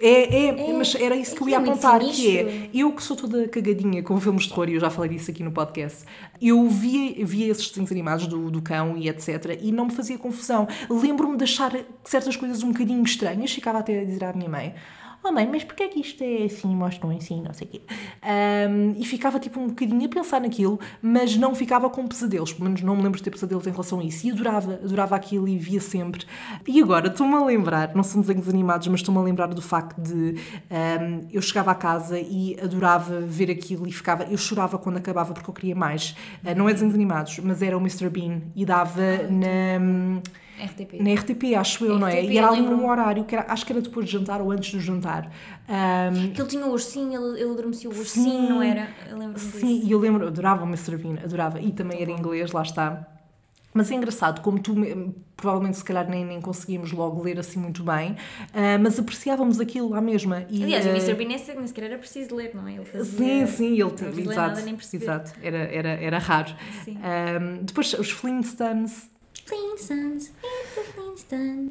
É, 0.00 0.46
é, 0.46 0.48
É, 0.48 0.72
mas 0.72 0.94
era 0.94 1.14
isso 1.14 1.36
que 1.36 1.42
eu 1.42 1.48
ia 1.48 1.56
é 1.56 1.58
apontar, 1.58 2.00
que 2.00 2.38
é, 2.38 2.70
eu 2.72 2.90
que 2.92 3.02
sou 3.02 3.16
toda 3.16 3.46
cagadinha 3.48 4.02
com 4.02 4.18
filmes 4.18 4.44
de 4.44 4.48
terror, 4.48 4.68
e 4.68 4.74
eu 4.74 4.80
já 4.80 4.88
falei 4.88 5.10
disso 5.10 5.30
aqui 5.30 5.42
no 5.42 5.52
podcast, 5.52 6.04
eu 6.40 6.66
via, 6.68 7.24
via 7.24 7.50
esses 7.50 7.68
desenhos 7.68 7.92
animados 7.92 8.26
do, 8.26 8.50
do 8.50 8.62
cão 8.62 8.96
e 8.96 9.08
etc, 9.08 9.58
e 9.60 9.70
não 9.70 9.86
me 9.86 9.92
fazia 9.92 10.16
confusão. 10.16 10.66
Lembro-me 10.88 11.36
de 11.36 11.44
achar 11.44 11.72
certas 12.02 12.34
coisas 12.34 12.62
um 12.62 12.72
bocadinho 12.72 13.02
estranhas, 13.02 13.52
ficava 13.52 13.78
até 13.78 14.00
a 14.00 14.04
dizer 14.04 14.24
à 14.24 14.32
minha 14.32 14.48
mãe, 14.48 14.74
oh 15.22 15.32
mãe, 15.32 15.48
mas 15.50 15.64
porquê 15.64 15.84
é 15.84 15.88
que 15.88 16.00
isto 16.00 16.22
é 16.22 16.44
assim, 16.44 16.74
mostram 16.74 17.10
assim, 17.10 17.42
não 17.42 17.52
sei 17.52 17.66
o 17.66 17.70
quê. 17.70 17.80
Ahm, 18.22 18.94
e 18.96 19.04
ficava 19.04 19.38
tipo 19.38 19.60
um 19.60 19.68
bocadinho 19.68 20.04
a 20.06 20.08
pensar 20.08 20.40
naquilo, 20.40 20.78
mas 21.02 21.36
não 21.36 21.54
ficava 21.54 21.88
com 21.90 22.06
pesadelos, 22.06 22.52
pelo 22.52 22.64
menos 22.64 22.82
não 22.82 22.96
me 22.96 23.02
lembro 23.02 23.18
de 23.18 23.24
ter 23.24 23.30
pesadelos 23.30 23.66
em 23.66 23.70
relação 23.70 24.00
a 24.00 24.04
isso, 24.04 24.26
e 24.26 24.30
adorava, 24.30 24.74
adorava 24.74 25.16
aquilo 25.16 25.48
e 25.48 25.58
via 25.58 25.80
sempre. 25.80 26.24
E 26.66 26.82
agora 26.82 27.08
estou-me 27.08 27.34
a 27.34 27.44
lembrar, 27.44 27.94
não 27.94 28.02
são 28.02 28.20
desenhos 28.20 28.48
animados, 28.48 28.88
mas 28.88 29.00
estou-me 29.00 29.20
a 29.20 29.22
lembrar 29.22 29.48
do 29.48 29.62
facto 29.62 30.00
de 30.00 30.36
ahm, 30.70 31.26
eu 31.32 31.42
chegava 31.42 31.70
à 31.70 31.74
casa 31.74 32.18
e 32.18 32.56
adorava 32.62 33.20
ver 33.20 33.50
aquilo 33.50 33.86
e 33.86 33.92
ficava, 33.92 34.24
eu 34.24 34.38
chorava 34.38 34.78
quando 34.78 34.96
acabava 34.96 35.32
porque 35.34 35.50
eu 35.50 35.54
queria 35.54 35.74
mais. 35.74 36.14
Ah, 36.44 36.54
não 36.54 36.68
é 36.68 36.72
desenhos 36.72 36.94
animados, 36.94 37.38
mas 37.40 37.62
era 37.62 37.76
o 37.76 37.80
Mr. 37.80 38.08
Bean 38.08 38.42
e 38.54 38.64
dava 38.64 39.28
na. 39.28 40.20
RTP. 40.64 40.94
Na 41.00 41.12
RTP, 41.14 41.54
acho 41.56 41.84
eu, 41.84 41.98
não 41.98 42.06
é? 42.06 42.20
RTP, 42.20 42.30
E 42.32 42.38
era 42.38 42.48
ali 42.48 42.60
num 42.60 42.88
horário, 42.88 43.24
que 43.24 43.34
era, 43.34 43.50
acho 43.52 43.64
que 43.66 43.72
era 43.72 43.80
depois 43.80 44.06
do 44.06 44.10
jantar 44.12 44.40
ou 44.40 44.50
antes 44.50 44.72
do 44.72 44.80
jantar. 44.80 45.30
Ahm, 45.68 46.32
Que 46.32 46.40
ele 46.40 46.48
tinha 46.48 46.66
o 46.66 46.70
ursinho, 46.70 47.12
ele, 47.32 47.40
ele 47.40 47.50
adormecia 47.52 47.88
o 47.90 47.92
ursinho, 47.96 48.48
não 48.48 48.62
era? 48.62 48.88
Eu 49.08 49.16
lembro-me 49.18 49.38
Sim, 49.38 49.76
disso. 49.76 49.88
e 49.88 49.92
eu 49.92 49.98
lembro, 49.98 50.26
adorava 50.26 50.64
o 50.64 50.66
Mr. 50.66 50.96
Bean, 50.96 51.14
adorava. 51.24 51.60
E 51.60 51.72
também 51.72 52.02
era 52.02 52.10
inglês, 52.10 52.52
lá 52.52 52.62
está. 52.62 53.06
Mas 53.72 53.88
é 53.92 53.94
engraçado, 53.94 54.40
como 54.40 54.58
tu, 54.58 54.74
me- 54.74 55.14
provavelmente 55.36 55.76
se 55.78 55.84
calhar 55.84 56.08
nem, 56.10 56.24
nem 56.24 56.40
conseguíamos 56.40 56.90
logo 56.90 57.22
ler 57.22 57.38
assim 57.38 57.60
muito 57.60 57.84
bem, 57.84 58.16
ah, 58.52 58.76
mas 58.80 58.98
apreciávamos 58.98 59.60
aquilo 59.60 59.94
à 59.94 60.00
mesma. 60.00 60.44
E, 60.50 60.64
Aliás, 60.64 60.84
o 60.84 60.88
ah, 60.88 60.92
Mr. 60.92 61.14
Bean 61.14 61.28
nem 61.28 61.38
se- 61.38 61.54
nem 61.54 61.66
sequer 61.68 61.84
era 61.84 61.96
preciso 61.98 62.34
ler, 62.34 62.50
não 62.52 62.66
é? 62.66 62.74
Ele 62.74 62.84
fazia... 62.84 63.46
Sim, 63.46 63.46
sim, 63.46 63.72
ele 63.80 64.10
ler 64.12 64.20
exato, 64.22 64.34
nada 64.48 64.62
nem 64.62 64.74
perceber. 64.74 65.04
exato, 65.04 65.32
era, 65.40 65.56
era, 65.58 65.88
era 65.90 66.18
raro. 66.18 66.52
Sim. 66.84 66.98
Ah, 67.00 67.38
depois 67.62 67.92
os 67.94 68.10
Flintstones. 68.10 69.08
Flintstones, 69.50 70.28
it's 70.28 70.74
the 70.74 70.82
Flintstones. 70.92 71.70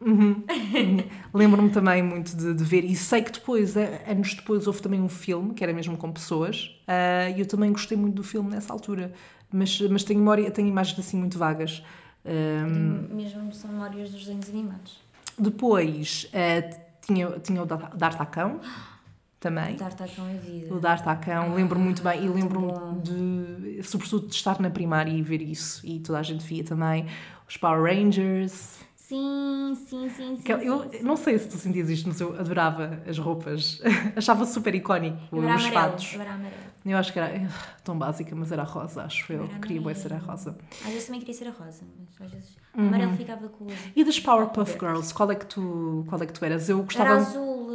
Uhum. 0.00 0.44
Lembro-me 1.32 1.70
também 1.70 2.02
muito 2.02 2.36
de, 2.36 2.52
de 2.54 2.64
ver, 2.64 2.84
e 2.84 2.94
sei 2.94 3.22
que 3.22 3.32
depois, 3.32 3.74
anos 3.76 4.34
depois, 4.34 4.66
houve 4.66 4.80
também 4.82 5.00
um 5.00 5.08
filme, 5.08 5.54
que 5.54 5.64
era 5.64 5.72
mesmo 5.72 5.96
com 5.96 6.12
pessoas, 6.12 6.70
ah, 6.86 7.30
e 7.30 7.40
eu 7.40 7.46
também 7.46 7.72
gostei 7.72 7.96
muito 7.96 8.14
do 8.16 8.22
filme 8.22 8.50
nessa 8.50 8.72
altura, 8.72 9.12
mas, 9.50 9.80
mas 9.82 10.04
tenho, 10.04 10.18
memória, 10.20 10.50
tenho 10.50 10.68
imagens 10.68 10.98
assim 10.98 11.16
muito 11.18 11.38
vagas. 11.38 11.82
Ah, 12.24 12.66
Mesmo 13.14 13.52
são 13.54 13.70
memórias 13.70 14.10
dos 14.10 14.20
desenhos 14.20 14.48
animados. 14.50 15.00
depois 15.38 16.28
ah, 16.34 16.76
tinha, 17.04 17.30
tinha 17.40 17.62
o 17.62 17.66
Da- 17.66 17.76
D'Artacão, 17.94 18.60
também. 19.40 19.76
D'Artagnan 19.76 20.30
é 20.30 20.36
vida. 20.38 20.74
O 20.74 20.80
D'Artagnan, 20.80 21.54
lembro 21.54 21.78
muito 21.78 22.02
bem. 22.02 22.24
E 22.24 22.28
lembro-me 22.28 22.72
bom. 22.72 22.98
de, 23.00 23.82
sobretudo, 23.82 24.28
de 24.28 24.34
estar 24.34 24.60
na 24.60 24.70
primária 24.70 25.10
e 25.10 25.22
ver 25.22 25.42
isso. 25.42 25.86
E 25.86 26.00
toda 26.00 26.18
a 26.18 26.22
gente 26.22 26.44
via 26.44 26.64
também. 26.64 27.06
Os 27.48 27.56
Power 27.56 27.82
Rangers. 27.82 28.80
Sim, 28.96 29.74
sim, 29.88 30.08
sim, 30.08 30.36
sim. 30.36 30.52
Eu 30.64 30.82
sim, 30.82 30.98
sim. 30.98 31.04
não 31.04 31.16
sei 31.16 31.38
se 31.38 31.48
tu 31.48 31.56
sentias 31.56 31.88
isto, 31.88 32.08
mas 32.08 32.20
eu 32.20 32.36
adorava 32.36 33.00
as 33.08 33.16
roupas. 33.18 33.80
Achava 34.16 34.44
super 34.44 34.74
icónico 34.74 35.16
Eu 35.30 35.38
os 35.38 35.44
amarelo. 35.44 35.72
fados. 35.72 36.12
Eu 36.14 36.20
era 36.22 36.32
amarelo. 36.34 36.66
Eu 36.84 36.96
acho 36.98 37.12
que 37.12 37.18
era 37.18 37.28
eh, 37.36 37.48
tão 37.84 37.96
básica, 37.98 38.34
mas 38.34 38.50
era 38.50 38.64
rosa, 38.64 39.02
acho 39.02 39.32
eu. 39.32 39.44
Era 39.44 39.58
Queria 39.60 39.80
bem 39.80 39.94
ser 39.94 40.12
a 40.12 40.18
rosa. 40.18 40.56
Às 40.84 40.88
vezes 40.90 41.06
também 41.06 41.20
queria 41.20 41.34
ser 41.34 41.46
a 41.48 41.50
rosa, 41.50 41.82
mas 41.98 42.26
às 42.26 42.32
vezes 42.32 42.56
o 42.74 42.80
Uhum. 42.80 42.88
amarelo 42.88 43.16
ficava 43.16 43.48
com 43.48 43.64
o. 43.64 43.68
E 43.94 44.04
das 44.04 44.18
Powerpuff 44.20 44.72
Girls, 44.72 45.14
qual 45.14 45.30
é 45.30 45.34
que 45.36 45.46
tu, 45.46 46.04
qual 46.08 46.20
é 46.22 46.26
que 46.26 46.32
tu 46.32 46.44
eras? 46.44 46.68
Eu 46.68 46.82
gostava. 46.82 47.10
Era 47.10 47.18
azul. 47.20 47.65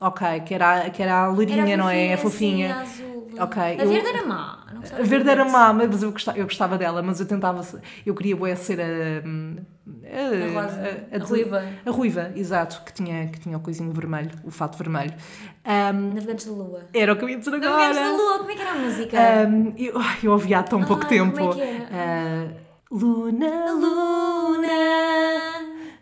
Ok, 0.00 0.40
que 0.46 0.54
era, 0.54 0.88
que 0.90 1.02
era 1.02 1.12
a 1.12 1.16
Era 1.24 1.26
lourinha, 1.28 1.76
não 1.76 1.88
é? 1.90 2.14
A 2.14 2.18
fofinha. 2.18 2.74
Sim, 2.86 3.02
azul. 3.02 3.26
Ok, 3.38 3.62
A 3.62 3.74
eu- 3.74 3.88
verde 3.90 4.08
era 4.08 4.26
má. 4.26 4.58
A 4.98 5.02
verde 5.02 5.24
de 5.24 5.30
era 5.30 5.44
má, 5.44 5.72
mas 5.74 6.02
eu 6.02 6.10
gostava, 6.10 6.38
eu 6.38 6.44
gostava 6.44 6.78
dela, 6.78 7.02
mas 7.02 7.20
eu 7.20 7.26
tentava. 7.26 7.60
Eu 8.04 8.14
queria 8.14 8.34
bué 8.34 8.56
ser 8.56 8.80
a. 8.80 8.84
hum, 9.26 9.56
A 9.86 10.60
rosa. 10.60 11.06
A 11.12 11.18
de- 11.18 11.24
ruiva. 11.24 11.64
A 11.84 11.90
ruiva, 11.90 12.32
exato, 12.34 12.82
que 12.84 12.92
tinha, 12.94 13.26
que 13.28 13.38
tinha 13.40 13.56
o 13.56 13.60
coisinho 13.60 13.92
vermelho, 13.92 14.30
o 14.42 14.50
fato 14.50 14.76
vermelho. 14.78 15.12
Um, 15.66 16.14
Navegantes 16.14 16.46
da 16.46 16.52
Lua. 16.52 16.80
era 16.94 17.12
o 17.12 17.16
que 17.16 17.24
eu 17.24 17.28
ia 17.28 17.36
dizer 17.38 17.50
Navegantes 17.50 17.96
da 17.96 18.02
agora. 18.06 18.16
Lua, 18.16 18.38
como 18.38 18.50
é 18.50 18.54
que 18.54 18.62
era 18.62 18.72
a 18.72 18.74
música? 18.76 19.18
Um, 19.48 19.74
eu, 19.76 19.94
eu 20.22 20.32
ouvi 20.32 20.54
há 20.54 20.62
tão 20.62 20.82
pouco 20.82 21.02
Ai, 21.04 21.08
tempo. 21.10 21.36
como 21.36 21.50
é 21.52 21.54
que 21.54 21.60
era? 21.60 21.88
Ah, 21.92 22.46
Luna, 22.90 23.72
Luna. 23.72 24.68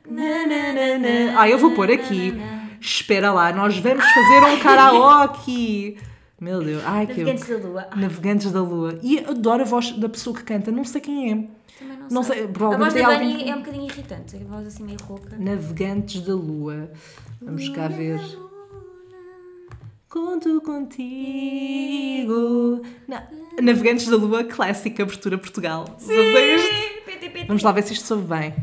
Na, 0.09 0.47
na, 0.47 0.73
na, 0.73 0.99
na. 1.35 1.41
Ah, 1.41 1.49
eu 1.49 1.59
vou 1.59 1.73
pôr 1.73 1.91
aqui. 1.91 2.33
Espera 2.81 3.33
lá, 3.33 3.53
nós 3.53 3.77
vamos 3.79 4.05
fazer 4.05 4.45
um 4.45 4.59
karaoke. 4.61 5.99
Meu 6.41 6.63
Deus, 6.63 6.83
ai 6.87 7.07
que. 7.07 7.25
Navegantes 7.25 7.49
da 7.49 7.57
Lua. 7.69 7.89
Navegantes 7.97 8.53
da 8.53 8.63
Lua. 8.63 8.99
E 9.03 9.19
adoro 9.19 9.63
a 9.63 9.67
voz 9.67 9.91
da 9.93 10.09
pessoa 10.09 10.37
que 10.37 10.45
canta, 10.45 10.71
não 10.71 10.85
sei 10.85 11.01
quem 11.01 11.33
é. 11.33 11.35
também 11.79 11.99
não, 11.99 12.09
Não 12.09 12.23
sei. 12.23 12.37
sei, 12.39 12.47
A 12.47 12.77
voz 12.77 12.95
da 12.95 13.07
alguém 13.07 13.19
Bunny 13.33 13.45
que- 13.45 13.51
é 13.51 13.55
um 13.55 13.59
bocadinho 13.59 13.85
irritante. 13.87 14.37
A 14.37 14.45
voz 14.55 14.67
assim 14.67 14.85
meio 14.85 14.99
rouca. 15.03 15.37
Navegantes 15.37 16.21
da 16.23 16.35
Lua. 16.35 16.91
Vamos 17.43 17.69
cá 17.71 17.89
ver. 17.89 18.21
Conto 20.09 20.61
contigo. 20.63 22.33
Na- 23.07 23.25
Navegantes 23.61 24.07
da 24.09 24.17
Lua, 24.17 24.45
clássica 24.45 25.03
abertura 25.03 25.37
Portugal. 25.37 25.85
PT. 25.99 27.45
Vamos 27.47 27.63
lá 27.63 27.73
ver 27.73 27.83
se 27.83 27.93
isto 27.95 28.07
soube 28.07 28.27
bem. 28.29 28.55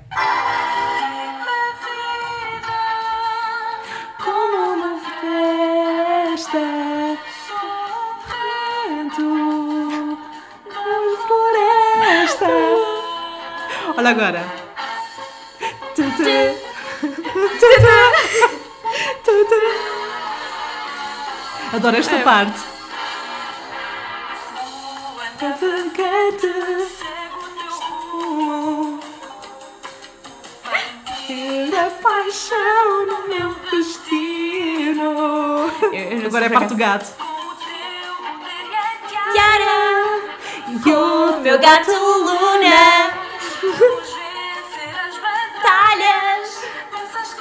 Vento 8.87 9.21
na 10.67 10.87
floresta. 11.25 12.47
Olha 13.97 14.09
agora. 14.09 14.43
Tu, 15.95 16.03
tu. 16.03 16.23
Tu, 17.01 17.09
tu. 17.59 17.67
Tu, 19.23 19.33
tu. 19.45 19.59
Adoro 21.75 21.97
esta 21.97 22.19
parte. 22.19 22.59
Ter 31.27 31.75
a 31.75 31.89
paixão 32.01 33.05
no 33.07 33.27
meu 33.27 33.55
destino. 34.95 36.25
Agora 36.27 36.45
é 36.45 36.49
parte 36.49 36.69
do 36.69 36.75
gato. 36.75 37.13
Yara! 39.35 40.21
E 40.69 40.89
o 40.89 41.41
Meu 41.41 41.59
gato 41.59 41.91
Luna! 41.91 43.11
Batalhas! 45.21 46.63
Essas 47.03 47.35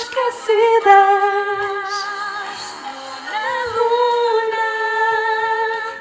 esquecidas. 0.00 1.12
Luna, 3.76 4.70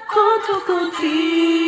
conto 0.07 0.53
contigo 0.65 1.60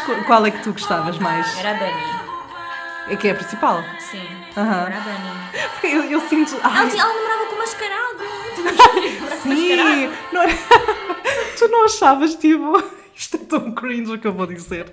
Qu- 0.00 0.24
qual 0.26 0.44
é 0.46 0.50
que 0.50 0.62
tu 0.62 0.72
gostavas 0.72 1.18
mais? 1.18 1.58
Era 1.58 1.70
a 1.70 1.74
Bunny. 1.74 3.12
É 3.12 3.16
que 3.16 3.28
é 3.28 3.30
a 3.30 3.34
principal? 3.34 3.82
Sim. 4.00 4.22
Aham. 4.56 4.86
Era 4.86 4.96
a 4.96 5.00
Bunny. 5.00 5.68
Porque 5.72 5.86
eu, 5.86 6.02
eu 6.04 6.20
sinto. 6.22 6.56
Ai, 6.62 6.88
Ela, 6.90 7.00
ela 7.00 7.14
namorava 7.14 7.46
com 7.46 7.54
o 7.54 7.58
mascarado. 7.58 9.36
Sim! 9.42 10.10
Não 10.32 10.42
era- 10.42 10.52
tu 11.58 11.68
não 11.68 11.84
achavas, 11.84 12.34
tipo. 12.34 12.82
Isto 13.16 13.36
é 13.36 13.38
tão 13.38 13.72
cringe 13.72 14.12
o 14.12 14.18
que 14.18 14.26
eu 14.26 14.32
vou 14.34 14.46
dizer. 14.46 14.92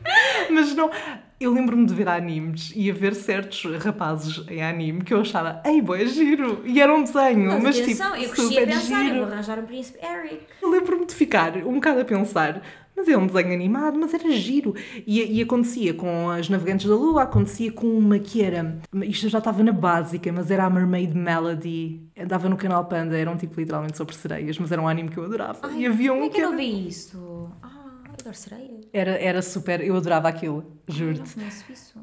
Mas 0.50 0.74
não. 0.74 0.90
Eu 1.40 1.52
lembro-me 1.52 1.86
de 1.86 1.94
ver 1.94 2.08
animes 2.08 2.72
e 2.74 2.90
a 2.90 2.94
ver 2.94 3.14
certos 3.16 3.66
rapazes 3.84 4.46
em 4.48 4.64
anime 4.64 5.02
que 5.04 5.14
eu 5.14 5.20
achava, 5.20 5.62
ei, 5.66 5.82
boa, 5.82 6.00
é 6.02 6.06
giro! 6.06 6.62
E 6.64 6.80
era 6.82 6.94
um 6.96 7.04
desenho, 7.04 7.52
mas, 7.52 7.64
Mas, 7.64 7.76
tipo, 7.82 8.02
eu 8.02 8.12
cresci 8.30 8.30
a 8.30 8.36
super 8.36 8.68
pensar, 8.68 9.00
eu 9.02 9.04
giro. 9.10 9.26
vou 9.26 9.34
arranjar 9.34 9.60
um 9.60 9.66
príncipe 9.66 10.00
Eric. 10.06 10.40
Eu 10.62 10.70
lembro-me 10.70 11.06
de 11.06 11.14
ficar 11.14 11.58
um 11.58 11.74
bocado 11.74 12.00
a 12.00 12.06
pensar, 12.06 12.62
mas 12.96 13.08
é 13.08 13.18
um 13.18 13.28
desenho 13.28 13.54
animado, 13.54 13.98
mas 14.00 14.14
era 14.14 14.32
giro. 14.32 14.74
E, 15.06 15.40
e 15.40 15.42
acontecia 15.42 15.94
com 15.94 16.30
as 16.30 16.50
Navegantes 16.50 16.88
da 16.88 16.96
Lua, 16.96 17.24
acontecia 17.24 17.72
com 17.72 17.88
uma 17.88 18.20
que 18.20 18.42
era. 18.42 18.78
Isto 19.04 19.30
já 19.30 19.40
estava 19.40 19.64
na 19.64 19.72
básica, 19.72 20.32
mas 20.32 20.50
era 20.52 20.66
a 20.66 20.70
Mermaid 20.70 21.14
Melody. 21.16 22.02
Andava 22.18 22.48
no 22.50 22.56
canal 22.58 22.86
Panda, 22.86 23.18
eram 23.18 23.36
tipo 23.38 23.60
literalmente 23.60 23.98
sobre 23.98 24.16
sereias, 24.16 24.58
mas 24.60 24.72
era 24.72 24.82
um 24.82 24.88
anime 24.88 25.10
que 25.10 25.18
eu 25.18 25.26
adorava. 25.26 25.72
e 25.74 25.86
havia 25.86 26.10
Como 26.10 26.22
um 26.22 26.26
é 26.26 26.30
que 26.30 26.36
que 26.36 26.42
eu 26.42 26.48
era, 26.50 26.58
vi 26.58 26.88
isso? 26.88 27.50
Ah, 27.62 27.70
eu 28.08 28.14
adoro 28.20 28.36
sereias. 28.36 28.88
era, 28.94 29.12
era 29.12 29.42
super. 29.42 29.82
Eu 29.82 29.96
adorava 29.98 30.28
aquilo, 30.30 30.64
juro-te. 30.88 31.36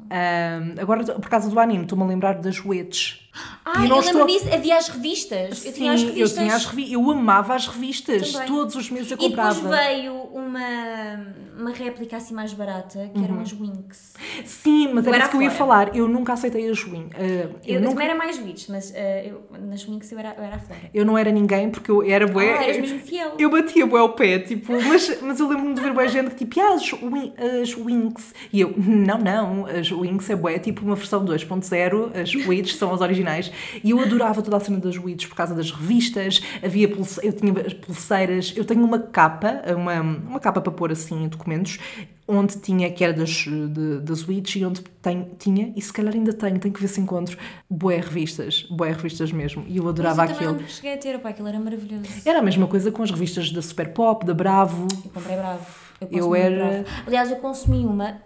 Ahm, 0.09 0.75
agora, 0.79 1.03
por 1.03 1.29
causa 1.29 1.49
do 1.49 1.59
anime, 1.59 1.83
estou-me 1.83 2.03
a 2.03 2.07
lembrar 2.07 2.33
das 2.39 2.63
Witch. 2.63 3.21
Ah, 3.63 3.85
E 3.85 3.89
eu 3.89 3.99
estou- 3.99 4.13
lembro 4.25 4.27
disso. 4.27 4.53
Havia 4.53 4.75
as 4.77 4.89
revistas. 4.89 5.65
eu 5.65 5.71
tinha 5.71 5.93
as 5.93 6.01
Sim, 6.01 6.07
revistas. 6.07 6.31
eu 6.37 6.43
tinha 6.43 6.55
as 6.55 6.65
revistas. 6.65 6.93
Eu 6.93 7.11
amava 7.11 7.55
as 7.55 7.67
revistas. 7.67 8.31
Também. 8.33 8.47
Todos 8.47 8.75
os 8.75 8.91
meses 8.91 9.09
eu 9.11 9.15
E 9.17 9.29
depois 9.29 9.57
comprava. 9.57 9.69
veio 9.85 10.13
uma, 10.13 11.25
uma 11.57 11.71
réplica 11.71 12.17
assim 12.17 12.33
mais 12.33 12.51
barata, 12.53 13.09
que 13.13 13.23
eram 13.23 13.39
as 13.39 13.53
Winx. 13.53 14.13
Sim, 14.43 14.89
mas 14.93 15.07
era 15.07 15.15
Era 15.15 15.23
isso 15.25 15.31
que 15.31 15.37
eu 15.37 15.41
ia 15.43 15.51
falar. 15.51 15.95
Eu 15.95 16.09
nunca 16.09 16.33
aceitei 16.33 16.69
a 16.69 16.73
Win. 16.73 17.03
Uh, 17.05 17.09
eu, 17.21 17.59
Eu, 17.65 17.79
nunca, 17.79 17.89
também 17.93 18.07
era 18.09 18.17
mais 18.17 18.37
Witch, 18.37 18.67
mas 18.67 18.91
eh, 18.93 19.27
eu, 19.31 19.45
nas 19.61 19.83
Winx 19.85 20.11
eu 20.11 20.19
era, 20.19 20.35
eu 20.37 20.43
era 20.43 20.59
fora. 20.59 20.79
eu 20.93 21.05
não 21.05 21.17
era 21.17 21.31
ninguém 21.31 21.69
porque 21.69 21.89
eu 21.89 22.03
era 22.03 22.27
bué. 22.27 22.57
Ah, 22.57 22.63
eras 22.63 22.77
mesmo 22.79 22.99
fiel. 22.99 23.35
Eu 23.39 23.49
batia 23.49 23.85
bué 23.85 24.01
ao 24.01 24.09
pé, 24.13 24.39
tipo, 24.39 24.73
mas, 24.73 25.21
mas 25.21 25.39
eu 25.39 25.47
lembro-me 25.47 25.73
de 25.73 25.79
ver 25.81 25.93
bué 25.93 26.05
gente 26.09 26.31
que 26.31 26.43
tipo, 26.45 26.59
ah, 26.59 26.73
as, 26.73 26.91
Win, 26.91 27.33
as 27.61 27.73
Winx. 27.75 28.33
E 28.51 28.59
eu, 28.59 28.70
não, 28.77 29.17
não, 29.17 29.65
as 29.65 29.89
Winx 29.89 30.29
é 30.29 30.35
bué, 30.35 30.59
tipo 30.59 30.85
uma 30.85 30.95
versão 30.95 31.23
2.0, 31.25 32.15
as 32.15 32.33
Witch 32.47 32.73
são 32.73 32.93
as 32.93 33.01
originais. 33.01 33.51
E 33.83 33.91
eu 33.91 33.99
adorava 33.99 34.41
toda 34.41 34.57
a 34.57 34.59
cena 34.59 34.79
das 34.79 34.97
Witch 34.97 35.27
por 35.27 35.35
causa 35.35 35.53
das 35.53 35.71
revistas, 35.71 36.41
havia 36.63 36.87
pulse, 36.87 37.19
eu 37.23 37.33
tinha 37.33 37.53
as 37.65 37.73
pulseiras, 37.73 38.53
eu 38.55 38.65
tenho 38.65 38.83
uma 38.83 38.99
capa, 38.99 39.61
uma, 39.75 40.01
uma 40.01 40.39
capa 40.39 40.61
para 40.61 40.71
pôr 40.71 40.91
assim 40.91 41.27
documentos, 41.27 41.79
onde 42.27 42.57
tinha, 42.59 42.89
que 42.89 43.03
era 43.03 43.13
das, 43.13 43.29
de, 43.29 43.99
das 43.99 44.27
Witch, 44.27 44.55
e 44.55 44.65
onde 44.65 44.81
tem, 45.01 45.27
tinha, 45.37 45.73
e 45.75 45.81
se 45.81 45.91
calhar 45.91 46.13
ainda 46.13 46.31
tenho, 46.33 46.59
tenho 46.59 46.73
que 46.73 46.79
ver 46.81 46.87
se 46.87 47.01
encontro, 47.01 47.37
bué 47.69 47.97
revistas, 47.97 48.65
bué 48.69 48.91
revistas 48.91 49.31
mesmo. 49.31 49.65
E 49.67 49.77
eu 49.77 49.87
adorava 49.89 50.25
Mas 50.25 50.41
eu 50.41 50.51
aquilo. 50.51 50.69
cheguei 50.69 50.93
a 50.93 50.97
ter, 50.97 51.15
opá, 51.15 51.29
aquilo 51.29 51.47
era 51.47 51.59
maravilhoso. 51.59 52.05
Era 52.25 52.39
a 52.39 52.41
mesma 52.41 52.67
coisa 52.67 52.91
com 52.91 53.03
as 53.03 53.11
revistas 53.11 53.51
da 53.51 53.61
Super 53.61 53.91
Pop, 53.93 54.25
da 54.25 54.33
Bravo. 54.33 54.87
Eu 55.03 55.11
comprei 55.11 55.35
bravo. 55.35 55.90
Eu, 56.09 56.09
Eu 56.09 56.35
era-. 56.35 56.85
Aliás, 57.05 57.29
eu 57.29 57.37
consumi 57.37 57.85
uma, 57.85 58.21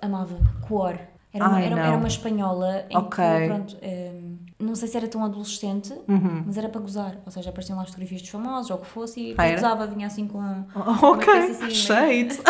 amava, 0.00 0.38
Cor. 0.68 0.98
Era 1.32 1.48
uma, 1.48 1.56
Ai, 1.56 1.66
era, 1.66 1.80
era 1.80 1.96
uma 1.96 2.08
espanhola 2.08 2.86
em 2.88 2.96
Ok. 2.96 3.22
Uhum. 3.24 3.40
que, 3.40 3.46
pronto, 3.46 3.76
hum, 3.82 4.38
não 4.58 4.74
sei 4.74 4.88
se 4.88 4.96
era 4.96 5.06
tão 5.06 5.22
adolescente, 5.22 5.92
mas 6.46 6.56
era 6.56 6.68
para 6.68 6.80
gozar. 6.80 7.18
Ou 7.26 7.30
seja, 7.30 7.50
apareciam 7.50 7.76
lá 7.76 7.82
as 7.82 7.88
fotografias 7.90 8.22
dos 8.22 8.30
famosos 8.30 8.70
ou 8.70 8.78
o 8.78 8.80
que 8.80 8.86
fosse 8.86 9.20
e 9.20 9.34
Ah, 9.36 9.50
gozava, 9.52 9.86
vinha 9.86 10.06
assim 10.06 10.26
com. 10.26 10.38
Oh, 10.74 10.78
ok, 11.12 11.26
Uma 11.34 11.46
peça 11.46 11.64
assim, 11.64 11.70
cheio. 11.70 12.28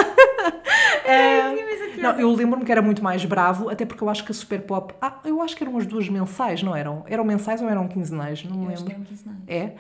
É, 1.09 1.55
não, 2.03 2.19
eu 2.19 2.33
lembro-me 2.35 2.65
que 2.65 2.73
era 2.73 2.83
muito 2.83 3.03
mais 3.03 3.25
bravo, 3.25 3.69
até 3.69 3.87
porque 3.87 4.03
eu 4.03 4.09
acho 4.09 4.25
que 4.25 4.33
a 4.33 4.35
Super 4.35 4.61
Pop. 4.63 4.93
Ah, 5.01 5.21
eu 5.25 5.41
acho 5.41 5.57
que 5.57 5.63
eram 5.63 5.77
as 5.79 5.87
duas 5.87 6.09
mensais, 6.09 6.63
não 6.65 6.75
eram? 6.75 7.05
Eram 7.07 7.23
mensais 7.25 7.63
ou 7.63 7.69
eram 7.69 7.87
quinzenais? 7.87 8.43
Não 8.45 8.57
me 8.57 8.65
Eu 8.67 8.73
acho 8.73 8.83
que 8.85 8.89
lembro. 8.89 8.95
eram 8.95 9.05
quinzenais. 9.05 9.39
É, 9.47 9.73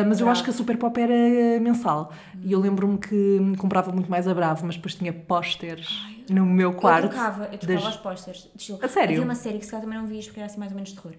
Ah, 0.00 0.04
mas 0.08 0.20
eu 0.20 0.28
acho 0.30 0.42
que 0.42 0.48
a 0.48 0.52
Super 0.52 0.78
Pop 0.78 0.98
era 0.98 1.60
mensal. 1.60 2.10
E 2.42 2.52
eu 2.52 2.58
lembro-me 2.60 2.96
que 2.96 3.38
comprava 3.58 3.92
muito 3.92 4.10
mais 4.10 4.26
a 4.26 4.32
Bravo, 4.32 4.64
mas 4.64 4.76
depois 4.76 4.94
tinha 4.94 5.12
pósteres 5.12 5.88
no 6.32 6.44
meu 6.46 6.70
Eu 6.70 6.76
quarto. 6.76 7.08
trocava, 7.08 7.48
eu 7.52 7.58
trocava 7.58 7.80
das- 7.86 7.94
os 7.94 7.96
posters. 8.00 8.48
A 8.82 8.88
sério? 8.88 9.10
Hum. 9.10 9.12
Havia 9.12 9.24
uma 9.24 9.34
série 9.34 9.58
que 9.58 9.64
se 9.64 9.70
calhar 9.70 9.84
também 9.84 9.98
não 9.98 10.06
vias 10.06 10.24
porque 10.26 10.40
era 10.40 10.46
assim 10.46 10.58
mais 10.58 10.70
ou 10.72 10.76
menos 10.76 10.90
de 10.90 10.96
terror. 11.00 11.12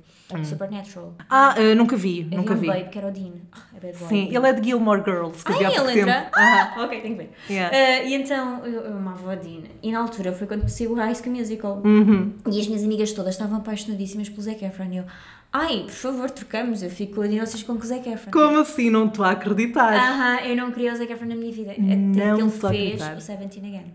Supernatural. 0.43 1.13
Ah, 1.29 1.53
eh, 1.57 1.75
nunca 1.75 1.95
vi, 1.95 2.21
Havia 2.21 2.37
nunca 2.37 2.53
um 2.53 2.57
vi. 2.57 2.67
babe 2.67 2.89
que 2.89 2.97
era 2.97 3.07
o 3.07 3.11
Dean. 3.11 3.33
Ah, 3.51 3.59
é 3.75 3.79
bad 3.79 3.97
boy. 3.97 4.07
Sim, 4.07 4.27
ele 4.35 4.47
é 4.47 4.53
de 4.53 4.67
Gilmore 4.69 5.03
Girls, 5.05 5.43
que 5.45 5.51
Ah, 5.51 5.55
eu 5.61 5.89
ele 5.89 5.99
entra? 6.01 6.21
tempo. 6.21 6.37
Aham. 6.39 6.83
ok, 6.85 7.01
tenho 7.01 7.15
que 7.17 7.23
ver. 7.23 7.31
Yeah. 7.49 7.75
Eh, 7.77 8.07
e 8.09 8.13
então 8.15 8.65
eu, 8.65 8.81
eu 8.81 8.97
amava 8.97 9.33
o 9.33 9.35
Dean. 9.35 9.61
E 9.81 9.91
na 9.91 9.99
altura 9.99 10.31
foi 10.33 10.47
quando 10.47 10.67
saiu 10.69 10.91
o 10.91 10.95
High 10.95 11.13
School 11.15 11.35
Musical. 11.35 11.81
Uhum. 11.85 12.33
E 12.51 12.59
as 12.59 12.67
minhas 12.67 12.83
amigas 12.83 13.11
todas 13.13 13.33
estavam 13.35 13.57
apaixonadíssimas 13.57 14.29
pelo 14.29 14.41
Zac 14.41 14.63
Efron. 14.65 14.85
E 14.91 14.97
eu, 14.97 15.05
ai, 15.51 15.81
por 15.85 15.91
favor, 15.91 16.31
trocamos. 16.31 16.81
Eu 16.81 16.89
fico 16.89 17.21
Dean, 17.27 17.45
vocês 17.45 17.61
com 17.63 17.73
o 17.73 17.79
Zac 17.81 18.07
Efron. 18.09 18.31
Como 18.31 18.59
assim? 18.59 18.89
Não 18.89 19.05
estou 19.07 19.23
a 19.25 19.31
acreditar. 19.31 19.93
Aham, 19.93 20.39
eu 20.47 20.55
não 20.55 20.71
queria 20.71 20.93
o 20.93 20.95
Zac 20.95 21.11
Efron 21.11 21.27
na 21.27 21.35
minha 21.35 21.51
vida. 21.51 21.71
Até 21.71 21.83
Não 21.95 22.13
que 22.15 22.21
ele 22.21 22.41
a 22.41 22.49
fez 22.49 22.63
acreditar. 22.63 23.17
o 23.17 23.21
Seventeen 23.21 23.67
Again. 23.75 23.93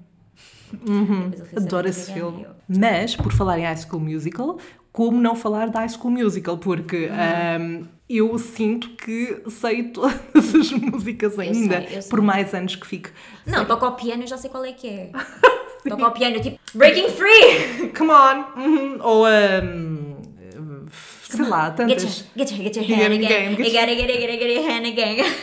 Uhum. 0.86 1.30
Adoro 1.56 1.88
esse 1.88 2.12
filme. 2.12 2.40
e 2.40 2.44
eu, 2.44 2.50
Mas, 2.68 3.16
por 3.16 3.32
falar 3.32 3.58
em 3.58 3.62
High 3.64 3.76
School 3.76 4.00
Musical, 4.00 4.58
como 4.92 5.20
não 5.20 5.34
falar 5.36 5.68
da 5.68 5.80
High 5.80 5.88
School 5.90 6.10
Musical? 6.12 6.58
Porque 6.58 7.06
Uhum. 7.06 7.14
ahm, 7.82 7.84
eu 8.08 8.38
sinto 8.38 8.90
que 8.90 9.42
sei 9.48 9.84
todas 9.84 10.54
as 10.54 10.70
músicas 10.72 11.38
ainda, 11.38 11.82
sei, 11.86 11.96
eu 11.98 12.02
sei. 12.02 12.10
por 12.10 12.20
mais 12.22 12.52
anos 12.54 12.74
que 12.76 12.86
fico. 12.86 13.10
Não, 13.46 13.64
toca 13.64 13.86
ao 13.86 13.94
piano, 13.96 14.22
eu 14.22 14.26
já 14.26 14.36
sei 14.38 14.50
qual 14.50 14.64
é 14.64 14.72
que 14.72 14.88
é. 14.88 15.10
toca 15.88 16.04
ao 16.04 16.12
piano, 16.12 16.40
tipo, 16.40 16.58
Breaking 16.74 17.08
Free! 17.10 17.92
Come 17.96 18.10
on! 18.10 18.44
Uhum. 18.60 18.98
Ou, 19.02 19.24
ahm, 19.26 19.97
sei 21.36 21.44
lá, 21.46 21.66
Get 21.68 21.76
tantas. 21.76 22.02
your, 22.02 22.26
get 22.36 22.50
your, 22.50 22.62
get 22.64 22.76
your 22.76 22.86
Get 22.86 22.96
hand 22.98 23.14
your 23.14 23.24
again. 23.24 23.28
game, 23.28 23.50
You 23.50 23.56
get 23.70 23.72
gotta 23.80 23.94
get 23.94 24.10
it, 24.10 24.18
get 24.20 24.30
it, 24.30 24.38
get 24.38 24.54
your 24.54 24.70
hand 24.70 24.86
again. 24.86 25.16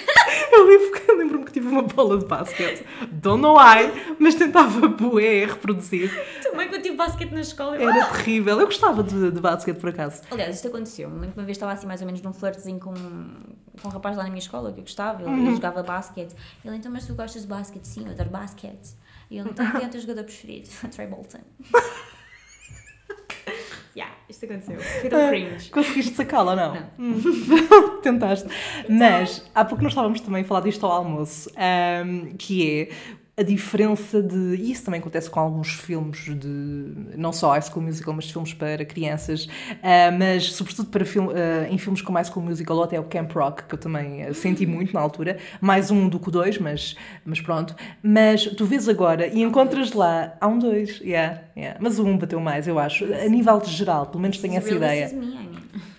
Eu 0.52 0.66
lembro- 0.68 1.02
eu 1.10 1.18
lembro-me 1.18 1.46
que 1.46 1.52
tive 1.52 1.68
uma 1.68 1.82
bola 1.82 2.18
de 2.18 2.26
basquete. 2.26 2.86
Don't 3.12 3.42
know 3.42 3.56
why, 3.58 3.92
mas 4.20 4.36
tentava 4.36 4.88
bué 4.88 5.46
reproduzir. 5.46 6.10
Também 6.42 6.70
quando 6.70 6.82
tive 6.82 6.96
basquete 6.96 7.32
na 7.32 7.42
escola. 7.42 7.76
eu- 7.78 7.90
Era 7.90 8.06
terrível. 8.16 8.60
Eu 8.60 8.66
gostava 8.66 9.04
de, 9.04 9.32
de 9.32 9.40
basquete, 9.42 9.78
por 9.78 9.90
acaso. 9.90 10.22
Aliás, 10.32 10.56
isto 10.56 10.68
aconteceu. 10.70 11.10
Lembro 11.10 11.32
que 11.34 11.40
uma 11.40 11.46
vez 11.46 11.58
estava 11.58 11.74
assim 11.74 11.86
mais 11.86 12.00
ou 12.02 12.06
menos 12.08 12.22
num 12.22 12.32
flirtzinho 12.32 12.80
com, 12.80 12.94
com 12.94 13.88
um 13.88 13.92
rapaz 13.92 14.16
lá 14.16 14.24
na 14.24 14.30
minha 14.30 14.40
escola 14.40 14.72
que 14.72 14.80
eu 14.80 14.84
gostava. 14.84 15.22
Ele, 15.24 15.30
Uhum. 15.30 15.56
jogava 15.56 15.84
basquete. 15.84 16.34
Ele, 16.64 16.76
então, 16.78 16.92
mas 16.92 17.06
tu 17.06 17.14
gostas 17.16 17.42
de 17.42 17.48
basquete? 17.50 17.84
Sim, 17.86 18.06
eu 18.06 18.12
adoro 18.12 18.30
basquete. 18.30 18.96
E 19.30 19.38
ele, 19.38 19.50
então, 19.50 19.70
quem 19.72 19.84
é 19.84 19.88
o 19.88 19.90
teu 19.90 20.00
jogador 20.02 20.24
preferido? 20.24 20.70
Trey 20.96 21.08
Bolton. 21.08 21.40
Isto 24.36 24.46
aconteceu. 24.46 24.80
Foi 24.80 25.10
tão 25.10 25.30
cringe. 25.30 25.70
Conseguiste 25.70 26.14
sacá-la 26.16 26.52
ou 26.52 26.58
não? 26.58 26.74
Não. 26.76 26.84
Hum. 27.00 27.22
Tentaste. 28.04 28.48
Mas 28.88 29.50
há 29.54 29.66
pouco 29.66 29.84
nós 29.84 29.94
estávamos 29.94 30.22
também 30.22 30.44
a 30.44 30.46
falar 30.46 30.62
disto 30.62 30.86
ao 30.86 30.92
almoço, 30.92 31.50
ahm, 31.56 32.36
que 32.38 32.82
é 32.82 32.90
a 33.38 33.44
diferença 33.44 34.22
de. 34.22 34.56
E 34.56 34.72
isso 34.72 34.86
também 34.86 35.00
acontece 35.00 35.30
com 35.30 35.40
alguns 35.40 35.74
filmes 35.74 36.24
de. 36.24 37.18
não 37.18 37.34
só 37.34 37.52
High 37.52 37.64
School 37.64 37.84
Musical, 37.84 38.14
mas 38.14 38.30
filmes 38.30 38.54
para 38.54 38.86
crianças, 38.86 39.48
ah, 39.84 40.12
mas 40.18 40.54
sobretudo 40.54 40.90
para 40.90 41.04
film, 41.04 41.30
ah, 41.30 41.68
em 41.70 41.78
filmes 41.78 42.02
como 42.02 42.18
High 42.18 42.26
School 42.26 42.46
Musical 42.46 42.78
ou 42.78 42.84
até 42.84 43.00
o 43.00 43.04
Camp 43.04 43.32
Rock, 43.34 43.64
que 43.64 43.76
eu 43.76 43.80
também 43.80 44.24
ah, 44.24 44.34
senti 44.34 44.66
muito 44.66 44.94
na 44.94 45.02
altura. 45.02 45.38
Mais 45.60 45.92
um 45.92 46.08
do 46.08 46.20
que 46.20 46.30
o 46.30 46.32
dois, 46.32 46.58
mas, 46.58 46.96
mas 47.26 47.42
pronto. 47.42 47.76
Mas 48.02 48.46
tu 48.46 48.66
vês 48.66 48.88
agora 48.88 49.28
e 49.28 49.42
encontras 49.42 49.92
lá. 49.92 50.34
Há 50.40 50.48
um 50.48 50.58
dois, 50.58 51.00
yeah, 51.02 51.42
yeah. 51.58 51.78
mas 51.82 52.00
o 52.00 52.06
um 52.06 52.18
bateu 52.18 52.40
mais, 52.40 52.68
eu 52.68 52.80
acho. 52.80 53.04
A 53.06 53.28
nível 53.28 53.60
de 53.60 53.72
geral, 53.72 54.06
pelo 54.06 54.22
menos 54.22 54.38
tenho 54.38 54.56
essa 54.58 54.74
ideia. 54.74 55.12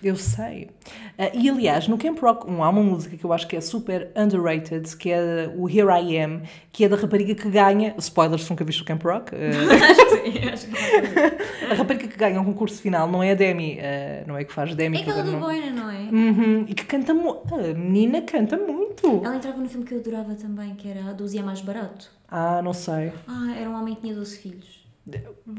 Eu 0.01 0.15
sei. 0.15 0.69
Ah, 1.17 1.31
e 1.33 1.49
aliás, 1.49 1.87
no 1.87 1.97
Camp 1.97 2.19
Rock 2.19 2.49
1 2.49 2.63
há 2.63 2.69
uma 2.69 2.83
música 2.83 3.17
que 3.17 3.25
eu 3.25 3.33
acho 3.33 3.47
que 3.47 3.55
é 3.55 3.61
super 3.61 4.11
underrated, 4.15 4.95
que 4.95 5.11
é 5.11 5.51
o 5.55 5.67
Here 5.67 5.89
I 5.89 6.19
Am, 6.19 6.41
que 6.71 6.85
é 6.85 6.89
da 6.89 6.95
rapariga 6.95 7.26
que 7.35 7.49
ganha. 7.49 7.93
Spoilers 7.97 8.49
nunca 8.49 8.63
viste 8.63 8.81
o 8.81 8.85
Camp 8.85 9.03
Rock. 9.03 9.31
que 9.35 10.31
sim, 10.31 10.49
acho 10.49 10.67
que 10.67 11.65
a 11.71 11.75
rapariga 11.75 12.07
que 12.07 12.17
ganha 12.17 12.41
o 12.41 12.45
concurso 12.45 12.81
final 12.81 13.07
não 13.07 13.21
é 13.23 13.31
a 13.31 13.35
Demi, 13.35 13.79
ah, 13.79 14.23
não 14.27 14.37
é 14.37 14.43
que 14.43 14.53
faz 14.53 14.73
Demi. 14.75 14.97
É 14.97 15.03
que 15.03 15.09
aquela 15.09 15.23
do 15.23 15.37
Boina, 15.37 15.71
não 15.71 15.89
é? 15.89 15.97
Uhum, 16.11 16.65
e 16.67 16.73
que 16.73 16.85
canta 16.85 17.13
muito. 17.13 17.53
A 17.53 17.73
menina 17.73 18.21
canta 18.21 18.57
muito. 18.57 19.21
Ela 19.23 19.35
entrava 19.35 19.57
no 19.57 19.67
filme 19.67 19.85
que 19.85 19.93
eu 19.93 19.99
adorava 19.99 20.35
também, 20.35 20.75
que 20.75 20.87
era 20.89 21.09
A 21.09 21.13
12 21.13 21.37
é 21.37 21.43
mais 21.43 21.61
barato. 21.61 22.09
Ah, 22.29 22.61
não 22.61 22.73
sei. 22.73 23.13
Ah, 23.27 23.55
era 23.57 23.69
um 23.69 23.75
homem 23.79 23.95
que 23.95 24.01
tinha 24.01 24.13
12 24.13 24.37
filhos. 24.37 24.76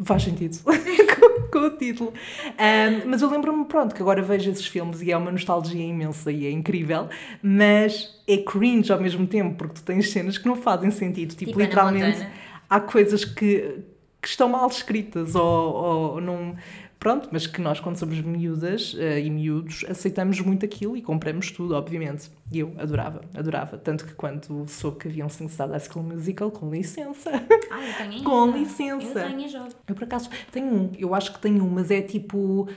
Faz 0.04 0.22
sentido 0.22 0.58
com, 0.64 1.50
com 1.50 1.58
o 1.66 1.70
título. 1.70 2.12
Ahm, 2.58 3.02
mas 3.06 3.22
eu 3.22 3.30
lembro-me, 3.30 3.64
pronto, 3.64 3.94
que 3.94 4.02
agora 4.02 4.20
vejo 4.22 4.50
esses 4.50 4.66
filmes 4.66 5.00
e 5.02 5.10
é 5.10 5.16
uma 5.16 5.30
nostalgia 5.32 5.84
imensa 5.84 6.30
e 6.30 6.46
é 6.46 6.50
incrível, 6.50 7.08
mas 7.42 8.20
é 8.26 8.36
cringe 8.38 8.92
ao 8.92 9.00
mesmo 9.00 9.26
tempo, 9.26 9.56
porque 9.56 9.74
tu 9.76 9.82
tens 9.82 10.10
cenas 10.10 10.36
que 10.36 10.46
não 10.46 10.56
fazem 10.56 10.90
sentido. 10.90 11.30
Tipo, 11.34 11.52
Tipo 11.52 11.60
literalmente, 11.60 12.26
há 12.68 12.80
coisas 12.80 13.24
que, 13.24 13.78
que 14.20 14.28
estão 14.28 14.48
mal 14.48 14.68
escritas 14.68 15.34
ou, 15.34 15.74
ou 15.74 16.20
não. 16.20 16.54
Pronto, 16.98 17.28
mas 17.30 17.46
que 17.46 17.60
nós, 17.60 17.78
quando 17.78 17.96
somos 17.96 18.20
miúdas 18.20 18.94
eh, 18.98 19.20
e 19.20 19.30
miúdos, 19.30 19.84
aceitamos 19.88 20.40
muito 20.40 20.64
aquilo 20.66 20.96
e 20.96 21.02
compramos 21.02 21.50
tudo, 21.52 21.74
obviamente. 21.76 22.28
E 22.50 22.58
eu 22.58 22.74
adorava, 22.76 23.20
adorava. 23.36 23.78
Tanto 23.78 24.04
que 24.04 24.14
quando 24.14 24.66
soube 24.68 24.98
que 24.98 25.08
haviam 25.08 25.28
sincero 25.28 25.70
High 25.70 25.80
School 25.80 26.02
Musical, 26.04 26.50
com 26.50 26.68
licença. 26.70 27.30
Ah, 27.70 27.86
eu 27.86 27.94
tenho 28.10 28.24
Com 28.24 28.44
ainda. 28.44 28.58
licença. 28.58 29.20
Eu 29.20 29.28
tenho 29.36 29.48
jovem. 29.48 29.72
Eu 29.86 29.94
por 29.94 30.04
acaso 30.04 30.28
tenho 30.50 30.66
um, 30.66 30.90
eu 30.98 31.14
acho 31.14 31.32
que 31.32 31.38
tenho 31.38 31.62
um, 31.64 31.70
mas 31.70 31.88
é 31.90 32.02
tipo 32.02 32.68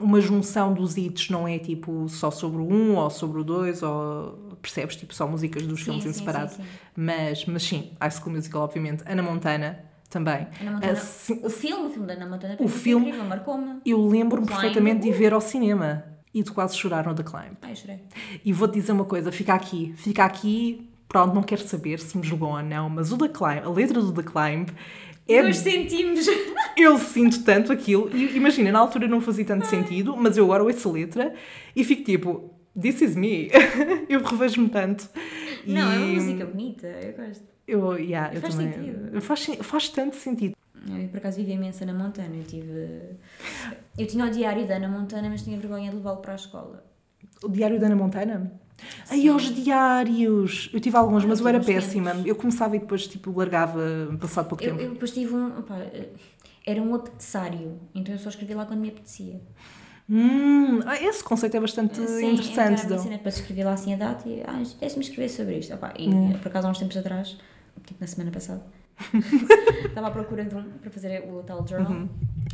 uma 0.00 0.18
junção 0.20 0.72
dos 0.72 0.96
hits, 0.96 1.28
não 1.28 1.46
é 1.46 1.58
tipo 1.58 2.08
só 2.08 2.30
sobre 2.30 2.62
o 2.62 2.64
um 2.72 2.96
ou 2.96 3.10
sobre 3.10 3.38
o 3.40 3.44
dois, 3.44 3.82
ou 3.82 4.56
percebes? 4.62 4.96
Tipo 4.96 5.14
só 5.14 5.26
músicas 5.28 5.66
dos 5.66 5.78
Sim, 5.80 5.84
filmes 5.84 6.06
em 6.06 6.12
sim, 6.12 6.18
separado. 6.20 6.52
sim, 6.52 6.62
sim. 6.62 6.68
Mas, 6.96 7.44
mas 7.44 7.62
sim, 7.62 7.90
High 8.00 8.10
School 8.12 8.32
Musical, 8.34 8.62
obviamente. 8.62 9.04
Ana 9.06 9.22
Montana 9.22 9.78
também. 10.12 10.46
Ana 10.60 10.72
Montana. 10.72 10.92
Assim, 10.92 11.40
O 11.44 11.50
filme, 11.50 11.86
o 11.86 11.90
filme 11.90 12.06
da 12.06 12.14
Ana 12.14 12.26
Montana, 12.26 12.54
O 12.58 12.68
foi 12.68 12.80
filme- 12.80 13.06
incrível, 13.08 13.28
marcou-me. 13.28 13.80
eu 13.84 14.06
lembro-me 14.06 14.46
perfeitamente 14.46 15.00
de 15.02 15.08
ir 15.08 15.12
ver 15.12 15.32
ao 15.32 15.40
cinema 15.40 16.04
e 16.34 16.42
de 16.42 16.50
quase 16.50 16.76
chorar 16.76 17.06
no 17.06 17.14
The 17.14 17.22
Climb. 17.22 17.56
Ai, 17.62 17.74
chorei. 17.74 18.00
E 18.44 18.52
vou-te 18.52 18.74
dizer 18.74 18.92
uma 18.92 19.04
coisa, 19.04 19.32
fica 19.32 19.54
aqui, 19.54 19.92
fica 19.96 20.24
aqui, 20.24 20.88
pronto, 21.08 21.34
não 21.34 21.42
quero 21.42 21.62
saber 21.66 21.98
se 21.98 22.16
me 22.16 22.22
julgam 22.24 22.50
ou 22.50 22.62
não, 22.62 22.88
mas 22.88 23.10
o 23.12 23.18
The 23.18 23.28
Climb, 23.28 23.64
a 23.64 23.70
letra 23.70 24.00
do 24.00 24.12
The 24.12 24.22
Climb 24.22 24.68
é 25.28 25.40
Dois 25.42 25.56
centímetros. 25.58 26.26
eu 26.76 26.98
sinto 26.98 27.44
tanto 27.44 27.70
aquilo. 27.72 28.10
E 28.14 28.36
imagina, 28.36 28.72
na 28.72 28.78
altura 28.80 29.06
não 29.06 29.20
fazia 29.20 29.44
tanto 29.44 29.66
sentido, 29.66 30.16
mas 30.16 30.36
eu 30.36 30.44
agora 30.44 30.64
ouço 30.64 30.88
a 30.88 30.92
letra 30.92 31.32
e 31.76 31.84
fico 31.84 32.02
tipo, 32.02 32.50
this 32.80 33.00
is 33.00 33.14
me. 33.14 33.48
eu 34.08 34.20
revejo-me 34.22 34.68
tanto. 34.68 35.08
Não, 35.66 35.92
é 35.92 35.96
uma 35.98 36.06
E 36.06 36.14
música 36.16 36.44
bonita, 36.46 36.86
eu 36.88 37.12
gosto. 37.24 37.44
Eu, 37.66 37.96
yeah, 37.98 38.34
eu 38.34 38.40
Faz 38.40 38.54
também. 38.54 38.72
sentido. 38.72 39.20
Faz, 39.20 39.44
faz 39.62 39.88
tanto 39.88 40.16
sentido. 40.16 40.56
Eu, 40.88 41.08
por 41.08 41.18
acaso, 41.18 41.36
vivia 41.36 41.54
imensa 41.54 41.86
na 41.86 41.94
Montana. 41.94 42.34
Eu 42.34 42.44
tive... 42.44 43.00
Eu 43.96 44.06
tinha 44.06 44.24
o 44.24 44.30
diário 44.30 44.66
da 44.66 44.76
Ana 44.76 44.88
Montana, 44.88 45.28
mas 45.28 45.42
tinha 45.42 45.56
vergonha 45.58 45.90
de 45.90 45.96
levá-lo 45.96 46.18
para 46.18 46.32
a 46.32 46.36
escola. 46.36 46.84
O 47.42 47.48
Diário 47.48 47.78
da 47.78 47.86
Ana 47.86 47.96
Montana? 47.96 48.52
Ai, 49.08 49.18
Sim. 49.20 49.28
aos 49.28 49.54
diários! 49.54 50.70
Eu 50.72 50.80
tive 50.80 50.96
alguns, 50.96 51.24
mas 51.24 51.38
eu 51.38 51.44
eu 51.44 51.48
era 51.50 51.60
péssima. 51.60 52.06
pequenos. 52.10 52.26
Eu 52.28 52.34
começava 52.34 52.74
e 52.74 52.80
depois, 52.80 53.06
tipo, 53.06 53.36
largava 53.36 53.80
passado 54.20 54.48
pouco 54.48 54.62
Eu, 54.64 54.70
tempo. 54.70 54.82
eu 54.82 54.90
depois 54.92 55.12
tive 55.12 55.34
um... 55.34 55.58
opá, 55.60 55.78
era 56.66 56.80
um 56.82 56.94
apetecessário, 56.94 57.78
então 57.94 58.14
eu 58.14 58.18
só 58.18 58.28
escrevia 58.28 58.56
lá 58.56 58.66
quando 58.66 58.80
me 58.80 58.88
apetecia. 58.88 59.40
Hum, 60.10 60.80
ah, 60.84 60.96
esse 61.00 61.22
conceito 61.22 61.56
é 61.56 61.60
bastante 61.60 61.96
Sim, 61.96 62.32
interessante. 62.32 62.84
então, 62.84 62.96
Então. 62.98 63.10
depois 63.10 63.36
escrevi 63.36 63.62
lá 63.64 63.72
assim 63.72 63.94
a 63.94 63.96
data 63.96 64.28
e 64.28 64.42
ah, 64.46 64.54
me 64.56 64.62
escrever 65.02 65.28
sobre 65.28 65.58
isto. 65.58 65.74
Opá, 65.74 65.94
e 65.98 66.08
Hum. 66.08 66.32
por 66.38 66.48
acaso 66.48 66.66
há 66.66 66.70
uns 66.70 66.78
tempos 66.78 66.96
atrás, 66.96 67.38
tipo 67.86 68.00
na 68.00 68.06
semana 68.06 68.30
passada, 68.30 68.62
estava 69.84 70.08
à 70.08 70.10
procura 70.10 70.44
de 70.44 70.54
um 70.54 70.62
para 70.80 70.90
fazer 70.90 71.24
o 71.28 71.42
tal 71.42 71.66
journal 71.66 71.92
Uhum. 71.92 72.08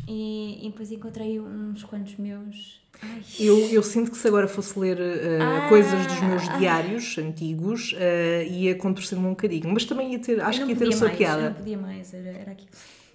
e, 0.07 0.65
e 0.65 0.69
depois 0.69 0.91
encontrei 0.91 1.39
uns 1.39 1.83
quantos 1.83 2.17
meus. 2.17 2.79
Ai, 3.01 3.21
Eu, 3.39 3.57
eu 3.69 3.81
sinto 3.83 4.11
que 4.11 4.17
se 4.17 4.27
agora 4.27 4.47
fosse 4.47 4.77
ler 4.77 4.97
uh, 4.97 5.41
Ah, 5.41 5.69
coisas 5.69 6.05
dos 6.05 6.19
meus 6.21 6.49
ah. 6.49 6.57
diários 6.57 7.17
antigos, 7.17 7.93
uh, 7.93 8.43
ia 8.51 8.75
contorcer-me 8.75 9.25
um 9.25 9.29
bocadinho. 9.29 9.69
Mas 9.73 9.85
também 9.85 10.11
ia 10.11 10.19
ter, 10.19 10.37
eu 10.39 10.45
acho 10.45 10.63
que 10.65 10.71
ia 10.71 10.75
ter 10.75 10.87
a 10.87 10.91
sua 10.91 11.07
mais, 11.07 11.11
Eu 11.13 11.17
piada. 11.17 11.49
não 11.49 11.53
podia 11.53 11.77
mais, 11.77 12.13
era, 12.13 12.29
era 12.29 12.51
aquilo. 12.51 12.69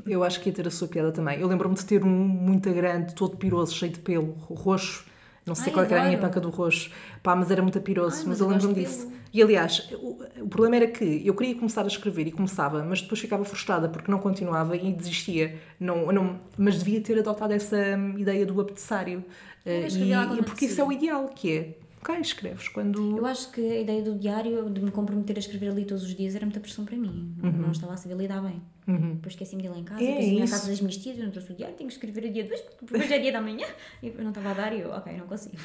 Eu 0.07 0.25
acho 0.25 0.41
que 0.41 0.49
ia 0.49 0.55
ter 0.55 0.67
a 0.67 0.71
sua 0.71 0.89
piada 0.89 1.13
também. 1.13 1.39
Eu 1.39 1.47
lembro-me 1.49 1.75
de 1.75 1.85
ter 1.85 2.03
um 2.05 2.09
muito 2.09 2.73
grande, 2.73 3.15
todo 3.15 3.37
piroso, 3.37 3.75
cheio 3.75 3.93
de 3.93 3.99
pelo, 3.99 4.33
roxo. 4.33 5.05
Não 5.47 5.55
sei 5.55 5.67
Ai, 5.67 5.73
qual 5.73 5.85
é 5.85 5.89
era 5.93 6.03
a 6.03 6.07
minha 6.07 6.19
panca 6.19 6.41
do 6.41 6.49
roxo. 6.51 6.91
Pá, 7.23 7.37
mas 7.37 7.51
era 7.51 7.61
muito 7.61 7.79
piroso. 7.81 8.17
Ai, 8.17 8.19
mas 8.21 8.27
mas 8.29 8.41
eu 8.41 8.47
eu 8.47 8.53
lembro-me 8.53 8.75
disso. 8.75 9.07
pelo. 9.07 9.24
E 9.35 9.43
aliás, 9.43 9.91
o, 9.95 10.23
o 10.43 10.49
problema 10.49 10.77
era 10.77 10.87
que 10.87 11.21
eu 11.27 11.35
queria 11.35 11.57
começar 11.57 11.83
a 11.83 11.89
escrever 11.89 12.29
e 12.29 12.31
começava, 12.31 12.85
mas 12.85 13.03
depois 13.03 13.21
ficava 13.21 13.45
frustrada 13.45 13.89
porque 13.89 14.09
não 14.09 14.21
continuava 14.21 14.77
e 14.77 14.93
desistia. 14.93 15.59
Não, 15.81 16.13
não, 16.13 16.39
mas 16.57 16.79
devia 16.79 17.01
ter 17.01 17.19
adotado 17.19 17.53
essa 17.53 17.77
hum, 17.77 18.17
ideia 18.17 18.47
do 18.47 18.61
apetecário. 18.61 19.25
Eh, 19.67 19.89
e, 19.89 20.39
e 20.39 20.43
porque 20.45 20.67
isso 20.67 20.81
é 20.81 20.85
o 20.85 20.93
ideal, 20.93 21.27
que 21.31 21.53
é, 21.53 21.79
ok, 22.01 22.15
escreves 22.21 22.69
quando... 22.69 23.19
Eu 23.19 23.27
acho 23.27 23.51
que 23.51 23.61
a 23.61 23.81
ideia 23.81 24.03
do 24.03 24.15
diário, 24.17 24.71
de 24.71 24.81
me 24.81 24.93
comprometer 24.93 25.35
a 25.37 25.41
escrever 25.41 25.71
ali 25.71 25.85
todos 25.85 26.05
os 26.05 26.15
dias, 26.15 26.37
era 26.37 26.45
muita 26.47 26.61
pressão 26.61 26.85
para 26.85 26.97
mim. 26.97 27.35
Não- 27.43 27.51
Não 27.51 27.73
estava 27.73 27.95
a 27.95 27.97
saber 27.97 28.15
lidar 28.17 28.41
bem. 28.41 28.63
Uhum. 28.87 29.15
Depois 29.17 29.33
esqueci-me 29.33 29.63
de 29.63 29.69
ir 29.69 29.71
lá 29.73 29.79
em 29.79 29.85
casa, 29.85 30.05
É 30.05 30.07
depois 30.21 30.29
isso. 30.43 30.53
casa 30.53 30.69
das 30.69 30.81
minhas 30.81 30.97
tias, 30.99 31.19
eu 31.19 31.25
não 31.25 31.33
trouxe 31.33 31.51
o 31.53 31.57
diário, 31.57 31.75
tenho 31.75 31.89
que 31.89 31.95
escrever 31.95 32.29
a 32.29 32.31
dia 32.31 32.45
2, 32.45 32.61
porque 32.61 32.85
depois 32.85 33.11
é 33.11 33.19
dia 33.19 33.33
da 33.33 33.41
manhã. 33.41 33.67
E 34.01 34.09
eu 34.09 34.15
não 34.23 34.29
estava 34.29 34.51
a 34.51 34.55
dar 34.55 34.73
e 34.73 34.81
eu, 34.83 34.91
ok, 34.91 35.13
não 35.17 35.27
consigo. 35.27 35.57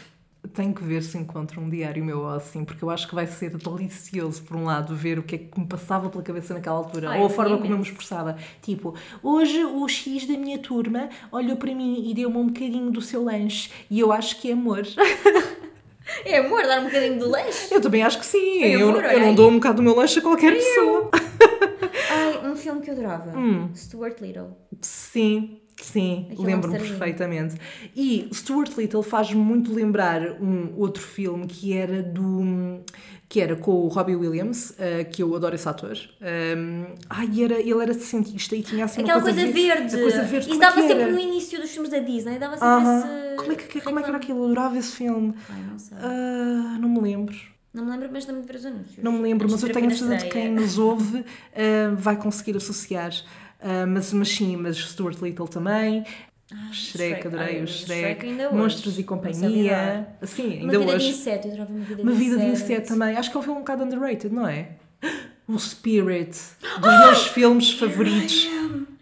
Tenho 0.53 0.73
que 0.73 0.83
ver 0.83 1.03
se 1.03 1.17
encontro 1.17 1.61
um 1.61 1.69
diário 1.69 2.03
meu 2.03 2.19
ou 2.19 2.29
assim, 2.29 2.63
porque 2.63 2.83
eu 2.83 2.89
acho 2.89 3.07
que 3.07 3.13
vai 3.13 3.27
ser 3.27 3.55
delicioso, 3.57 4.41
por 4.43 4.55
um 4.55 4.63
lado, 4.63 4.95
ver 4.95 5.19
o 5.19 5.23
que 5.23 5.35
é 5.35 5.37
que 5.37 5.59
me 5.59 5.67
passava 5.67 6.09
pela 6.09 6.23
cabeça 6.23 6.53
naquela 6.53 6.77
altura, 6.77 7.09
Ai, 7.09 7.19
ou 7.19 7.25
a 7.27 7.29
forma 7.29 7.57
como 7.57 7.71
eu 7.73 7.77
me 7.77 7.83
esforçava. 7.83 8.37
Tipo, 8.61 8.95
hoje 9.21 9.63
o 9.65 9.87
X 9.87 10.25
da 10.25 10.37
minha 10.37 10.57
turma 10.57 11.09
olhou 11.31 11.57
para 11.57 11.75
mim 11.75 12.09
e 12.09 12.13
deu-me 12.13 12.37
um 12.37 12.47
bocadinho 12.47 12.89
do 12.89 13.01
seu 13.01 13.23
lanche, 13.23 13.69
e 13.91 13.99
eu 13.99 14.11
acho 14.11 14.39
que 14.39 14.49
é 14.49 14.53
amor. 14.53 14.83
É 16.25 16.39
amor, 16.39 16.63
dar 16.63 16.81
um 16.81 16.85
bocadinho 16.85 17.19
do 17.19 17.29
leite. 17.29 17.67
Eu 17.71 17.79
também 17.79 18.01
acho 18.01 18.17
que 18.19 18.25
sim, 18.25 18.63
É 18.63 18.75
eu, 18.75 18.89
amor, 18.89 19.03
eu 19.03 19.09
olha 19.11 19.19
não 19.19 19.35
dou 19.35 19.49
um 19.49 19.55
bocado 19.55 19.75
do 19.75 19.83
meu 19.83 19.95
lanche 19.95 20.17
a 20.17 20.21
qualquer 20.23 20.53
pessoa. 20.55 21.11
Ai, 22.09 22.49
um 22.49 22.55
filme 22.55 22.81
que 22.81 22.89
eu 22.89 22.93
adorava. 22.95 23.37
Hum. 23.37 23.69
Stuart 23.75 24.19
Little. 24.19 24.57
Sim, 24.81 25.59
sim, 25.81 26.27
Aquilo 26.31 26.43
é 26.49 26.53
lembro-me 26.53 26.77
perfeitamente. 26.77 27.55
E 27.95 28.29
Stuart 28.33 28.77
Little 28.77 29.03
faz-me 29.03 29.41
muito 29.41 29.73
lembrar 29.73 30.21
um 30.41 30.73
outro 30.77 31.01
filme 31.01 31.47
que 31.47 31.73
era 31.73 32.01
do 32.03 32.79
que 33.27 33.39
era 33.39 33.55
com 33.55 33.71
o 33.71 33.87
Robbie 33.89 34.15
Williams, 34.15 34.73
eh, 34.79 35.03
que 35.03 35.21
eu 35.21 35.35
adoro 35.35 35.53
esse 35.53 35.69
ator. 35.69 35.95
Um, 36.19 36.95
ai, 37.07 37.27
era, 37.43 37.59
ele 37.59 37.79
era 37.79 37.93
cientista 37.93 38.55
e 38.55 38.63
tinha 38.63 38.85
assim 38.85 39.01
Aquela 39.01 39.17
uma 39.19 39.23
coisa, 39.23 39.39
coisa 39.41 39.53
ver- 39.53 39.75
verde. 39.77 40.01
coisa 40.01 40.23
verde. 40.23 40.47
Isso 40.49 40.55
é 40.57 40.59
dava 40.59 40.81
que 40.81 40.87
sempre 40.87 41.11
no 41.11 41.19
início 41.19 41.61
dos 41.61 41.69
filmes 41.69 41.91
da 41.91 41.99
Disney. 41.99 42.39
Dava 42.39 42.53
sempre 42.57 42.67
Aham. 42.67 42.97
esse. 42.97 43.35
Como 43.37 43.51
é 43.51 43.55
que, 43.55 43.81
como 43.81 43.99
é 43.99 44.01
que 44.01 44.07
era 44.09 44.17
aquilo? 44.17 44.39
Eu 44.39 44.45
adorava 44.45 44.77
esse 44.79 44.93
filme. 44.93 45.35
Ai, 45.47 45.61
não 45.61 45.77
sei. 45.77 45.95
Ah, 46.01 46.77
não 46.81 46.89
me 46.89 47.01
lembro. 47.01 47.35
Não 47.71 47.85
me 47.85 47.91
lembro, 47.91 48.09
mas 48.11 48.25
lembro 48.25 48.41
de 48.41 48.47
ver 48.47 48.57
os 48.57 48.65
anúncios. 48.65 49.03
Não 49.03 49.11
me 49.11 49.21
lembro, 49.21 49.47
mas 49.49 49.61
eu 49.61 49.71
tenho 49.71 49.85
a 49.85 49.89
certeza 49.91 50.15
de 50.25 50.29
quem 50.31 50.51
nos 50.51 50.79
ouve 50.79 51.23
ah, 51.55 51.93
vai 51.95 52.15
conseguir 52.17 52.57
associar. 52.57 53.11
Ah, 53.61 53.85
mas, 53.85 54.13
mas 54.13 54.29
sim, 54.29 54.55
mas 54.55 54.77
Stuart 54.77 55.21
Little 55.21 55.47
também. 55.47 56.03
Ah, 56.51 56.71
Shrek, 56.71 57.27
adorei 57.27 57.45
Ai, 57.47 57.57
o 57.57 57.61
mas 57.61 57.69
Shrek. 57.69 58.25
ainda 58.25 58.47
hoje. 58.47 58.55
Monstros 58.57 58.97
e 58.99 59.03
Companhia. 59.03 60.07
Sim, 60.23 60.43
Uma 60.43 60.53
ainda 60.53 60.79
vida 60.79 60.85
de 60.85 60.95
hoje. 60.95 61.09
inseto, 61.09 61.47
eu 61.47 61.53
uma 61.53 61.65
vida 61.65 62.01
Uma 62.01 62.11
de 62.11 62.17
vida 62.17 62.37
de 62.37 62.45
inseto. 62.45 62.87
também. 62.87 63.15
Acho 63.17 63.29
que 63.29 63.37
é 63.37 63.39
um 63.39 63.43
filme 63.43 63.57
um 63.57 63.61
bocado 63.61 63.83
underrated, 63.83 64.33
não 64.33 64.47
é? 64.47 64.69
O 65.47 65.57
Spirit, 65.57 66.37
dos 66.79 66.99
meus 66.99 67.25
filmes 67.33 67.71
favoritos. 67.71 68.47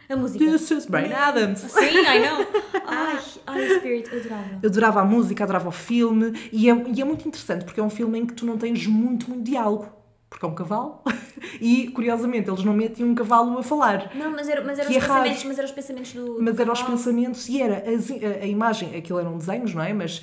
A 0.10 0.16
música. 0.16 0.46
This 0.46 0.72
is 0.72 0.86
Brian 0.86 1.14
Adams. 1.14 1.60
Sim, 1.60 1.98
I 2.00 2.20
know. 2.20 2.48
Ai, 2.88 3.20
ai, 3.46 3.70
Spirit, 3.80 4.10
eu 4.14 4.20
adorava. 4.22 4.60
Eu 4.64 4.70
adorava 4.70 5.02
a 5.02 5.06
música, 5.06 5.44
adorava 5.44 5.68
o 5.68 5.72
filme 5.74 6.32
e 6.54 6.70
é, 6.70 6.84
e 6.96 7.02
é 7.02 7.04
muito 7.04 7.28
interessante 7.28 7.66
porque 7.66 7.82
é 7.82 7.84
um 7.84 7.90
filme 7.90 8.18
em 8.20 8.26
que 8.26 8.34
tu 8.34 8.46
não 8.46 8.58
tens 8.58 8.88
muito, 8.88 9.30
muito 9.30 9.44
diálogo. 9.44 9.90
Porque 10.30 10.46
é 10.46 10.50
um 10.50 10.54
cavalo 10.56 11.02
e, 11.62 11.88
curiosamente, 11.90 12.50
eles 12.50 12.64
não 12.64 12.74
metem 12.74 13.06
um 13.06 13.16
cavalo 13.16 13.58
a 13.58 13.64
falar. 13.64 14.12
Não, 14.16 14.32
mas 14.32 14.50
eram 14.50 14.66
mas 14.66 14.78
era 14.78 14.88
Que 14.88 14.98
os 14.98 15.04
é 15.04 15.08
pensamentos, 15.08 15.44
mas 15.46 15.58
era 15.58 15.66
os 15.66 15.72
pensamentos 15.74 16.14
do. 16.14 16.38
Mas 16.42 16.56
do 16.56 16.62
eram 16.62 16.74
os 16.74 16.84
pensamentos 16.84 17.48
e 17.50 17.62
era 17.62 17.78
as- 17.90 18.12
a, 18.12 18.44
a 18.44 18.46
imagem, 18.48 18.96
aquilo 18.96 19.20
eram 19.20 19.38
desenhos, 19.38 19.74
não 19.74 19.82
é? 19.84 19.94
Mas 19.94 20.22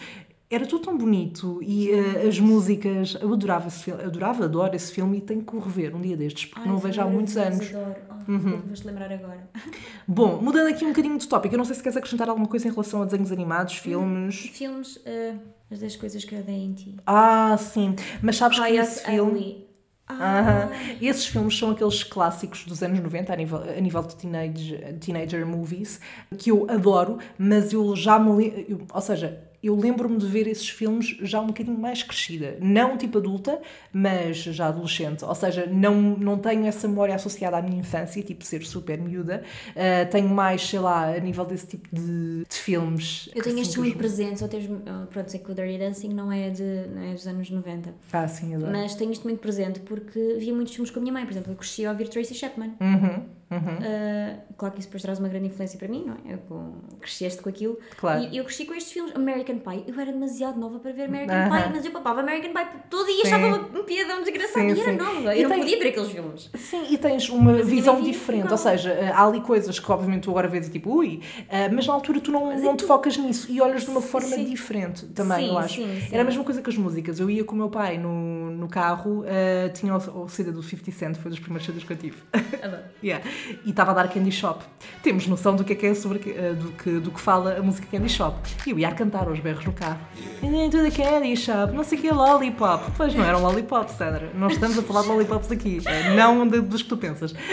era 0.50 0.66
tudo 0.66 0.84
tão 0.84 0.96
bonito 0.96 1.58
e 1.62 1.90
eh, 1.90 2.28
as 2.28 2.38
músicas, 2.38 3.16
eu 3.20 3.32
adorava 3.32 3.66
esse 3.66 3.82
filme, 3.84 4.02
adorava, 4.04 4.44
adoro 4.44 4.76
esse 4.76 4.92
filme 4.92 5.18
e 5.18 5.20
tenho 5.20 5.42
que 5.42 5.56
o 5.56 5.58
rever 5.58 5.96
um 5.96 6.00
dia 6.00 6.16
destes, 6.16 6.44
porque 6.46 6.60
Ai, 6.60 6.68
não 6.68 6.76
o 6.76 6.78
vejo 6.78 7.00
há 7.00 7.06
muitos 7.06 7.36
anos. 7.36 7.68
Adoro. 7.74 7.96
Oh, 8.10 8.14
Uhum. 8.30 8.62
Vou-te 8.66 8.86
lembrar 8.86 9.12
agora. 9.12 9.48
Bom, 10.08 10.40
mudando 10.40 10.68
aqui 10.68 10.84
um 10.84 10.88
bocadinho 10.88 11.18
de 11.18 11.26
tópico, 11.28 11.54
eu 11.54 11.58
não 11.58 11.64
sei 11.64 11.74
se 11.74 11.82
queres 11.82 11.96
acrescentar 11.96 12.28
alguma 12.28 12.46
coisa 12.46 12.68
em 12.68 12.70
relação 12.70 13.02
a 13.02 13.04
desenhos 13.04 13.30
animados, 13.32 13.74
filmes. 13.76 14.34
Filmes, 14.52 14.98
eh, 15.04 15.34
as 15.70 15.78
10 15.80 15.96
coisas 15.96 16.24
que 16.24 16.34
eu 16.34 16.42
dei 16.42 16.54
em 16.54 16.72
ti. 16.72 16.94
Ah, 17.06 17.56
sim, 17.58 17.94
mas 18.22 18.36
sabes 18.36 18.58
que 18.60 18.76
esse 18.76 19.04
filme. 19.04 19.63
Ah, 20.06 20.68
Esses 21.00 21.26
filmes 21.26 21.56
são 21.58 21.70
aqueles 21.70 22.02
clássicos 22.04 22.64
dos 22.64 22.82
anos 22.82 23.00
90 23.00 23.32
a 23.32 23.36
nível, 23.36 23.58
a 23.62 23.80
nível 23.80 24.02
de 24.02 24.14
teenage, 24.16 24.76
teenager 25.00 25.46
movies 25.46 25.98
que 26.38 26.50
eu 26.50 26.66
adoro, 26.70 27.18
mas 27.38 27.72
eu 27.72 27.96
já 27.96 28.18
me 28.18 28.66
eu- 28.68 28.86
Ou 28.92 29.00
seja, 29.00 29.40
eu 29.66 29.76
lembro-me 29.76 30.18
de 30.18 30.26
ver 30.26 30.46
esses 30.46 30.68
filmes 30.68 31.16
já 31.22 31.40
um 31.40 31.46
bocadinho 31.48 31.78
mais 31.78 32.02
crescida. 32.02 32.56
Não 32.60 32.96
tipo 32.98 33.18
adulta, 33.18 33.60
mas 33.92 34.36
já 34.38 34.66
adolescente. 34.68 35.24
Ou 35.24 35.34
seja, 35.34 35.66
não, 35.66 35.94
não 36.00 36.38
tenho 36.38 36.66
essa 36.66 36.86
memória 36.88 37.14
associada 37.14 37.56
à 37.56 37.62
minha 37.62 37.78
infância, 37.80 38.22
tipo 38.22 38.44
ser 38.44 38.62
super 38.64 38.98
miúda. 39.00 39.42
Ah, 39.76 40.04
tenho 40.06 40.28
mais, 40.28 40.62
sei 40.68 40.78
lá, 40.78 41.14
a 41.14 41.18
nível 41.20 41.44
desse 41.44 41.66
tipo 41.66 41.88
de, 41.94 42.44
de 42.48 42.54
filmes. 42.56 43.28
eu 43.34 43.42
tenho 43.42 43.54
assim, 43.56 43.60
estes 43.62 43.74
que 43.74 43.80
eu 43.80 43.84
muito 43.84 43.92
julgo. 43.94 43.98
presentes, 43.98 44.42
ou 44.42 44.48
teres, 44.48 44.68
oh, 44.70 45.06
pronto, 45.06 45.30
sei 45.30 45.40
que 45.40 45.50
o 45.50 45.54
Dirty 45.54 45.78
Dancing 45.78 46.08
não 46.14 46.30
é, 46.32 46.50
de, 46.50 46.62
não 46.94 47.02
é 47.02 47.12
dos 47.14 47.26
anos 47.26 47.50
90, 47.50 47.94
Ah, 48.12 48.28
sim, 48.28 48.54
adoro. 48.54 48.72
mas 48.72 48.94
tenho 48.94 49.12
isto 49.12 49.24
muito 49.24 49.38
presente 49.40 49.80
porque 49.80 50.36
via 50.38 50.54
muitos 50.54 50.74
filmes 50.74 50.90
com 50.90 50.98
a 50.98 51.02
minha 51.02 51.12
mãe, 51.12 51.24
por 51.24 51.32
exemplo, 51.32 51.52
eu 51.52 51.56
cresci 51.56 51.84
a 51.86 51.90
ouvir 51.90 52.08
Tracy 52.08 52.34
Chapman. 52.34 52.74
Uhum, 52.80 53.22
uhum, 53.50 53.58
Uh, 53.58 54.54
claro 54.56 54.74
que 54.74 54.80
isso 54.80 54.88
depois 54.88 55.02
traz 55.02 55.18
uma 55.18 55.28
grande 55.28 55.46
influência 55.46 55.78
para 55.78 55.88
mim, 55.88 56.04
não 56.06 56.14
é? 56.14 56.34
Eu 56.34 56.38
com, 56.38 56.72
cresceste 57.00 57.42
com 57.42 57.48
aquilo. 57.48 57.78
Claro. 57.96 58.20
E 58.22 58.36
eu 58.36 58.44
cresci 58.44 58.64
com 58.64 58.74
estes 58.74 58.92
filmes. 58.92 59.14
American 59.14 59.58
Pie. 59.58 59.84
Eu 59.86 59.98
era 60.00 60.12
demasiado 60.12 60.58
nova 60.58 60.78
para 60.78 60.92
ver 60.92 61.04
American 61.04 61.36
Aham. 61.36 61.50
Pie, 61.62 61.72
mas 61.74 61.84
eu 61.84 61.92
papava 61.92 62.20
American 62.20 62.52
Pie 62.52 62.68
todo 62.90 63.06
dia 63.06 63.22
e 63.22 63.26
achava 63.26 63.46
uma, 63.46 63.80
um 63.80 63.84
piadão 63.84 64.22
desgraçado. 64.22 64.52
Sim, 64.70 64.74
e 64.74 64.80
era 64.80 64.90
sim. 64.92 64.96
nova. 64.96 65.34
E 65.34 65.42
Eu 65.42 65.48
não 65.48 65.56
tem- 65.56 65.64
podia 65.64 65.78
ver 65.78 65.88
aqueles 65.88 66.10
filmes. 66.10 66.50
Sim, 66.54 66.84
e 66.90 66.98
tens 66.98 67.28
uma 67.28 67.52
Mas 67.52 67.66
visão 67.68 67.96
vi 67.96 68.10
diferente, 68.10 68.50
ou 68.50 68.58
seja, 68.58 69.12
há 69.14 69.26
ali 69.26 69.40
coisas 69.40 69.78
que 69.78 69.92
obviamente 69.92 70.22
tu 70.22 70.30
agora 70.30 70.48
vês 70.48 70.68
e 70.68 70.70
tipo, 70.70 70.90
ui, 70.96 71.20
eh, 71.48 71.68
mas 71.68 71.86
na 71.86 71.92
altura 71.94 72.20
tu 72.20 72.30
não, 72.32 72.46
Mas 72.46 72.62
não 72.62 72.72
é 72.72 72.76
te 72.76 72.78
tu- 72.80 72.86
focas 72.86 73.16
nisso 73.16 73.50
e 73.50 73.60
olhas 73.60 73.82
de 73.84 73.90
uma 73.90 74.00
forma 74.00 74.28
Sim. 74.28 74.44
diferente 74.44 75.06
também, 75.06 75.46
Sim, 75.46 75.48
eu 75.50 75.58
acho. 75.58 75.74
sim. 75.82 76.08
Era 76.12 76.22
a 76.22 76.24
mesma 76.24 76.44
coisa 76.44 76.62
que 76.62 76.70
as 76.70 76.76
músicas, 76.76 77.20
eu 77.20 77.28
ia 77.30 77.44
com 77.44 77.54
o 77.54 77.58
meu 77.58 77.68
pai 77.68 77.98
no, 77.98 78.50
no 78.50 78.68
carro, 78.68 79.24
eh, 79.26 79.68
tinha 79.70 79.94
o, 79.94 80.22
o 80.24 80.28
CD 80.28 80.50
do 80.52 80.62
50 80.62 80.90
Cent, 80.92 81.16
foi 81.16 81.30
dos 81.30 81.40
primeiros 81.40 81.66
CDs 81.66 81.84
que 81.84 81.92
eu 81.92 81.96
tive. 81.96 82.16
Adoro. 82.62 82.82
Yeah. 83.04 83.22
E 83.64 83.70
estava 83.70 83.90
a 83.90 83.94
dar 83.94 84.08
Candy 84.08 84.32
Shop. 84.32 84.64
Temos 85.02 85.26
noção 85.26 85.54
do 85.56 85.64
que 85.64 85.72
é 85.72 85.76
que 85.76 85.86
é 85.86 85.94
sobre 85.94 86.18
eh, 86.30 86.52
do 86.54 86.68
que, 86.72 86.90
do 86.98 87.10
que 87.10 87.20
fala 87.20 87.56
a 87.58 87.62
música 87.62 87.86
Candy 87.90 88.08
Shop. 88.08 88.36
E 88.66 88.70
eu 88.70 88.78
ia 88.78 88.88
a 88.88 88.92
cantar 88.92 89.28
aos 89.28 89.38
berros 89.40 89.64
no 89.64 89.72
carro. 89.72 89.98
Into 90.42 90.78
the 90.82 90.90
Candy 90.90 91.36
Shop, 91.36 91.72
não 91.74 91.84
sei 91.84 91.98
o 91.98 92.00
que 92.00 92.08
é 92.08 92.12
lollipop. 92.12 92.90
Pois 92.96 93.14
não 93.14 93.24
eram 93.24 93.42
lollipops, 93.42 93.94
Sandra. 93.94 94.30
Nós 94.34 94.52
estamos 94.54 94.78
a 94.78 94.82
falar 94.82 95.02
de 95.02 95.08
lollipops 95.08 95.50
aqui, 95.52 95.80
eh, 95.84 96.14
não 96.14 96.46
de- 96.46 96.60
dos 96.60 96.82
que 96.82 96.88
tu 96.88 96.96
pensas. 96.96 97.34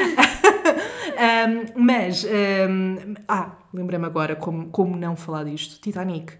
Um, 1.11 1.83
mas, 1.83 2.23
um, 2.23 3.13
ah, 3.27 3.51
lembrei-me 3.73 4.05
agora 4.05 4.35
como, 4.35 4.69
como 4.69 4.95
não 4.95 5.15
falar 5.15 5.43
disto. 5.43 5.79
Titanic. 5.79 6.33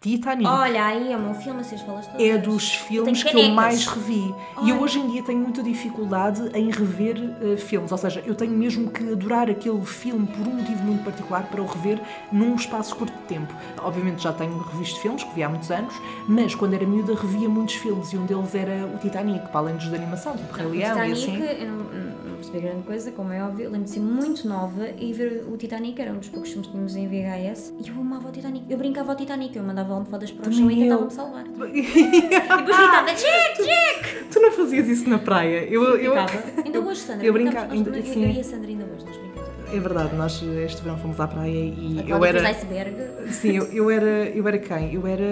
Titanic. 0.00 0.46
Olha, 0.46 0.84
aí 0.84 1.12
é 1.12 1.16
meu 1.16 1.34
filme, 1.34 1.64
vocês 1.64 1.80
falas 1.80 2.06
todas. 2.06 2.20
É 2.20 2.36
dos 2.38 2.74
filmes 2.74 3.22
que 3.22 3.36
eu 3.36 3.48
mais 3.50 3.86
revi. 3.86 4.34
E 4.62 4.70
eu 4.70 4.80
hoje 4.80 4.98
em 4.98 5.10
dia 5.10 5.22
tenho 5.22 5.40
muita 5.40 5.62
dificuldade 5.62 6.50
em 6.54 6.70
rever 6.70 7.16
eh, 7.42 7.56
filmes. 7.56 7.90
Ou 7.90 7.98
seja, 7.98 8.22
eu 8.24 8.34
tenho 8.34 8.52
mesmo 8.52 8.90
que 8.90 9.12
adorar 9.12 9.50
aquele 9.50 9.84
filme 9.84 10.26
por 10.26 10.46
um 10.46 10.54
motivo 10.56 10.82
muito 10.84 11.02
particular 11.02 11.44
para 11.44 11.62
o 11.62 11.66
rever 11.66 12.00
num 12.30 12.54
espaço 12.54 12.94
curto 12.94 13.12
de 13.12 13.24
tempo. 13.24 13.52
Obviamente 13.82 14.22
já 14.22 14.32
tenho 14.32 14.56
revisto 14.58 15.00
filmes 15.00 15.24
que 15.24 15.34
vi 15.34 15.42
há 15.42 15.48
muitos 15.48 15.70
anos, 15.70 15.94
mas 16.28 16.54
quando 16.54 16.74
era 16.74 16.86
miúda 16.86 17.14
revia 17.14 17.48
muitos 17.48 17.74
filmes 17.76 18.12
e 18.12 18.16
um 18.18 18.26
deles 18.26 18.54
era 18.54 18.86
o 18.86 18.98
Titanic, 18.98 19.48
para 19.48 19.60
além 19.60 19.76
dos 19.76 19.88
de 19.88 19.94
animação, 19.94 20.36
tipo 20.36 20.52
Rei 20.52 20.66
Leão 20.66 21.04
e 21.04 21.12
assim. 21.12 21.36
eu 21.36 21.68
não, 21.68 22.35
não 22.36 22.42
percebi 22.42 22.60
grande 22.60 22.86
coisa, 22.86 23.10
como 23.12 23.32
é 23.32 23.42
óbvio. 23.42 23.70
Lembro 23.70 23.84
de 23.84 23.90
ser 23.90 24.00
muito 24.00 24.46
nova 24.46 24.88
e 24.98 25.12
ver 25.12 25.44
o 25.50 25.56
Titanic 25.56 26.00
era 26.00 26.12
um 26.12 26.18
dos 26.18 26.28
poucos 26.28 26.50
filmes 26.50 26.66
que 26.66 26.72
tínhamos 26.72 26.96
em 26.96 27.08
VHS. 27.08 27.74
E 27.82 27.88
eu 27.88 27.94
amava 28.00 28.28
o 28.28 28.32
Titanic. 28.32 28.64
Eu 28.68 28.78
brincava 28.78 29.12
ao 29.12 29.16
Titanic, 29.16 29.56
eu 29.56 29.62
mandava 29.62 29.94
almofadas 29.94 30.30
para 30.30 30.50
o 30.50 30.52
chão 30.52 30.70
e 30.70 30.76
tentava-me 30.76 31.10
salvar. 31.10 31.46
E 31.46 31.48
depois 31.48 31.72
gritava, 31.72 33.12
Jack, 33.14 33.62
Jack! 33.62 34.24
Tu 34.30 34.40
não 34.40 34.52
fazias 34.52 34.88
isso 34.88 35.08
na 35.08 35.18
praia. 35.18 35.64
Eu, 35.64 35.82
eu, 35.96 36.12
Brincava. 36.12 36.62
Ainda 36.64 36.80
hoje, 36.80 37.00
Sandra. 37.00 37.26
eu 37.26 37.32
brincava. 37.32 37.74
eu, 37.74 37.82
e 37.82 38.40
a 38.40 38.44
Sandra 38.44 38.68
ainda 38.68 38.84
hoje, 38.84 39.04
nós 39.06 39.16
brincamos. 39.16 39.46
É 39.72 39.80
verdade, 39.80 40.14
nós 40.14 40.42
este 40.42 40.80
verão 40.82 40.96
fomos 40.96 41.18
à 41.18 41.26
praia 41.26 41.50
e 41.50 42.04
eu 42.06 42.24
era. 42.24 42.48
iceberg. 42.48 42.94
Sim, 43.32 43.56
eu, 43.56 43.64
eu 43.72 43.90
era. 43.90 44.28
Eu 44.28 44.46
era 44.46 44.58
quem? 44.58 44.94
Eu 44.94 45.06
era. 45.06 45.24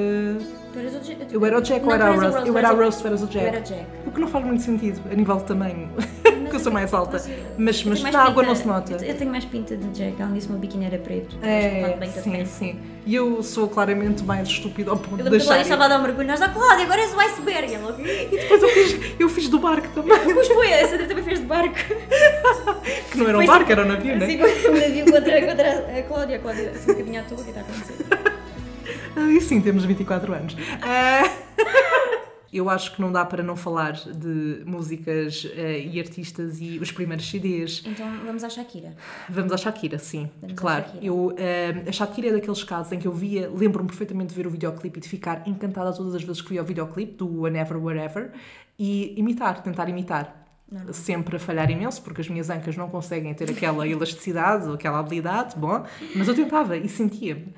Tu 0.75 0.81
eras 0.81 0.95
o 0.97 0.99
Jack. 1.01 1.33
Eu 1.33 1.47
era 1.47 1.57
o 1.59 1.61
Jack 1.63 1.87
ou 1.87 1.93
era 1.93 2.07
a 2.07 2.11
o 2.11 2.15
Rose? 2.21 2.49
Eu 2.49 2.59
era 2.59 2.69
a 2.69 2.73
o- 2.73 2.77
Rose, 2.77 3.01
tu 3.01 3.07
eras 3.07 3.23
o 3.23 3.29
Eu 3.33 3.41
era 3.41 3.61
Jack. 3.61 3.69
Jack. 3.81 3.87
O 4.07 4.11
que 4.11 4.21
não 4.21 4.27
faz 4.29 4.45
muito 4.45 4.61
sentido 4.63 5.01
a 5.11 5.15
nível 5.15 5.37
de 5.37 5.45
tamanho. 5.45 5.89
Porque 6.45 6.57
eu 6.57 6.61
sou 6.61 6.73
mais 6.73 6.93
alta. 6.93 7.17
Mas- 7.57 7.85
Mas, 7.85 8.03
Eu 8.05 8.13
na 8.13 8.23
água 8.25 8.43
não 8.43 8.55
se 8.57 8.67
nota. 8.67 8.93
Eu 9.05 9.15
tenho 9.17 9.31
mais 9.31 9.45
pinta 9.45 9.77
de 9.77 9.87
Jack. 9.91 10.17
Disse 10.33 10.47
que 10.47 10.53
o 10.53 10.53
meu 10.53 10.61
biquíni 10.61 10.85
era 10.87 10.99
preto. 10.99 11.37
É, 11.43 11.97
sim, 12.21 12.45
sim. 12.45 12.81
E 13.07 13.15
eu 13.15 13.43
sou 13.43 13.69
claramente 13.69 14.25
mais 14.25 14.49
estúpida 14.49 14.91
ao 14.91 14.97
ponto 14.97 15.21
Eu 15.21 15.25
de 15.25 15.31
Cláudia 15.31 15.53
achar. 15.55 15.61
estava 15.63 15.85
a 15.85 15.89
dar 15.89 15.99
um 16.01 16.03
mergulho. 16.03 16.27
Nós, 16.27 16.43
ah, 16.43 16.49
Cláudia, 16.49 16.85
agora 16.85 17.01
és 17.01 17.15
o 17.15 17.21
iceberg. 17.21 17.73
E 18.33 18.37
depois 18.37 18.63
eu 18.63 18.69
fiz, 18.69 19.01
eu 19.21 19.29
fiz 19.29 19.49
do 19.49 19.59
barco 19.61 19.87
também. 19.95 20.19
Pois 20.35 20.49
foi, 20.49 20.73
a 20.75 20.89
Sandra 20.89 21.07
também 21.07 21.23
fez 21.25 21.39
de 21.41 21.47
barco. 21.47 21.75
Que 23.13 23.19
não 23.19 23.29
era 23.29 23.39
um 23.39 23.47
barco, 23.47 23.71
era 23.73 23.83
um 23.83 23.89
navio, 23.89 24.17
né? 24.17 24.27
Assim, 24.27 24.69
um 24.69 24.73
navio 24.75 25.05
contra, 25.07 25.47
contra 25.47 25.99
a 25.99 26.03
Cláudia. 26.03 26.37
A 26.37 26.39
Cláudia 26.41 26.71
assim, 26.71 26.91
um 26.91 26.95
bocadinho 26.95 27.21
à 27.21 27.25
toa, 27.25 27.39
o 27.41 27.45
que 27.45 27.51
está 27.51 27.61
a 27.61 27.65
acontecer? 27.65 28.34
Ah, 29.17 29.31
E 29.31 29.41
sim, 29.41 29.61
temos 29.61 29.85
24 29.85 30.33
anos. 30.33 30.57
Ah, 30.83 31.23
Eu 32.53 32.71
acho 32.71 32.95
que 32.95 33.01
não 33.03 33.11
dá 33.11 33.25
para 33.25 33.43
não 33.43 33.57
falar 33.57 33.95
de 33.95 34.63
músicas 34.65 35.45
eh, 35.57 35.81
e 35.91 35.99
artistas 35.99 36.61
e 36.61 36.79
os 36.79 36.93
primeiros 36.93 37.29
CDs. 37.29 37.83
Então 37.85 38.07
vamos 38.25 38.45
à 38.45 38.49
Shakira. 38.49 38.95
Vamos 39.29 39.51
à 39.51 39.57
Shakira, 39.57 39.99
sim, 39.99 40.31
Vamos 40.41 40.55
claro. 40.57 40.85
Shakira. 40.85 41.05
Eu, 41.05 41.35
eh, 41.37 41.83
a 41.89 41.91
Shakira 41.91 42.29
é 42.29 42.33
daqueles 42.33 42.63
casos 42.63 42.93
em 42.93 43.01
que 43.01 43.09
eu 43.09 43.13
via, 43.13 43.51
lembro-me 43.53 43.89
perfeitamente 43.89 44.29
de 44.29 44.37
ver 44.37 44.47
o 44.47 44.51
videoclipe 44.51 45.01
e 45.01 45.03
de 45.03 45.09
ficar 45.09 45.43
encantada 45.49 45.93
todas 45.93 46.15
as 46.15 46.23
vezes 46.23 46.41
que 46.41 46.51
via 46.51 46.63
o 46.63 46.65
videoclipe 46.65 47.15
do 47.15 47.41
Whenever, 47.43 47.77
Wherever 47.77 48.31
e 48.79 49.19
imitar, 49.19 49.61
tentar 49.61 49.89
imitar. 49.89 50.47
Sempre 50.93 51.37
a 51.37 51.39
falhar 51.41 51.69
imenso, 51.71 52.03
porque 52.03 52.21
as 52.21 52.29
minhas 52.29 52.51
ancas 52.51 52.77
não 52.77 52.89
conseguem 52.89 53.35
ter 53.35 53.51
aquela 53.51 53.87
elasticidade 53.87 54.69
ou 54.69 54.75
aquela 54.75 55.01
habilidade, 55.01 55.57
bom, 55.57 55.85
mas 56.15 56.29
eu 56.29 56.35
tentava 56.37 56.77
e 56.77 56.89
sentia-me. 56.89 57.53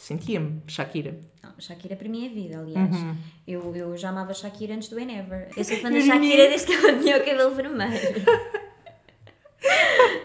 Sentia-me 0.00 0.62
Shakira. 0.66 1.20
Não, 1.42 1.52
Shakira 1.58 1.94
para 1.94 2.08
mim 2.08 2.24
é 2.24 2.30
vida, 2.30 2.58
aliás. 2.58 2.96
Uhum. 2.96 3.14
Eu, 3.46 3.76
eu 3.76 3.94
já 3.98 4.08
amava 4.08 4.32
Shakira 4.32 4.74
antes 4.74 4.88
do 4.88 4.96
Whenever. 4.96 5.48
Eu 5.54 5.62
sou 5.62 5.76
fã 5.76 5.92
da 5.92 6.00
Shakira 6.00 6.48
desde 6.48 6.66
que 6.68 6.72
ela 6.72 6.98
tinha 6.98 7.18
o 7.18 7.20
cabelo 7.20 7.54
vermelho. 7.54 8.00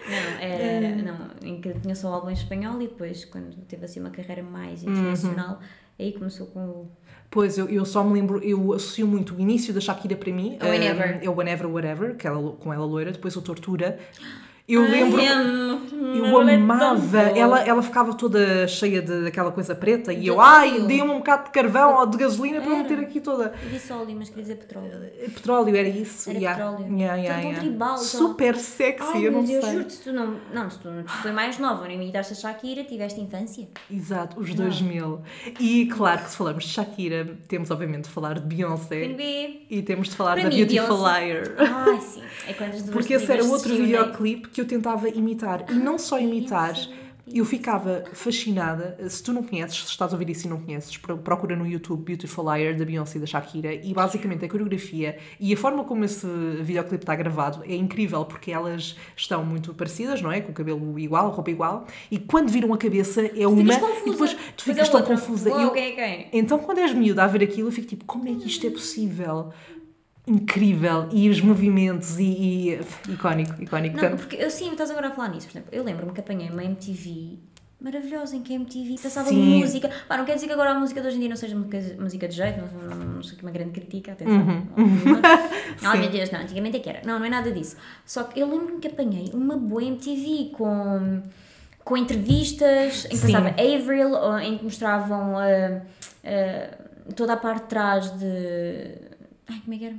não, 0.08 0.40
era, 0.40 0.96
não, 0.96 1.30
em 1.44 1.60
que 1.60 1.74
tinha 1.82 1.94
só 1.94 2.10
o 2.10 2.14
álbum 2.14 2.30
em 2.30 2.34
espanhol 2.34 2.82
e 2.82 2.88
depois, 2.88 3.26
quando 3.26 3.54
teve 3.66 3.84
assim 3.84 4.00
uma 4.00 4.12
carreira 4.12 4.42
mais 4.42 4.82
internacional, 4.82 5.60
aí 6.00 6.14
começou 6.14 6.48
com 6.48 6.62
o. 6.62 6.92
Pois, 7.30 7.58
eu, 7.58 7.68
eu 7.68 7.84
só 7.84 8.02
me 8.02 8.14
lembro, 8.14 8.42
eu 8.42 8.72
associo 8.72 9.06
muito 9.06 9.36
o 9.36 9.42
início 9.42 9.74
da 9.74 9.82
Shakira 9.82 10.16
para 10.16 10.32
mim. 10.32 10.58
É 10.58 10.66
o 10.66 10.70
Whenever. 10.70 11.20
É 11.22 11.30
o 11.30 11.36
Whenever, 11.36 11.70
Whatever, 11.70 12.16
que 12.16 12.26
ela, 12.26 12.54
com 12.54 12.72
ela 12.72 12.86
loira, 12.86 13.12
depois 13.12 13.36
o 13.36 13.42
Tortura. 13.42 14.00
Eu 14.68 14.82
lembro. 14.82 15.22
Ai, 15.22 15.28
Eu 16.18 16.26
ela 16.26 16.51
é 16.51 16.55
amava, 16.55 17.20
ela, 17.20 17.61
ela 17.61 17.82
ficava 17.84 18.13
toda 18.13 18.68
cheia 18.68 19.01
de, 19.01 19.24
daquela 19.26 19.51
coisa 19.51 19.76
preta 19.76 20.11
e 20.13 20.26
eu, 20.28 20.36
De 20.36 20.41
ai, 20.41 20.72
óleo. 20.76 20.88
dei-me 20.88 21.09
um 21.11 21.18
bocado 21.18 21.45
de 21.45 21.49
carvão 21.51 21.99
ou 21.99 22.05
de 22.07 22.18
gasolina 22.18 22.61
para 22.61 22.70
eu 22.72 22.76
Era. 22.76 22.84
meter 22.84 22.99
aqui 22.99 23.20
toda. 23.20 23.53
Eu 23.63 23.70
disse 23.70 23.91
óleo, 23.93 24.16
mas 24.18 24.30
queria 24.30 24.43
dizer 24.43 24.55
petróleo. 24.55 24.91
Petróleo, 25.34 25.76
era 25.76 25.88
isso. 25.88 26.30
Era 26.30 26.39
yeah. 26.39 26.63
petróleo. 26.72 26.95
Yeah, 26.97 27.13
Tão- 27.16 27.24
yeah, 27.24 27.41
yeah. 27.41 27.59
tribal, 27.59 27.97
Super 27.97 28.55
sexy, 28.55 29.07
Ai, 29.13 29.28
eu 29.28 29.32
não 29.34 29.41
mas 29.41 29.49
eu 29.51 29.61
sei. 29.61 29.72
juro-te, 29.74 29.93
se 29.93 30.03
tu 30.03 30.13
não. 30.13 30.36
Não, 30.53 30.70
se 30.70 30.80
tu, 30.80 30.89
tu 31.05 31.11
foi 31.22 31.32
mais 31.32 31.59
nova, 31.59 31.84
não 31.86 31.91
imitaste 31.91 32.34
a 32.34 32.36
Shakira, 32.36 32.84
tiveste 32.86 33.20
infância. 33.22 33.68
Exato, 33.91 34.39
os 34.39 34.53
2000. 34.53 35.22
E 35.59 35.86
claro 35.88 36.24
que 36.24 36.30
se 36.32 36.38
falamos 36.38 36.63
de 36.63 36.70
Shakira, 36.72 37.38
temos 37.47 37.70
obviamente 37.72 38.05
de 38.05 38.09
falar 38.09 38.39
de 38.39 38.55
Beyoncé 38.55 39.16
e 39.70 39.82
temos 39.82 40.07
de 40.09 40.16
falar 40.16 40.36
Para 40.36 40.43
da 40.43 40.49
mim, 40.49 40.55
Beautiful 40.66 40.97
Beyoncé- 40.97 41.26
Liar. 41.26 41.43
Ai, 41.59 42.01
sim. 42.01 42.24
É 42.47 42.53
quando 42.53 42.70
as 42.74 42.82
duas 42.84 42.93
Porque 42.95 43.13
esse 43.13 43.32
era 43.32 43.43
outro 43.43 43.76
videoclipe 43.76 44.55
que 44.56 44.62
eu 44.62 44.66
tentava 44.66 45.10
imitar. 45.10 45.66
E 45.70 45.74
não 45.74 45.97
só 45.99 46.18
imitar, 46.18 46.74
eu 47.28 47.43
ficava 47.43 48.06
fascinada. 48.14 48.97
Se 49.10 49.22
tu 49.22 49.34
não 49.34 49.43
conheces, 49.43 49.80
se 49.80 49.89
estás 49.89 50.14
a 50.14 50.16
ouvir 50.16 50.30
isso 50.30 50.45
e 50.47 50.49
não 50.49 50.62
conheces, 50.62 50.95
pro- 50.95 51.18
procura 51.18 51.56
no 51.58 51.68
YouTube 51.68 52.03
Beautiful 52.06 52.45
Liar 52.53 52.74
da 52.78 52.86
Beyoncé 52.86 53.18
e 53.18 53.22
da 53.22 53.26
Shakira. 53.28 53.74
E 53.74 53.93
basicamente 53.93 54.45
a 54.45 54.47
coreografia 54.47 55.18
e 55.39 55.53
a 55.53 55.58
forma 55.58 55.84
como 55.84 56.06
esse 56.06 56.26
videoclipe 56.62 57.03
está 57.03 57.16
gravado 57.16 57.64
é 57.68 57.76
incrível 57.76 58.24
porque 58.24 58.51
elas 58.51 58.95
estão 59.18 59.43
muito 59.43 59.74
parecidas, 59.74 60.22
não 60.22 60.32
é? 60.32 60.39
Com 60.39 60.51
o 60.51 60.53
cabelo 60.53 60.97
igual, 60.97 61.32
roupa 61.32 61.51
igual. 61.51 61.86
E 62.10 62.18
quando 62.18 62.49
viram 62.49 62.72
a 62.74 62.78
cabeça 62.78 63.26
é 63.26 63.45
uma. 63.47 63.60
E 63.62 63.66
depois 63.66 63.80
tu 63.82 64.12
Depois 64.12 64.32
ficas 64.60 64.88
é 64.88 64.91
tão 64.91 64.99
outra. 65.01 65.16
confusa. 65.16 65.49
Uau, 65.49 65.60
E 65.60 65.64
eu- 65.64 65.72
quem 65.72 65.84
é 65.84 65.91
quem? 65.91 66.28
então, 66.32 66.60
quando 66.60 66.78
és 66.80 66.93
miúda 66.93 67.24
a 67.24 67.28
ver 67.28 67.43
aquilo, 67.43 67.68
eu 67.68 67.72
fico 67.74 67.88
tipo, 67.88 68.06
como 68.06 68.30
é 68.30 68.34
que 68.36 68.47
isto 68.47 68.66
é 68.66 68.70
possível? 68.70 69.49
Incrível! 70.28 71.08
E 71.12 71.30
os 71.30 71.40
movimentos, 71.42 72.18
e. 72.18 72.24
e 72.24 72.80
icónico, 73.14 73.62
icónico. 73.62 73.96
Não, 73.96 74.04
Tanto- 74.04 74.18
porque 74.18 74.36
eu 74.38 74.50
sim, 74.50 74.72
estás 74.72 74.90
agora 74.90 75.10
a 75.10 75.12
falar 75.12 75.30
nisso. 75.30 75.48
Por 75.48 75.54
exemplo, 75.54 75.70
eu 75.72 75.84
lembro-me 75.84 76.12
que 76.14 76.20
apanhei 76.20 76.50
uma 76.50 76.64
MTV 76.64 77.38
maravilhosa 77.80 78.36
em 78.36 78.42
que 78.42 78.54
a 78.54 78.56
MTV 78.56 78.96
passava 79.04 79.30
Sim. 79.30 79.60
música. 79.60 79.92
Pá, 80.08 80.18
não 80.18 80.26
quer 80.26 80.34
dizer 80.36 80.48
que 80.48 80.54
agora 80.54 80.72
a 80.72 80.80
música 80.80 81.02
de 81.02 81.08
hoje 81.08 81.18
em 81.18 81.20
dia 81.20 81.30
não 81.30 81.36
seja 81.36 81.56
música, 81.56 82.28
de 82.28 82.36
jeito, 82.36 82.60
não, 82.60 82.96
não, 82.96 83.06
não 83.06 83.24
sou 83.24 83.34
aqui 83.34 83.44
uma 83.44 83.52
grande 83.52 83.72
crítica, 83.72 84.14
atenção. 84.14 84.68
Uhum. 84.76 85.22
Ai 85.84 86.00
meu 86.00 86.10
Deus, 86.10 86.32
não, 86.32 86.40
antigamente 86.40 86.78
é 86.78 86.80
que 86.80 86.90
era. 86.90 87.02
Não, 87.06 87.20
não 87.20 87.26
é 87.26 87.30
nada 87.30 87.52
disso. 87.52 87.76
Só 88.04 88.24
que 88.24 88.40
eu 88.40 88.50
lembro-me 88.50 88.80
que 88.80 88.88
apanhei 88.88 89.30
uma 89.34 89.56
boa 89.56 89.84
MTV 89.84 90.52
com, 90.54 91.22
com 91.84 91.98
entrevistas 91.98 93.06
em 93.06 93.10
que 93.10 93.18
Sim. 93.18 93.32
passava 93.34 93.50
Avril, 93.50 94.40
em 94.40 94.58
que 94.58 94.64
mostravam 94.64 95.38
ah, 95.38 95.82
ah, 96.24 96.78
toda 97.16 97.34
a 97.34 97.38
parte 97.38 97.64
de 97.64 97.68
trás 97.68 98.10
de. 98.18 98.96
Ai, 99.48 99.62
como 99.64 99.76
é 99.76 99.78
que 99.78 99.86
era? 99.86 99.96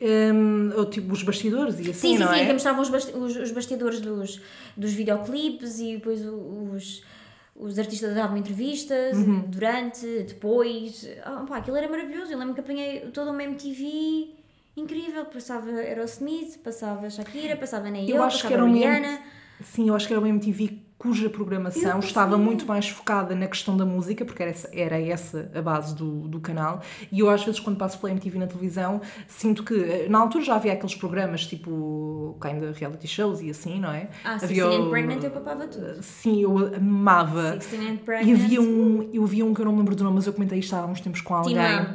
Hum, 0.00 0.70
ou 0.76 0.84
tipo 0.86 1.12
os 1.12 1.22
bastidores 1.22 1.78
e 1.78 1.82
assim, 1.82 1.92
Sim, 1.92 2.16
sim, 2.16 2.18
não 2.18 2.28
sim, 2.32 2.40
é? 2.40 2.46
que 2.46 2.52
mostravam 2.52 2.82
os, 2.82 2.90
basti- 2.90 3.12
os, 3.16 3.36
os 3.36 3.50
bastidores 3.52 4.00
dos, 4.00 4.40
dos 4.76 4.92
videoclipes 4.92 5.78
e 5.80 5.94
depois 5.94 6.24
os, 6.24 7.02
os 7.56 7.78
artistas 7.78 8.14
davam 8.14 8.36
entrevistas 8.36 9.16
Uhum. 9.16 9.44
durante, 9.48 10.06
depois. 10.28 11.08
Ah, 11.24 11.44
pá, 11.48 11.58
aquilo 11.58 11.76
era 11.76 11.88
maravilhoso. 11.88 12.32
Eu 12.32 12.38
lembro 12.38 12.54
que 12.54 12.60
apanhei 12.60 13.00
toda 13.12 13.30
uma 13.30 13.42
MTV 13.42 14.28
incrível. 14.76 15.24
Passava 15.26 15.70
Aerosmith, 15.70 16.58
passava 16.62 17.08
Shakira, 17.08 17.56
passava 17.56 17.90
que 17.90 18.12
passava 18.12 18.66
Rihanna. 18.66 19.20
Sim, 19.62 19.88
eu 19.88 19.94
acho 19.94 20.06
que 20.08 20.12
era 20.12 20.20
uma 20.20 20.28
MTV 20.28 20.78
cuja 20.96 21.28
programação 21.28 21.98
estava 21.98 22.38
muito 22.38 22.66
mais 22.66 22.88
focada 22.88 23.34
na 23.34 23.46
questão 23.46 23.76
da 23.76 23.84
música, 23.84 24.24
porque 24.24 24.42
era 24.42 24.50
essa, 24.50 24.70
era 24.72 25.00
essa 25.00 25.50
a 25.54 25.60
base 25.60 25.94
do, 25.94 26.28
do 26.28 26.40
canal. 26.40 26.80
E 27.12 27.20
eu, 27.20 27.28
às 27.28 27.44
vezes, 27.44 27.60
quando 27.60 27.76
passo 27.76 27.98
pela 27.98 28.12
MTV 28.12 28.38
na 28.38 28.46
televisão, 28.46 29.00
sinto 29.28 29.62
que 29.64 29.74
eh, 29.74 30.06
na 30.08 30.18
altura 30.20 30.44
já 30.44 30.54
havia 30.54 30.72
aqueles 30.72 30.94
programas 30.94 31.46
tipo 31.46 32.38
kinda 32.40 32.72
reality 32.72 33.06
shows 33.06 33.40
e 33.42 33.50
assim, 33.50 33.78
não 33.80 33.90
é? 33.90 34.08
Ah, 34.24 34.34
Havia 34.34 34.64
16 34.64 34.80
and 34.80 34.90
Pregnant 34.90 35.22
eu 35.24 35.30
papava 35.30 35.66
tudo. 35.66 36.02
Sim, 36.02 36.40
eu 36.42 36.74
amava. 36.74 37.56
16 37.56 37.82
and 37.82 37.94
E 37.94 37.98
Pregnant. 37.98 38.40
havia 38.40 38.60
um, 38.62 39.10
eu 39.12 39.26
vi 39.26 39.42
um 39.42 39.52
que 39.52 39.60
eu 39.60 39.64
não 39.66 39.72
me 39.72 39.78
lembro 39.78 39.94
do 39.96 40.04
nome, 40.04 40.16
mas 40.16 40.26
eu 40.26 40.32
comentei 40.32 40.58
isto 40.58 40.74
há 40.74 40.86
uns 40.86 41.00
tempos 41.00 41.20
com 41.20 41.34
alguém. 41.34 41.54
Timão. 41.54 41.94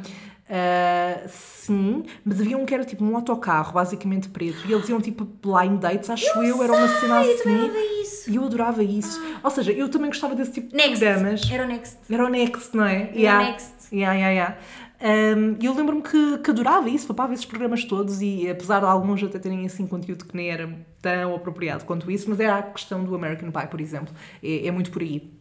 Ah, 0.52 1.28
sim, 1.28 2.02
mas 2.24 2.40
havia 2.40 2.58
um 2.58 2.66
que 2.66 2.74
era 2.74 2.84
tipo 2.84 3.04
um 3.04 3.14
autocarro, 3.14 3.72
basicamente 3.72 4.28
preto, 4.28 4.66
e 4.66 4.72
eles 4.72 4.88
iam 4.88 5.00
tipo 5.00 5.24
blind 5.24 5.78
dates, 5.78 6.10
acho 6.10 6.26
eu, 6.42 6.60
era 6.60 6.72
uma 6.72 6.88
cena 6.88 7.22
Eu 7.24 7.34
assim. 7.34 8.30
E 8.32 8.34
eu 8.34 8.44
adorava 8.44 8.82
isso. 8.82 9.22
Ou 9.44 9.50
seja, 9.50 9.70
eu 9.70 9.88
também 9.88 10.10
gostava 10.10 10.34
desse 10.34 10.50
tipo 10.52 10.70
de 10.70 10.76
Next. 10.76 10.98
programas. 10.98 11.50
Era 11.50 11.64
o 11.64 11.66
Next. 11.68 11.98
Era 12.10 12.24
o 12.24 12.28
Next, 12.28 12.76
não 12.76 12.84
é? 12.84 13.12
Era 13.14 13.38
o 13.38 13.44
Next. 13.44 13.72
Yeah, 13.92 14.14
yeah, 14.14 14.30
yeah. 14.30 14.58
Um, 15.02 15.56
e 15.60 15.64
eu 15.64 15.74
lembro-me 15.74 16.02
que, 16.02 16.38
que 16.38 16.50
adorava 16.50 16.90
isso, 16.90 17.06
papava 17.06 17.32
esses 17.32 17.46
programas 17.46 17.84
todos 17.84 18.20
e 18.20 18.50
apesar 18.50 18.80
de 18.80 18.86
alguns 18.86 19.22
até 19.22 19.38
terem 19.38 19.64
assim 19.64 19.86
conteúdo 19.86 20.26
que 20.26 20.36
nem 20.36 20.50
era 20.50 20.68
tão 21.00 21.34
apropriado 21.34 21.84
quanto 21.84 22.10
isso, 22.10 22.28
mas 22.28 22.38
era 22.38 22.56
a 22.58 22.62
questão 22.62 23.02
do 23.02 23.14
American 23.14 23.50
Pie, 23.50 23.66
por 23.68 23.80
exemplo. 23.80 24.12
É, 24.42 24.66
é 24.66 24.70
muito 24.70 24.90
por 24.90 25.00
aí. 25.00 25.39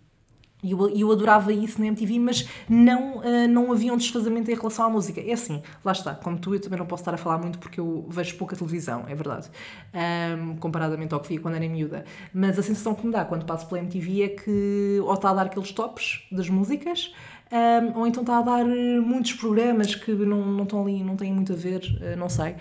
E 0.62 0.72
eu, 0.72 0.89
eu 0.89 1.12
adorava 1.12 1.53
isso 1.53 1.80
na 1.80 1.88
MTV, 1.88 2.20
mas 2.20 2.47
não, 2.68 3.22
ah, 3.22 3.47
não 3.47 3.72
havia 3.72 3.93
um 3.93 3.97
desfazamento 3.97 4.51
em 4.51 4.55
relação 4.55 4.86
à 4.86 4.89
música. 4.89 5.22
É 5.22 5.32
assim, 5.34 5.62
lá 5.84 5.91
está, 5.91 6.14
como 6.14 6.38
tu, 6.38 6.53
eu 6.53 6.60
também 6.60 6.78
não 6.78 6.86
posso 6.86 7.01
estar 7.01 7.14
a 7.14 7.18
falar 7.18 7.38
muito 7.38 7.57
porque 7.60 7.80
eu 7.80 8.05
vejo 8.10 8.36
pouca 8.36 8.55
televisão, 8.55 9.05
é 9.07 9.16
verdade, 9.16 9.49
Ahm, 9.93 10.55
comparadamente 10.60 11.14
ao 11.14 11.20
que 11.20 11.30
via 11.30 11.39
quando 11.39 11.55
era 11.55 11.68
miúda. 11.68 12.03
Mas 12.34 12.60
a 12.60 12.64
sensação 12.64 12.93
que 12.93 13.05
me 13.05 13.12
dá 13.12 13.26
quando 13.26 13.45
passo 13.45 13.68
pela 13.68 13.80
MTV 13.80 14.24
é 14.24 14.30
que 14.30 14.99
ou 15.01 15.14
está 15.14 15.30
a 15.30 15.34
dar 15.34 15.45
aqueles 15.47 15.72
tops 15.72 16.28
das 16.32 16.49
músicas, 16.49 17.14
ahm, 17.51 17.97
ou 17.97 18.05
então 18.05 18.22
está 18.22 18.38
a 18.38 18.41
dar 18.41 18.66
muitos 18.66 19.34
programas 19.34 19.95
que 19.95 20.12
não, 20.12 20.45
não 20.45 20.64
estão 20.64 20.82
ali, 20.84 21.03
não 21.03 21.16
têm 21.16 21.34
muito 21.34 21.53
a 21.53 21.55
ver, 21.55 21.82
eh, 22.01 22.16
não 22.16 22.30
sei. 22.30 22.55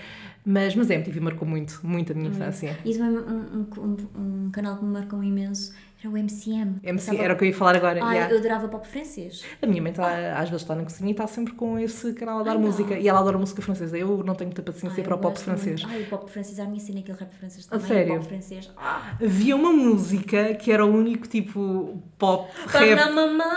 Mas, 0.45 0.75
mas 0.75 0.91
a 0.91 0.95
MTV 0.95 1.21
marcou 1.21 1.47
muito, 1.47 1.81
muito 1.83 2.13
a 2.13 2.15
minha 2.15 2.31
infância. 2.31 2.79
E 2.83 2.95
também 2.97 3.19
um, 3.19 3.67
um, 3.77 3.97
um, 4.17 4.47
um 4.47 4.51
canal 4.51 4.79
que 4.79 4.85
me 4.85 4.93
marcou 4.93 5.23
imenso 5.23 5.75
era 6.01 6.09
o 6.09 6.17
MCM. 6.17 6.77
MC, 6.83 7.17
era 7.17 7.35
o 7.35 7.37
que 7.37 7.43
eu 7.45 7.49
ia 7.49 7.55
falar 7.55 7.75
agora. 7.75 7.99
Ai, 8.05 8.17
yeah. 8.17 8.33
eu 8.33 8.39
adorava 8.39 8.69
pop 8.69 8.87
francês. 8.87 9.43
A 9.61 9.67
minha 9.67 9.83
mãe 9.83 9.93
tá, 9.93 10.35
às 10.35 10.49
vezes 10.49 10.63
está 10.63 10.77
na 10.77 10.85
cozinha 10.85 11.09
e 11.09 11.11
está 11.11 11.27
sempre 11.27 11.55
com 11.55 11.77
esse 11.77 12.13
canal 12.13 12.39
a 12.39 12.43
dar 12.45 12.53
Ai, 12.53 12.57
não. 12.59 12.67
música. 12.67 12.97
E 12.97 13.09
ela 13.09 13.19
adora 13.19 13.37
música 13.37 13.61
francesa. 13.61 13.99
Eu 13.99 14.23
não 14.25 14.35
tenho 14.37 14.49
muita 14.49 14.63
paciência 14.63 15.01
Ai, 15.01 15.05
para 15.05 15.17
o 15.17 15.19
pop 15.19 15.37
francês. 15.41 15.83
muito. 15.83 15.97
Ai, 15.97 16.03
o 16.05 16.07
pop 16.07 16.31
francês, 16.31 16.61
a 16.61 16.67
minha 16.67 16.79
cena 16.79 16.99
é 16.99 17.03
aquele 17.03 17.19
rap 17.19 17.35
francês 17.35 17.67
A 17.67 17.71
também. 17.71 17.87
sério? 17.89 18.13
O 18.13 18.17
pop 18.19 18.29
francês. 18.29 18.71
Ah, 18.77 19.17
Havia 19.21 19.57
uma 19.57 19.73
música 19.73 20.55
que 20.55 20.71
era 20.71 20.87
o 20.87 20.89
único 20.89 21.27
tipo 21.27 22.01
pop 22.17 22.49
Parla 22.73 22.95
rap. 22.95 23.13
mamã. 23.13 23.57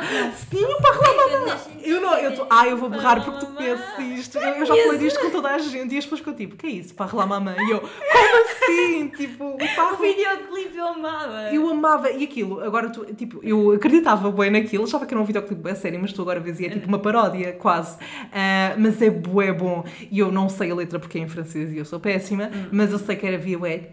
Sim, 0.49 0.63
o 0.65 0.81
Parla 0.81 1.39
Mamã. 1.39 1.57
Eu 1.83 2.01
não, 2.01 2.17
eu 2.17 2.35
tô, 2.35 2.47
ah, 2.49 2.67
eu 2.67 2.77
vou 2.77 2.89
berrar 2.89 3.23
porque 3.23 3.45
tu 3.45 3.51
conheces 3.53 4.19
isto. 4.19 4.37
Eu, 4.39 4.53
eu 4.55 4.65
já 4.65 4.75
falei 4.75 4.97
disto 4.97 5.19
com 5.19 5.29
toda 5.29 5.49
a 5.49 5.59
gente 5.59 5.93
e 5.93 5.97
as 5.97 6.05
pessoas 6.05 6.19
ficam 6.21 6.33
tipo, 6.33 6.55
que 6.55 6.65
é 6.65 6.69
isso, 6.71 6.95
Parla 6.95 7.25
Mamã? 7.27 7.55
E 7.57 7.69
eu, 7.71 7.79
como 7.81 8.45
assim? 8.45 9.07
Tipo, 9.09 9.43
o 9.53 9.55
O 9.55 9.75
Parla 9.75 9.97
videoclipe 9.97 10.77
eu 10.77 10.87
amava. 10.87 11.53
Eu 11.53 11.69
amava, 11.69 12.11
e 12.11 12.30
aquilo, 12.31 12.63
agora 12.63 12.89
tu, 12.89 13.05
tipo, 13.13 13.39
eu 13.43 13.71
acreditava 13.71 14.31
bem 14.31 14.49
naquilo, 14.49 14.85
achava 14.85 15.05
que 15.05 15.13
era 15.13 15.21
um 15.21 15.25
videoclipe 15.25 15.61
bem 15.61 15.75
sério, 15.75 15.99
mas 16.01 16.13
tu 16.13 16.21
agora 16.21 16.39
vês 16.39 16.59
e 16.59 16.65
é 16.65 16.69
tipo 16.69 16.87
uma 16.87 16.99
paródia, 16.99 17.53
quase. 17.53 17.97
Ah, 18.31 18.73
mas 18.77 19.01
é 19.01 19.09
bué 19.09 19.51
bom, 19.51 19.83
e 20.09 20.19
eu 20.19 20.31
não 20.31 20.47
sei 20.47 20.71
a 20.71 20.75
letra 20.75 20.97
porque 20.97 21.17
é 21.17 21.21
em 21.21 21.27
francês 21.27 21.73
e 21.73 21.77
eu 21.77 21.85
sou 21.85 21.99
péssima, 21.99 22.49
mas 22.71 22.91
eu 22.91 22.99
sei 22.99 23.15
que 23.15 23.27
era 23.27 23.37
via 23.37 23.59
ué. 23.59 23.89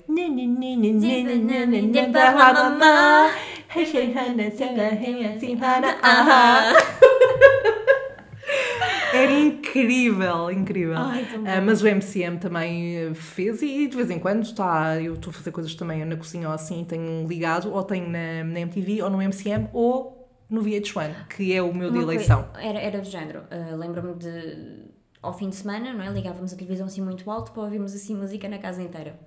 Era 9.13 9.33
incrível, 9.33 10.51
incrível. 10.51 10.97
Ai. 10.97 11.27
Ah, 11.47 11.61
mas 11.61 11.83
o 11.83 11.87
MCM 11.89 12.39
também 12.39 12.97
eh, 12.97 13.15
fez 13.15 13.63
e 13.63 13.87
de 13.89 13.97
vez 13.97 14.11
em 14.11 14.19
quando 14.19 14.43
está, 14.43 15.01
eu 15.01 15.15
estou 15.15 15.31
a 15.31 15.35
fazer 15.35 15.51
coisas 15.51 15.75
também 15.75 16.05
na 16.05 16.17
cozinha 16.17 16.49
ou 16.49 16.55
assim, 16.55 16.85
tenho 16.85 17.27
ligado, 17.27 17.73
ou 17.73 17.83
tenho 17.83 18.07
na, 18.09 18.45
na 18.45 18.61
MTV, 18.61 19.03
ou 19.03 19.11
no 19.11 19.23
MCM, 19.23 19.69
ou 19.73 20.29
no 20.51 20.63
VH1, 20.63 21.27
que 21.29 21.53
é 21.53 21.63
o 21.63 21.75
meu 21.75 21.91
de 21.91 21.99
eleição. 21.99 22.45
coisa- 22.45 22.67
Era, 22.67 22.79
era 22.81 23.01
do 23.01 23.07
género. 23.09 23.43
ah, 23.51 23.75
Lembro-me 23.77 24.15
de. 24.15 24.89
Ao 25.21 25.33
fim 25.37 25.49
de 25.49 25.57
semana, 25.57 25.93
não 25.93 26.05
é? 26.05 26.11
Ligávamos 26.11 26.53
a 26.53 26.57
televisão 26.57 26.87
assim 26.87 27.03
muito 27.03 27.29
alto 27.31 27.51
para 27.53 27.63
ouvirmos 27.65 27.93
assim 27.95 28.15
música 28.15 28.49
na 28.49 28.59
casa 28.59 28.81
inteira. 28.83 29.19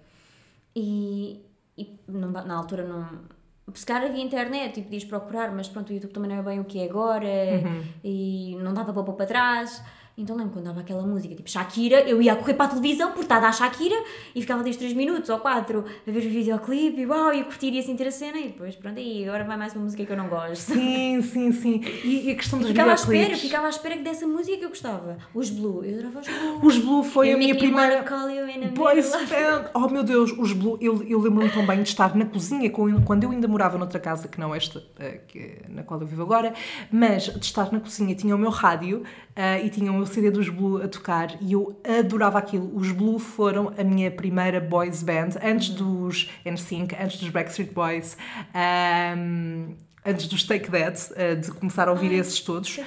E, 0.75 1.41
e 1.77 1.99
na 2.07 2.55
altura 2.55 2.87
não. 2.87 3.07
Se 3.73 3.85
calhar 3.85 4.09
havia 4.09 4.23
internet 4.23 4.79
e 4.79 4.83
podias 4.83 5.03
procurar, 5.05 5.51
mas 5.51 5.67
pronto, 5.69 5.89
o 5.89 5.93
YouTube 5.93 6.11
também 6.11 6.29
não 6.31 6.37
é 6.37 6.41
bem 6.41 6.59
o 6.59 6.65
que 6.65 6.79
é 6.79 6.85
agora 6.85 7.25
Uhum. 7.25 7.83
e 8.03 8.55
não 8.61 8.73
dava 8.73 8.91
para 8.93 9.03
pôr 9.03 9.13
para 9.13 9.25
trás. 9.25 9.81
Então 10.17 10.35
lembro 10.35 10.51
quando 10.53 10.65
dava 10.65 10.81
aquela 10.81 11.01
música, 11.03 11.33
tipo 11.33 11.49
Shakira, 11.49 12.01
eu 12.01 12.21
ia 12.21 12.35
correr 12.35 12.53
para 12.53 12.65
a 12.65 12.69
televisão, 12.69 13.09
porque 13.09 13.23
está 13.23 13.37
a 13.37 13.39
dar 13.39 13.53
Shakira, 13.53 13.95
e 14.35 14.41
ficava 14.41 14.61
ali 14.61 14.69
uns 14.69 14.77
3 14.77 14.93
minutos 14.93 15.29
ou 15.29 15.39
4 15.39 15.85
a 16.07 16.11
ver 16.11 16.19
o 16.19 16.29
videoclipe, 16.29 17.01
e 17.01 17.05
uau, 17.05 17.33
e 17.33 17.41
a 17.41 17.43
curtir 17.43 17.73
e 17.73 17.79
a 17.79 17.83
sentir 17.83 18.05
a 18.07 18.11
cena, 18.11 18.37
e 18.37 18.49
depois 18.49 18.75
pronto, 18.75 18.99
e 18.99 19.27
agora 19.27 19.43
vai 19.43 19.57
mais 19.57 19.73
uma 19.73 19.83
música 19.83 20.05
que 20.05 20.11
eu 20.11 20.17
não 20.17 20.27
gosto. 20.27 20.73
Sim, 20.73 21.21
sim, 21.21 21.51
sim. 21.51 21.81
E, 22.03 22.27
e 22.27 22.31
a 22.31 22.35
questão 22.35 22.59
dos 22.59 22.67
Ficava 22.69 22.91
à 22.91 22.93
espera, 22.95 23.11
videoclipes. 23.13 23.41
ficava 23.41 23.67
à 23.67 23.69
espera 23.69 23.97
que 23.97 24.03
dessa 24.03 24.27
música 24.27 24.57
que 24.57 24.65
eu 24.65 24.69
gostava. 24.69 25.17
Os 25.33 25.49
Blue, 25.49 25.83
eu 25.83 25.93
adorava 25.99 26.19
os 26.19 26.27
Blue. 26.27 26.59
Os 26.65 26.77
Blue 26.77 27.03
foi 27.03 27.29
You 27.29 27.35
a 27.35 27.37
minha 27.37 27.55
primeira. 27.55 28.03
Boys 28.73 29.11
band. 29.11 29.69
Oh 29.73 29.87
meu 29.87 30.03
Deus, 30.03 30.31
os 30.37 30.53
Blue. 30.53 30.77
Eu, 30.81 31.03
eu 31.03 31.19
lembro-me 31.19 31.49
tão 31.51 31.65
bem 31.65 31.81
de 31.83 31.89
estar 31.89 32.15
na 32.15 32.25
cozinha 32.25 32.69
quando 32.69 33.23
eu 33.23 33.31
ainda 33.31 33.47
morava 33.47 33.77
noutra 33.77 33.99
casa, 33.99 34.27
que 34.27 34.39
não 34.39 34.53
esta, 34.53 34.83
eh, 34.99 35.21
na 35.69 35.83
qual 35.83 35.99
eu 36.01 36.07
vivo 36.07 36.21
agora, 36.23 36.53
mas 36.91 37.23
de 37.25 37.45
estar 37.45 37.71
na 37.71 37.79
cozinha 37.79 38.15
tinha 38.15 38.35
o 38.35 38.39
meu 38.39 38.49
rádio 38.49 39.03
eh, 39.35 39.65
e 39.65 39.69
tinha 39.69 39.91
o 40.01 40.05
CD 40.05 40.31
dos 40.31 40.49
Blue 40.49 40.81
a 40.81 40.87
tocar 40.87 41.35
e 41.41 41.53
eu 41.53 41.79
adorava 41.99 42.39
aquilo. 42.39 42.71
Os 42.75 42.91
Blue 42.91 43.19
foram 43.19 43.73
a 43.77 43.83
minha 43.83 44.11
primeira 44.11 44.59
boys 44.59 45.03
band, 45.03 45.29
antes 45.41 45.69
dos 45.69 46.29
NSYNC, 46.45 46.95
antes 46.99 47.19
dos 47.19 47.29
Backstreet 47.29 47.71
Boys, 47.73 48.17
ahm, 48.53 49.75
antes 50.05 50.27
dos 50.27 50.43
Take 50.43 50.69
That, 50.71 51.13
eh, 51.15 51.35
de 51.35 51.51
começar 51.51 51.87
a 51.87 51.91
ouvir 51.91 52.11
esses 52.13 52.39
todos. 52.39 52.79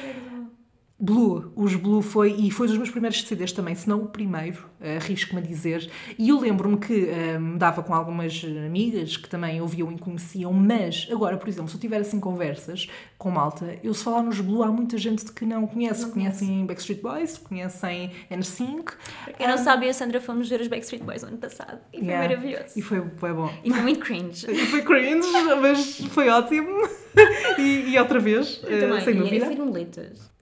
Blue, 1.05 1.53
os 1.55 1.75
Blue 1.77 2.01
foi, 2.01 2.33
e 2.33 2.51
foi 2.51 2.67
dos 2.67 2.77
meus 2.79 2.89
primeiros 2.91 3.21
CDs 3.23 3.53
também, 3.53 3.75
se 3.75 3.87
não 3.89 4.03
o 4.03 4.07
primeiro, 4.07 4.65
arrisco-me 4.81 5.41
a 5.43 5.45
dizer. 5.45 5.91
E 6.19 6.31
eu 6.31 6.41
lembro-me 6.41 6.79
que 6.79 7.09
me 7.39 7.59
dava 7.59 7.83
com 7.83 7.93
algumas 7.95 8.43
amigas 8.67 9.17
que 9.17 9.29
também 9.29 9.61
ouviam 9.61 9.93
e 9.93 9.99
conheciam, 9.99 10.53
mas 10.53 11.07
agora, 11.11 11.37
por 11.37 11.49
exemplo, 11.49 11.69
se 11.69 11.77
eu 11.77 11.81
tiver 11.81 11.99
assim 11.99 12.19
conversas 12.19 12.89
com 13.19 13.31
malta, 13.31 13.79
eu 13.83 13.93
se 13.93 14.03
falar 14.03 14.23
nos 14.23 14.41
Blue, 14.41 14.63
há 14.63 14.69
muita 14.69 14.97
gente 14.97 15.25
que 15.33 15.45
não 15.45 15.67
conhece. 15.67 16.07
Conhecem 16.11 16.65
Backstreet 16.65 17.03
Boys, 17.03 17.37
conhecem 17.39 18.11
NSYNC. 18.31 18.93
Quem 19.37 19.47
não 19.47 19.59
sabe, 19.59 19.85
eu 19.85 19.89
e 19.89 19.91
a 19.91 19.95
Sandra 19.95 20.21
fomos 20.21 20.49
ver 20.49 20.61
os 20.61 20.69
Backstreet 20.69 21.03
Boys 21.05 21.23
no 21.23 21.29
ano 21.29 21.39
passado, 21.39 21.81
e 21.93 21.99
foi 21.99 22.07
Yeah. 22.09 22.29
maravilhoso. 22.29 22.73
E 22.77 22.83
foi, 22.83 23.03
foi 23.19 23.33
bom. 23.35 23.51
E 23.63 23.71
foi 23.71 23.83
muito 23.83 24.01
cringe. 24.01 24.47
E 24.51 24.67
foi 24.67 24.83
cringe, 24.83 25.29
mas 25.61 25.99
foi 26.11 26.29
ótimo. 26.31 26.71
e, 27.59 27.93
e 27.93 27.99
outra 27.99 28.19
vez, 28.19 28.61
Eu 28.65 28.77
eh, 28.77 28.81
também, 28.81 29.01
sem 29.01 29.15
e 29.15 29.19
dúvida. 29.19 29.47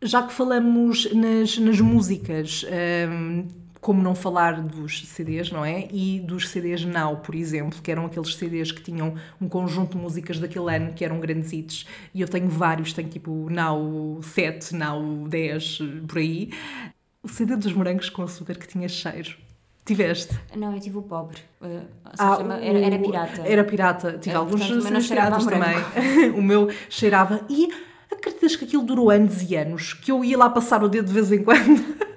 Já 0.01 0.23
que 0.23 0.33
falamos 0.33 1.13
nas, 1.13 1.59
nas 1.59 1.81
músicas, 1.81 2.65
hum, 3.09 3.47
como 3.81 4.01
não 4.01 4.15
falar 4.15 4.63
dos 4.63 5.07
CDs, 5.09 5.51
não 5.51 5.65
é? 5.65 5.89
E 5.93 6.21
dos 6.21 6.49
CDs 6.49 6.85
Now, 6.85 7.17
por 7.17 7.35
exemplo, 7.35 7.83
que 7.83 7.91
eram 7.91 8.07
aqueles 8.07 8.35
CDs 8.37 8.71
que 8.71 8.81
tinham 8.81 9.17
um 9.41 9.49
conjunto 9.49 9.97
de 9.97 10.03
músicas 10.03 10.39
daquele 10.39 10.75
ano 10.75 10.93
que 10.93 11.05
eram 11.05 11.19
grandes 11.19 11.53
hits. 11.53 11.85
E 12.15 12.21
eu 12.21 12.29
tenho 12.29 12.49
vários, 12.49 12.93
tenho 12.93 13.09
tipo 13.09 13.51
Now 13.51 14.21
7, 14.23 14.77
Now 14.77 15.27
10, 15.29 15.79
por 16.07 16.19
aí. 16.19 16.51
O 17.23 17.29
CD 17.29 17.57
dos 17.57 17.73
morangos 17.73 18.09
com 18.09 18.23
açúcar 18.23 18.55
que 18.55 18.69
tinha 18.69 18.89
cheiro. 18.89 19.37
Tiveste? 19.85 20.39
Não, 20.55 20.73
eu 20.75 20.81
tive 20.81 20.99
o 20.99 21.03
pobre. 21.03 21.39
uh, 21.61 21.81
Ah, 22.17 22.37
seja, 22.37 22.55
era, 22.55 22.79
era 22.79 22.99
pirata. 22.99 23.43
Era 23.45 23.65
pirata. 23.65 24.19
Tive 24.19 24.35
É, 24.35 24.39
alguns 24.39 24.65
portanto, 24.67 25.09
piratas 25.09 25.45
também. 25.45 26.31
o 26.39 26.43
meu 26.43 26.71
cheirava. 26.89 27.41
E 27.49 27.69
acreditas 28.11 28.55
que 28.55 28.65
aquilo 28.65 28.85
durou 28.85 29.11
anos 29.11 29.43
e 29.43 29.57
anos? 29.57 29.93
Que 29.95 30.13
eu 30.13 30.25
ia 30.25 30.39
lá 30.39 30.49
passar 30.51 30.85
o 30.85 30.89
dedo 30.89 31.07
de 31.07 31.13
vez 31.13 31.33
em 31.33 31.43
quando. 31.43 32.03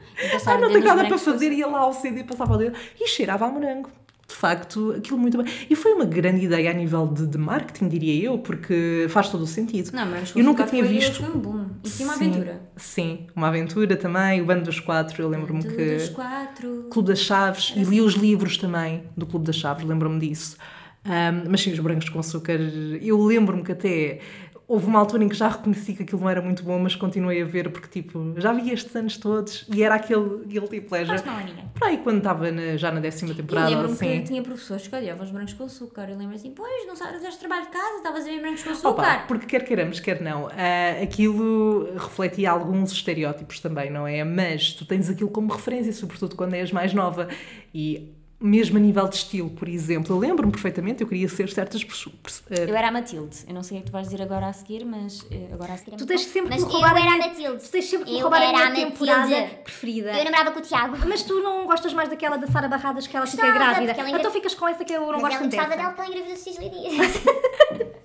Ah, 0.45 0.57
não 0.57 0.70
tenho 0.72 0.86
nada 0.86 1.03
para 1.05 1.18
fazer, 1.18 1.51
ia 1.51 1.68
lá 1.68 1.80
ao 1.80 1.91
CD, 1.91 2.24
passava 2.24 2.53
o 2.53 2.57
dedo 2.57 2.78
e 2.97 3.05
cheirava 3.05 3.47
a 3.47 3.49
morango. 3.49 3.89
De 4.36 4.41
facto, 4.41 4.93
aquilo 4.97 5.17
muito 5.17 5.41
bem. 5.41 5.47
E 5.69 5.77
foi 5.77 5.93
uma 5.93 6.03
grande 6.03 6.43
ideia 6.43 6.69
a 6.69 6.73
nível 6.73 7.07
de, 7.07 7.25
de 7.25 7.38
marketing, 7.38 7.88
diria 7.88 8.25
eu, 8.25 8.38
porque 8.38 9.05
faz 9.07 9.29
todo 9.29 9.43
o 9.43 9.47
sentido. 9.47 9.91
Não, 9.93 10.05
mas 10.05 10.33
eu 10.36 10.43
nunca 10.43 10.65
tinha 10.65 10.83
visto. 10.83 11.23
Foi 11.23 11.33
um 11.33 11.39
boom. 11.39 11.65
E 11.81 11.89
tinha 11.89 12.05
uma 12.05 12.15
aventura. 12.15 12.61
Sim, 12.75 13.27
uma 13.33 13.47
aventura 13.47 13.95
também, 13.95 14.41
o 14.41 14.45
Bando 14.45 14.65
dos 14.65 14.81
Quatro, 14.81 15.21
eu 15.21 15.29
lembro-me 15.29 15.63
que. 15.63 15.95
dos 15.95 16.09
quatro. 16.09 16.88
Clube 16.91 17.07
das 17.07 17.19
Chaves 17.19 17.73
e 17.77 17.83
li 17.83 18.01
os 18.01 18.15
livros 18.15 18.57
também 18.57 19.03
do 19.15 19.25
Clube 19.25 19.45
das 19.45 19.55
Chaves, 19.55 19.86
lembro-me 19.86 20.19
disso. 20.19 20.57
Ahm, 21.05 21.45
mas 21.49 21.61
sim, 21.61 21.71
os 21.71 21.79
brancos 21.79 22.09
com 22.09 22.19
açúcar, 22.19 22.59
eu 23.01 23.23
lembro-me 23.23 23.63
que 23.63 23.71
até 23.71 24.19
houve 24.68 24.88
uma 24.88 24.99
altura 24.99 25.24
em 25.24 25.30
que 25.30 25.36
já 25.36 25.47
reconheci 25.47 25.93
que 25.93 26.03
aquilo 26.03 26.22
não 26.22 26.30
era 26.30 26.41
muito 26.41 26.63
bom, 26.63 26.80
mas 26.80 26.95
continuei 26.95 27.41
a 27.41 27.45
ver 27.45 27.70
porque, 27.72 28.01
tipo, 28.01 28.34
já 28.38 28.51
vi 28.51 28.72
estes 28.72 28.95
anos 28.95 29.18
todos 29.18 29.66
e 29.74 29.84
era 29.84 29.95
aquele 29.95 30.43
guilty 30.45 30.82
pleasure. 30.82 31.18
Faz 31.20 31.24
mal 31.26 31.38
a 31.38 31.43
ninguém. 31.43 31.66
Por 31.76 31.88
aí, 31.88 31.97
quando 31.97 32.18
estava 32.18 32.51
na- 32.51 32.76
já 32.78 32.91
na 32.91 32.99
décima 32.99 33.32
Eu 33.32 33.36
temporada, 33.36 33.70
lembro-me 33.70 33.93
assim. 33.93 34.07
que 34.07 34.22
tinha 34.24 34.41
professores 34.41 34.88
que 34.88 34.95
olhavam 34.95 35.24
os 35.24 35.32
brancos 35.32 35.53
com 35.53 35.66
açúcar. 35.66 36.09
Eu 36.09 36.18
lembro 36.18 36.36
assim, 36.36 36.51
pois, 36.51 36.88
não 36.88 36.95
sabes, 36.95 37.18
fizeste 37.18 37.39
trabalho 37.39 37.66
de 37.66 37.72
casa, 37.72 37.97
estavas 37.97 38.22
a 38.24 38.30
ver 38.30 38.41
brancos 38.41 38.63
com 38.63 38.70
Opa, 38.72 38.80
açúcar. 39.01 39.28
porque 39.28 39.45
quer 39.45 39.63
queiramos, 39.66 39.99
quer 39.99 40.22
não, 40.22 40.47
ah, 40.47 41.03
aquilo 41.03 41.93
refletia 41.93 42.49
alguns 42.51 42.91
estereótipos 42.91 43.59
também, 43.59 43.91
não 43.91 44.07
é? 44.07 44.24
Mas 44.24 44.74
tu 44.74 44.86
tens 44.86 45.09
aquilo 45.09 45.30
como 45.30 45.51
referência, 45.51 45.93
sobretudo 45.93 46.36
quando 46.36 46.53
és 46.55 46.72
mais 46.72 46.93
nova. 46.93 47.28
E 47.74 48.14
mesmo 48.39 48.77
a 48.77 48.81
nível 48.81 49.07
de 49.07 49.15
estilo, 49.15 49.49
por 49.49 49.67
exemplo, 49.67 50.13
eu 50.15 50.19
lembro-me 50.19 50.51
perfeitamente, 50.51 51.01
eu 51.01 51.07
queria 51.07 51.27
ser 51.29 51.49
certas 51.49 51.83
pessoas. 51.83 52.43
Eu 52.49 52.75
era 52.75 52.89
a 52.89 52.91
Matilde. 52.91 53.38
Eu 53.47 53.53
não 53.53 53.63
sei 53.63 53.77
o 53.77 53.81
que 53.81 53.88
tu 53.88 53.91
vais 53.93 54.07
dizer 54.07 54.21
agora 54.21 54.47
a 54.47 54.53
seguir, 54.53 54.83
mas 54.86 55.25
eh, 55.31 55.47
agora 55.53 55.73
a 55.73 55.77
seguir 55.77 55.93
é 55.93 55.97
Tu 55.97 56.05
tens 56.05 56.21
sempre 56.21 56.49
Mas 56.49 56.63
que 56.63 56.63
eu 56.63 56.79
me 56.79 56.86
roubar 56.86 57.01
era 57.01 57.13
a. 57.13 57.17
Matilde. 57.27 57.63
Tu 57.63 57.69
tens 57.71 57.86
sempre 57.86 58.05
que 58.05 58.11
me 58.11 58.17
Eu 58.19 58.23
roubar 58.23 58.41
a 58.43 58.47
minha 58.51 58.65
a 58.65 58.69
Matilde. 58.69 58.91
temporada 58.91 59.45
preferida. 59.63 60.11
Eu 60.17 60.25
namorava 60.25 60.51
com 60.51 60.59
o 60.59 60.61
Tiago. 60.61 60.97
Mas 61.07 61.23
tu 61.23 61.41
não 61.41 61.65
gostas 61.65 61.93
mais 61.93 62.09
daquela 62.09 62.38
da 62.38 62.47
Sara 62.47 62.67
Barradas 62.67 63.07
que 63.07 63.15
ela 63.15 63.25
fica 63.25 63.43
Gostava, 63.47 63.71
grávida. 63.71 63.91
ela 63.93 64.09
engra- 64.09 64.19
Então 64.19 64.31
ficas 64.31 64.53
com 64.53 64.67
essa 64.67 64.83
que 64.86 64.93
eu 64.93 65.01
não 65.01 65.11
Mas 65.13 65.21
gosto 65.21 65.31
ela 65.33 65.39
muito 65.41 65.55
gostava 65.55 65.69
dessa. 65.75 65.81
dela 65.81 65.93
porque 65.95 66.11
ela 66.11 66.21
engravidou 66.21 66.38
Cisle 66.38 66.69
Dias. 66.69 67.95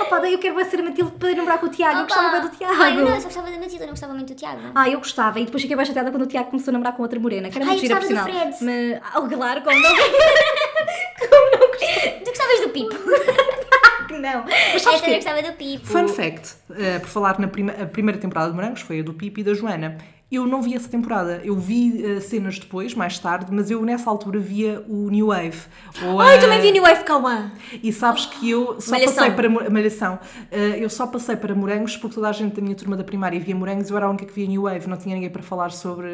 Opa, 0.00 0.20
daí 0.20 0.32
eu 0.32 0.38
quero 0.38 0.64
ser 0.64 0.80
a 0.80 0.82
Matilde 0.82 1.12
para 1.12 1.34
namorar 1.34 1.58
com 1.58 1.66
o 1.66 1.68
Tiago. 1.68 1.98
Eu 1.98 2.04
gostava 2.04 2.30
bem 2.30 2.40
do 2.40 2.48
Tiago. 2.56 2.82
Ai, 2.82 2.96
não, 2.96 3.08
eu 3.08 3.16
só 3.16 3.24
gostava 3.24 3.50
da 3.50 3.58
Matilde, 3.58 3.76
eu 3.76 3.86
não 3.86 3.88
gostava 3.88 4.14
muito 4.14 4.32
do 4.32 4.36
Tiago. 4.36 4.60
Ah, 4.74 4.88
eu 4.88 4.98
gostava. 4.98 5.38
E 5.40 5.44
depois 5.44 5.62
fiquei 5.62 5.76
bem 5.76 5.86
chateada 5.86 6.10
quando 6.10 6.22
o 6.22 6.26
Tiago 6.26 6.50
começou 6.50 6.70
a 6.70 6.72
namorar 6.72 6.94
com 6.94 7.02
outra 7.02 7.20
morena, 7.20 7.50
que 7.50 7.58
era 7.58 7.66
muito 7.66 7.78
eu 7.78 7.82
gira, 7.82 7.96
por 8.00 8.08
gostava 8.08 8.28
sinal. 8.28 8.48
Mas, 8.60 9.00
oh, 9.16 9.28
claro, 9.36 9.62
como 9.62 9.78
não... 9.80 9.94
Tu 12.24 12.30
gostavas 12.30 12.60
do 12.60 12.68
Pipo. 12.70 12.94
não. 14.20 14.44
Mas 14.44 14.82
sabes 14.82 14.86
Essa 14.86 14.94
eu 14.94 15.00
que 15.10 15.14
gostava 15.16 15.42
do 15.42 15.52
Pipo. 15.52 15.86
Fun 15.86 16.08
fact, 16.08 16.54
eh, 16.76 16.98
por 16.98 17.08
falar 17.08 17.38
na 17.38 17.48
prima, 17.48 17.72
a 17.72 17.86
primeira 17.86 18.18
temporada 18.18 18.50
de 18.50 18.56
Morangos, 18.56 18.80
foi 18.80 19.00
a 19.00 19.02
do 19.02 19.14
Pipi 19.14 19.42
e 19.42 19.44
da 19.44 19.54
Joana. 19.54 19.98
Eu 20.32 20.46
não 20.46 20.60
vi 20.60 20.74
essa 20.74 20.88
temporada, 20.88 21.40
eu 21.44 21.54
vi 21.54 22.04
eh, 22.04 22.18
cenas 22.20 22.58
depois, 22.58 22.92
mais 22.94 23.18
tarde, 23.18 23.46
mas 23.52 23.70
eu 23.70 23.80
nessa 23.82 24.10
altura 24.10 24.40
via 24.40 24.82
o 24.88 25.08
New 25.08 25.26
Wave. 25.28 25.58
ou 26.04 26.18
Ai, 26.20 26.36
a- 26.38 26.40
também 26.40 26.60
vi 26.60 26.72
New 26.72 26.82
Wave 26.82 27.04
Calma. 27.04 27.52
E 27.82 27.92
sabes 27.92 28.26
que 28.26 28.50
eu 28.50 28.80
só 28.80 28.92
Malhação. 28.92 29.14
passei 29.16 29.30
para 29.32 29.48
Malhação. 29.70 30.18
Eh, 30.50 30.78
eu 30.80 30.90
só 30.90 31.06
passei 31.06 31.36
para 31.36 31.54
Morangos 31.54 31.96
porque 31.96 32.16
toda 32.16 32.28
a 32.28 32.32
gente 32.32 32.54
da 32.56 32.62
minha 32.62 32.74
turma 32.74 32.96
da 32.96 33.04
primária 33.04 33.38
via 33.38 33.54
Morangos 33.54 33.88
e 33.88 33.92
eu 33.92 33.96
era 33.96 34.06
a 34.06 34.08
única 34.10 34.24
que 34.26 34.32
via 34.32 34.46
New 34.48 34.62
Wave, 34.62 34.88
não 34.88 34.96
tinha 34.96 35.14
ninguém 35.14 35.30
para 35.30 35.42
falar 35.42 35.70
sobre. 35.70 36.08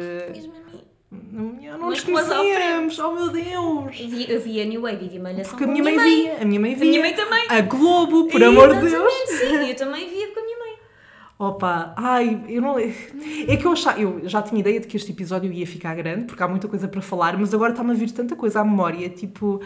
Não, 1.11 1.77
não 1.77 1.89
nos 1.89 2.01
conhecíamos, 2.01 2.97
oh 2.99 3.11
meu 3.13 3.29
Deus! 3.29 3.99
Eu 3.99 4.07
vi, 4.09 4.31
eu 4.31 4.39
vi 4.41 4.61
a 4.61 4.65
New 4.65 4.81
Wave 4.81 5.05
e 5.05 5.09
vi 5.09 5.19
Malhação 5.19 5.51
Porque 5.51 5.65
a 5.65 5.67
minha 5.67 5.83
mãe, 5.83 5.97
via, 5.99 6.37
a 6.41 6.45
minha 6.45 6.59
mãe 6.59 6.73
via. 6.75 6.89
minha 6.89 7.01
mãe 7.01 7.13
também. 7.13 7.45
A 7.49 7.59
Globo, 7.61 8.27
por 8.27 8.41
amor 8.41 8.73
de 8.75 8.89
Deus! 8.89 9.13
Sim, 9.27 9.67
eu 9.69 9.75
também 9.75 10.07
via 10.09 10.27
com 10.31 10.39
a 10.39 10.43
minha 10.43 10.57
mãe. 10.59 10.70
Opa, 11.41 11.95
ai, 11.97 12.45
eu 12.47 12.61
não. 12.61 12.77
É 12.77 13.57
que 13.57 13.65
eu, 13.65 13.71
achava, 13.71 13.99
eu 13.99 14.29
já 14.29 14.43
tinha 14.43 14.59
ideia 14.59 14.79
de 14.79 14.85
que 14.85 14.95
este 14.95 15.11
episódio 15.11 15.51
ia 15.51 15.65
ficar 15.65 15.95
grande, 15.95 16.25
porque 16.25 16.43
há 16.43 16.47
muita 16.47 16.67
coisa 16.67 16.87
para 16.87 17.01
falar, 17.01 17.35
mas 17.35 17.51
agora 17.51 17.71
está-me 17.71 17.89
a 17.89 17.93
vir 17.95 18.11
tanta 18.11 18.35
coisa 18.35 18.61
à 18.61 18.63
memória, 18.63 19.09
tipo. 19.09 19.59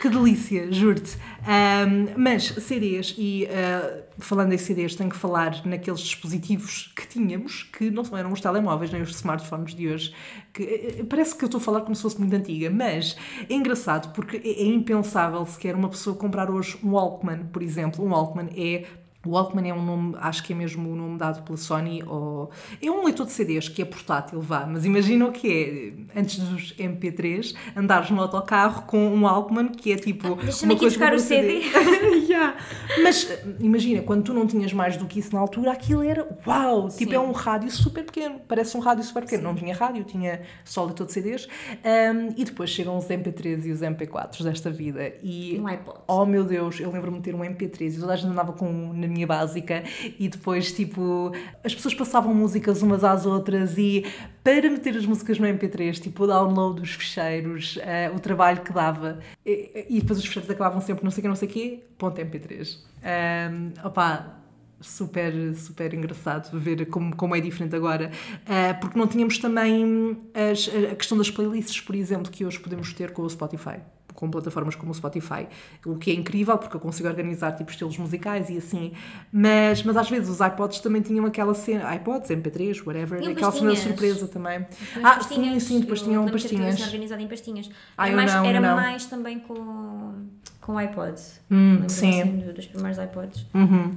Que 0.00 0.08
delícia, 0.08 0.72
juro-te. 0.72 1.18
Ahm, 1.46 2.14
mas 2.16 2.44
CDs, 2.44 3.14
e 3.18 3.46
ah, 3.48 4.04
falando 4.18 4.52
em 4.52 4.58
CDs, 4.58 4.94
tenho 4.94 5.10
que 5.10 5.16
falar 5.16 5.66
naqueles 5.66 6.00
dispositivos 6.00 6.92
que 6.96 7.06
tínhamos, 7.06 7.64
que 7.64 7.90
não 7.90 8.04
eram 8.16 8.32
os 8.32 8.40
telemóveis 8.40 8.90
nem 8.90 9.02
os 9.02 9.10
smartphones 9.10 9.74
de 9.74 9.88
hoje, 9.88 10.14
que 10.54 10.62
eh, 10.62 11.04
parece 11.08 11.34
que 11.36 11.44
eu 11.44 11.46
estou 11.46 11.58
a 11.58 11.62
falar 11.62 11.80
como 11.80 11.96
se 11.96 12.02
fosse 12.02 12.18
muito 12.18 12.34
antiga, 12.34 12.70
mas 12.70 13.16
é 13.50 13.52
engraçado 13.52 14.12
porque 14.14 14.36
é, 14.36 14.62
é 14.62 14.66
impensável 14.66 15.44
sequer 15.44 15.74
uma 15.74 15.88
pessoa 15.88 16.14
comprar 16.16 16.48
hoje 16.48 16.78
um 16.82 16.92
Walkman, 16.92 17.46
por 17.52 17.62
exemplo. 17.62 18.04
Um 18.04 18.10
Walkman 18.10 18.50
é 18.56 18.84
Walkman 19.30 19.68
é 19.68 19.74
um 19.74 19.84
nome, 19.84 20.16
acho 20.20 20.42
que 20.42 20.52
é 20.52 20.56
mesmo 20.56 20.90
o 20.90 20.96
nome 20.96 21.18
dado 21.18 21.42
pela 21.42 21.56
Sony, 21.56 22.02
ou 22.06 22.50
é 22.82 22.90
um 22.90 23.04
leitor 23.04 23.26
de 23.26 23.32
CDs 23.32 23.68
que 23.68 23.82
é 23.82 23.84
portátil, 23.84 24.40
vá, 24.40 24.66
mas 24.66 24.84
imagina 24.84 25.26
o 25.26 25.32
que 25.32 25.96
é, 26.14 26.18
antes 26.18 26.38
dos 26.38 26.74
MP3, 26.74 27.54
andares 27.76 28.10
no 28.10 28.20
autocarro 28.20 28.82
com 28.82 28.98
um 28.98 29.24
Walkman 29.24 29.68
que 29.68 29.92
é 29.92 29.96
tipo. 29.96 30.36
Deixa-me 30.36 30.74
aqui 30.74 30.98
para 30.98 31.16
o 31.16 31.18
CD. 31.18 31.62
Yeah. 32.28 32.56
Mas 33.02 33.30
eh, 33.30 33.42
imagina, 33.58 34.02
quando 34.02 34.22
tu 34.22 34.34
não 34.34 34.46
tinhas 34.46 34.72
mais 34.72 34.96
do 34.96 35.06
que 35.06 35.18
isso 35.18 35.34
na 35.34 35.40
altura, 35.40 35.72
aquilo 35.72 36.02
era 36.02 36.28
uau! 36.46 36.88
Tipo, 36.88 37.10
Sim. 37.10 37.16
é 37.16 37.20
um 37.20 37.32
rádio 37.32 37.70
super 37.70 38.04
pequeno, 38.04 38.40
parece 38.46 38.76
um 38.76 38.80
rádio 38.80 39.02
super 39.02 39.24
pequeno. 39.24 39.44
Não 39.44 39.54
tinha 39.54 39.74
rádio, 39.74 40.04
tinha 40.04 40.42
só 40.64 40.84
leitor 40.84 41.06
de 41.06 41.12
CDs. 41.12 41.48
Um, 41.84 42.34
e 42.36 42.44
depois 42.44 42.68
chegam 42.70 42.96
os 42.98 43.06
MP3 43.06 43.64
e 43.64 43.72
os 43.72 43.80
MP4s 43.80 44.42
desta 44.42 44.70
vida. 44.70 45.12
E 45.22 45.58
um 45.58 45.66
iPod. 45.66 46.00
Oh 46.06 46.26
meu 46.26 46.44
Deus, 46.44 46.78
eu 46.80 46.90
lembro-me 46.90 47.16
de 47.18 47.24
ter 47.24 47.34
um 47.34 47.40
MP3 47.40 47.96
e 47.96 48.00
toda 48.00 48.12
a 48.12 48.16
gente 48.16 48.30
andava 48.30 48.52
com 48.52 48.68
um 48.68 48.92
na 48.92 49.06
minha 49.06 49.17
básica 49.26 49.84
e 50.18 50.28
depois, 50.28 50.72
tipo, 50.72 51.32
as 51.64 51.74
pessoas 51.74 51.94
passavam 51.94 52.34
músicas 52.34 52.82
umas 52.82 53.02
às 53.04 53.26
outras 53.26 53.76
e 53.78 54.04
para 54.44 54.70
meter 54.70 54.96
as 54.96 55.04
músicas 55.06 55.38
no 55.38 55.46
MP3, 55.46 56.00
tipo, 56.00 56.24
o 56.24 56.26
download 56.26 56.80
dos 56.80 56.90
ficheiros, 56.92 57.78
eh, 57.82 58.10
o 58.14 58.18
trabalho 58.20 58.62
que 58.62 58.72
dava 58.72 59.18
e, 59.44 59.86
e 59.88 60.00
depois 60.00 60.18
os 60.18 60.24
ficheiros 60.26 60.50
acabavam 60.50 60.80
sempre 60.80 61.04
não 61.04 61.10
sei 61.10 61.20
o 61.20 61.22
que, 61.22 61.28
não 61.28 61.36
sei 61.36 61.48
o 61.48 61.50
quê, 61.50 61.82
ponto 61.98 62.20
MP3. 62.20 62.78
Um, 63.02 63.86
opá, 63.86 64.34
super, 64.80 65.32
super 65.54 65.92
engraçado 65.92 66.58
ver 66.58 66.86
como, 66.86 67.14
como 67.16 67.34
é 67.36 67.40
diferente 67.40 67.74
agora, 67.74 68.10
Ah, 68.46 68.74
porque 68.80 68.98
não 68.98 69.06
tínhamos 69.06 69.38
também 69.38 70.16
as- 70.34 70.70
a 70.92 70.94
questão 70.94 71.18
das 71.18 71.30
playlists, 71.30 71.80
por 71.80 71.94
exemplo, 71.94 72.30
que 72.30 72.44
hoje 72.44 72.58
podemos 72.58 72.92
ter 72.92 73.10
com 73.12 73.22
o 73.22 73.28
Spotify. 73.30 73.78
Com 74.18 74.28
plataformas 74.28 74.74
como 74.74 74.90
o 74.90 74.94
Spotify, 74.94 75.46
o 75.86 75.94
que 75.94 76.10
é 76.10 76.14
incrível 76.14 76.58
porque 76.58 76.74
eu 76.74 76.80
consigo 76.80 77.08
organizar 77.08 77.52
tipo 77.52 77.70
estilos 77.70 77.96
musicais 77.98 78.50
e 78.50 78.56
assim, 78.58 78.92
mas, 79.32 79.84
mas 79.84 79.96
às 79.96 80.10
vezes 80.10 80.28
os 80.28 80.40
iPods 80.40 80.80
também 80.80 81.00
tinham 81.00 81.24
aquela 81.24 81.54
cena, 81.54 81.94
iPods, 81.94 82.28
MP3, 82.28 82.84
whatever, 82.84 83.20
Tinham 83.20 83.32
aquela 83.32 83.52
cena 83.52 83.76
surpresa 83.76 84.26
também. 84.26 84.66
Ah, 85.04 85.20
sim, 85.20 85.60
sim, 85.60 85.78
depois 85.78 86.00
Eu 86.00 86.06
tinham 86.06 86.24
tudo 86.24 86.32
pastinhas. 86.32 86.80
organizado 86.80 87.22
em 87.22 87.28
pastinhas. 87.28 87.70
Ah, 87.96 88.06
era 88.08 88.12
eu 88.12 88.16
mais, 88.16 88.34
não, 88.34 88.44
era 88.44 88.60
não. 88.60 88.74
mais 88.74 89.06
também 89.06 89.38
com, 89.38 90.14
com 90.60 90.72
o 90.72 90.78
iPod. 90.78 91.14
Hum, 91.48 91.84
sim. 91.88 92.20
assim, 92.20 92.38
do- 92.38 92.52
dos 92.52 92.66
primeiros 92.66 92.98
iPods. 92.98 93.46
Uhum. 93.54 93.94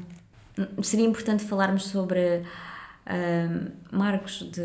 Seria 0.83 1.07
importante 1.07 1.43
falarmos 1.45 1.87
sobre 1.87 2.43
marcos 3.91 4.49
de, 4.51 4.63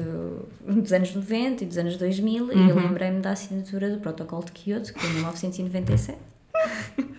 dos 0.66 0.92
anos 0.92 1.14
90 1.14 1.64
e 1.64 1.66
dos 1.66 1.78
anos 1.78 1.96
2000 1.96 2.52
e 2.52 2.54
Uhum. 2.56 2.68
eu 2.68 2.76
lembrei-me 2.76 3.20
da 3.20 3.30
assinatura 3.32 3.90
do 3.90 3.98
Protocolo 4.00 4.44
de 4.44 4.52
Kyoto, 4.52 4.92
que 4.92 5.00
foi 5.00 5.10
em 5.10 5.14
1997. 5.14 6.18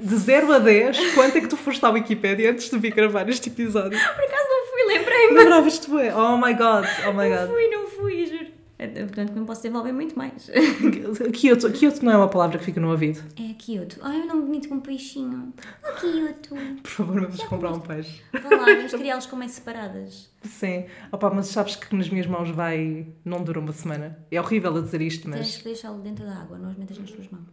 De 0.00 0.16
0 0.16 0.52
a 0.52 0.58
10, 0.58 1.14
quanto 1.14 1.36
é 1.36 1.40
que 1.40 1.48
tu 1.48 1.56
foste 1.56 1.84
à 1.84 1.90
Wikipédia 1.90 2.50
antes 2.50 2.70
de 2.70 2.78
vir 2.78 2.94
gravar 2.94 3.28
este 3.28 3.48
episódio? 3.48 3.90
Por 3.98 4.24
acaso 4.24 4.46
não 4.48 4.66
fui, 4.70 4.94
lembrei-me. 4.98 5.34
Lembravas-te, 5.38 5.90
bué? 5.90 6.14
Oh 6.14 6.36
my 6.38 6.54
god, 6.54 6.86
oh 7.06 7.12
my 7.12 7.28
Não 7.28 7.36
god. 7.36 7.48
fui, 7.50 7.68
não 7.68 7.86
fui, 7.88 8.26
juro. 8.26 8.35
É, 8.35 8.35
Portanto, 8.78 9.32
não 9.34 9.46
posso 9.46 9.62
desenvolver 9.62 9.92
muito 9.92 10.16
mais. 10.18 10.50
Kyoto, 11.32 11.70
Kyoto 11.72 12.04
não 12.04 12.12
é 12.12 12.16
uma 12.18 12.28
palavra 12.28 12.58
que 12.58 12.64
fica 12.64 12.78
no 12.78 12.90
ouvido. 12.90 13.20
É 13.38 13.54
Kyoto. 13.54 13.98
Ai, 14.02 14.20
eu 14.20 14.26
não 14.26 14.42
bonito 14.42 14.68
com 14.68 14.74
um 14.74 14.80
peixinho. 14.80 15.54
Oh, 15.82 15.98
Kyoto. 16.00 16.54
Por 16.82 16.90
favor, 16.90 17.20
vamos 17.22 17.42
comprar 17.44 17.72
um 17.72 17.80
peixe. 17.80 18.20
Vá 18.32 18.54
lá, 18.54 18.64
vamos 18.66 18.92
criá-los 18.92 19.26
como 19.26 19.42
é 19.44 19.48
separadas. 19.48 20.30
Sim. 20.42 20.84
Opa, 21.10 21.30
mas 21.30 21.46
sabes 21.46 21.76
que 21.76 21.96
nas 21.96 22.10
minhas 22.10 22.26
mãos 22.26 22.50
vai. 22.50 23.06
não 23.24 23.42
dura 23.42 23.60
uma 23.60 23.72
semana. 23.72 24.18
É 24.30 24.38
horrível 24.40 24.76
a 24.76 24.80
dizer 24.82 25.00
isto, 25.00 25.22
Tens 25.30 25.36
mas. 25.38 25.56
que 25.56 25.64
deixá-lo 25.64 25.98
dentro 26.00 26.26
da 26.26 26.34
água, 26.36 26.58
não 26.58 26.70
os 26.70 26.76
metas 26.76 26.98
nas 26.98 27.10
tuas 27.10 27.28
mãos. 27.30 27.44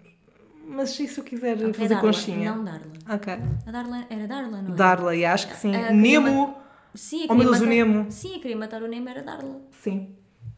Mas 0.67 0.89
se 0.91 1.17
eu 1.17 1.23
quiser 1.23 1.55
Ok, 1.57 1.73
fazer 1.73 1.89
Darla, 1.89 2.01
conchinha? 2.01 2.53
Não 2.55 2.63
Darla. 2.63 2.91
Ok. 3.09 3.33
A 3.65 3.71
Darla 3.71 4.05
era 4.09 4.27
Darla, 4.27 4.61
não 4.61 4.73
é? 4.73 4.75
Darla, 4.75 5.15
e 5.15 5.23
acho 5.25 5.47
que 5.49 5.55
sim. 5.57 5.73
Ah, 5.75 5.91
Nemo. 5.91 6.55
Sim, 6.95 7.23
a 7.29 7.33
Oh, 7.33 7.35
meu 7.35 7.45
Deus, 7.45 7.57
o 7.57 7.63
matar... 7.63 7.69
Nemo. 7.75 8.05
Sim, 8.11 8.35
a 8.35 8.39
queria 8.39 8.57
matar 8.57 8.81
o 8.83 8.87
Nemo 8.87 9.09
era 9.09 9.23
Darla. 9.23 9.61
Sim. 9.71 10.09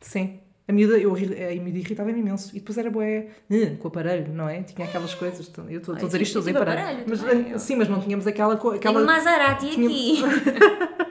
Sim. 0.01 0.39
A 0.67 0.71
miúda, 0.73 0.97
eu, 0.97 1.13
a 1.13 1.17
miúda 1.19 1.77
irritava-me 1.77 2.19
imenso. 2.19 2.49
E 2.55 2.59
depois 2.59 2.77
era 2.77 2.89
eh, 2.89 3.75
com 3.79 3.87
o 3.87 3.87
aparelho, 3.87 4.33
não 4.33 4.49
é? 4.49 4.63
Tinha 4.63 4.87
aquelas 4.87 5.13
coisas. 5.13 5.47
então, 5.47 5.69
Eu 5.69 5.77
estou 5.79 5.93
a 5.95 5.97
dizer 5.99 6.21
isto, 6.21 6.39
usei 6.39 6.53
tive 6.53 6.63
aparelho. 6.63 6.87
aparelho 6.87 7.05
Mas, 7.07 7.19
também, 7.21 7.53
eh, 7.53 7.57
sim, 7.59 7.75
mas 7.75 7.87
não 7.87 7.99
tínhamos 8.01 8.25
aquela. 8.25 8.55
co- 8.57 8.69
Tenho 8.69 8.79
aquela 8.79 9.01
um 9.01 9.05
Maserati 9.05 9.67
aqui. 9.67 10.21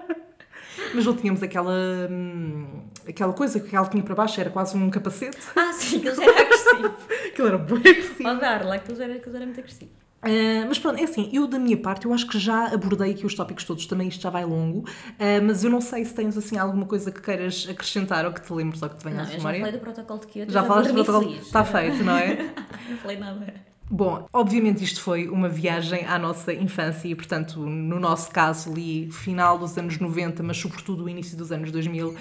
Mas 0.94 1.05
não 1.07 1.16
tínhamos 1.16 1.42
aquela. 1.42 1.72
hum, 2.11 2.66
aquela 3.09 3.32
coisa 3.32 3.59
que 3.59 3.74
ela 3.74 3.86
tinha 3.88 4.02
para 4.02 4.14
baixo, 4.14 4.40
era 4.40 4.50
quase 4.50 4.76
um 4.76 4.88
capacete. 4.90 5.38
ah, 5.57 5.72
sim, 5.72 5.98
aquilo 5.98 6.14
já 6.16 6.22
era 6.24 6.40
agressivo. 6.40 6.94
Aquilo 7.28 7.48
era 7.48 7.59
bué 7.59 7.78
agressivo. 7.78 8.28
Ó 8.28 8.34
Darla, 8.34 8.74
aquilo 8.76 8.96
já 8.96 9.05
era, 9.05 9.14
aquilo 9.14 9.32
já 9.32 9.38
era 9.38 9.46
muito 9.46 9.59
agressivo. 9.61 9.90
Ah, 10.25 10.64
mas 10.68 10.79
pronto, 10.79 10.99
é 10.99 11.05
assim, 11.05 11.29
eu 11.33 11.47
da 11.47 11.59
minha 11.59 11.77
parte, 11.77 12.07
eu 12.07 12.12
acho 12.12 12.27
que 12.27 12.39
já 12.39 12.66
abordei 12.75 13.12
aqui 13.12 13.25
os 13.27 13.35
tópicos 13.35 13.64
todos, 13.64 13.87
também 13.87 14.09
isto 14.09 14.22
já 14.22 14.31
vai 14.31 14.45
longo, 14.45 14.85
ah, 15.18 15.41
mas 15.45 15.62
eu 15.64 15.70
não 15.70 15.81
sei 15.81 16.05
se 16.05 16.14
tens 16.14 16.37
assim 16.37 16.57
alguma 16.59 16.87
coisa 16.87 17.11
que 17.12 17.20
queiras 17.20 17.66
acrescentar 17.70 18.25
ou 18.25 18.33
que 18.33 18.41
te 18.43 18.53
lembres 18.53 18.83
ou 18.83 18.89
que 18.89 18.97
te 18.97 19.05
venha 19.05 19.16
Não, 19.16 19.22
à 19.22 19.27
eu 19.27 19.31
já 19.33 19.37
memória. 19.39 19.61
falei 19.61 19.72
do 19.72 19.79
protocolo 19.81 20.20
de 20.20 20.27
Kyoto. 20.27 20.53
Já 20.53 20.64
falaste 20.64 20.93
do 20.93 21.05
protocolo, 21.05 21.35
está 21.37 21.64
feito, 21.64 22.03
não 22.05 22.16
é? 22.16 22.35
Não 22.89 22.97
falei 22.99 23.16
nada. 23.18 23.74
Bom, 23.95 24.26
obviamente 24.32 24.82
isto 24.82 25.01
foi 25.01 25.28
uma 25.28 25.49
viagem 25.49 26.05
à 26.05 26.18
nossa 26.18 26.53
infância 26.53 27.07
e, 27.07 27.14
portanto, 27.14 27.61
no 27.61 28.01
nosso 28.01 28.28
caso 28.28 28.72
ali, 28.72 29.09
final 29.12 29.57
dos 29.57 29.78
anos 29.78 30.01
90, 30.01 30.42
mas 30.42 30.57
sobretudo 30.57 31.05
o 31.05 31.09
início 31.09 31.36
dos 31.36 31.53
anos 31.53 31.70
2000, 31.70 32.09
um, 32.09 32.16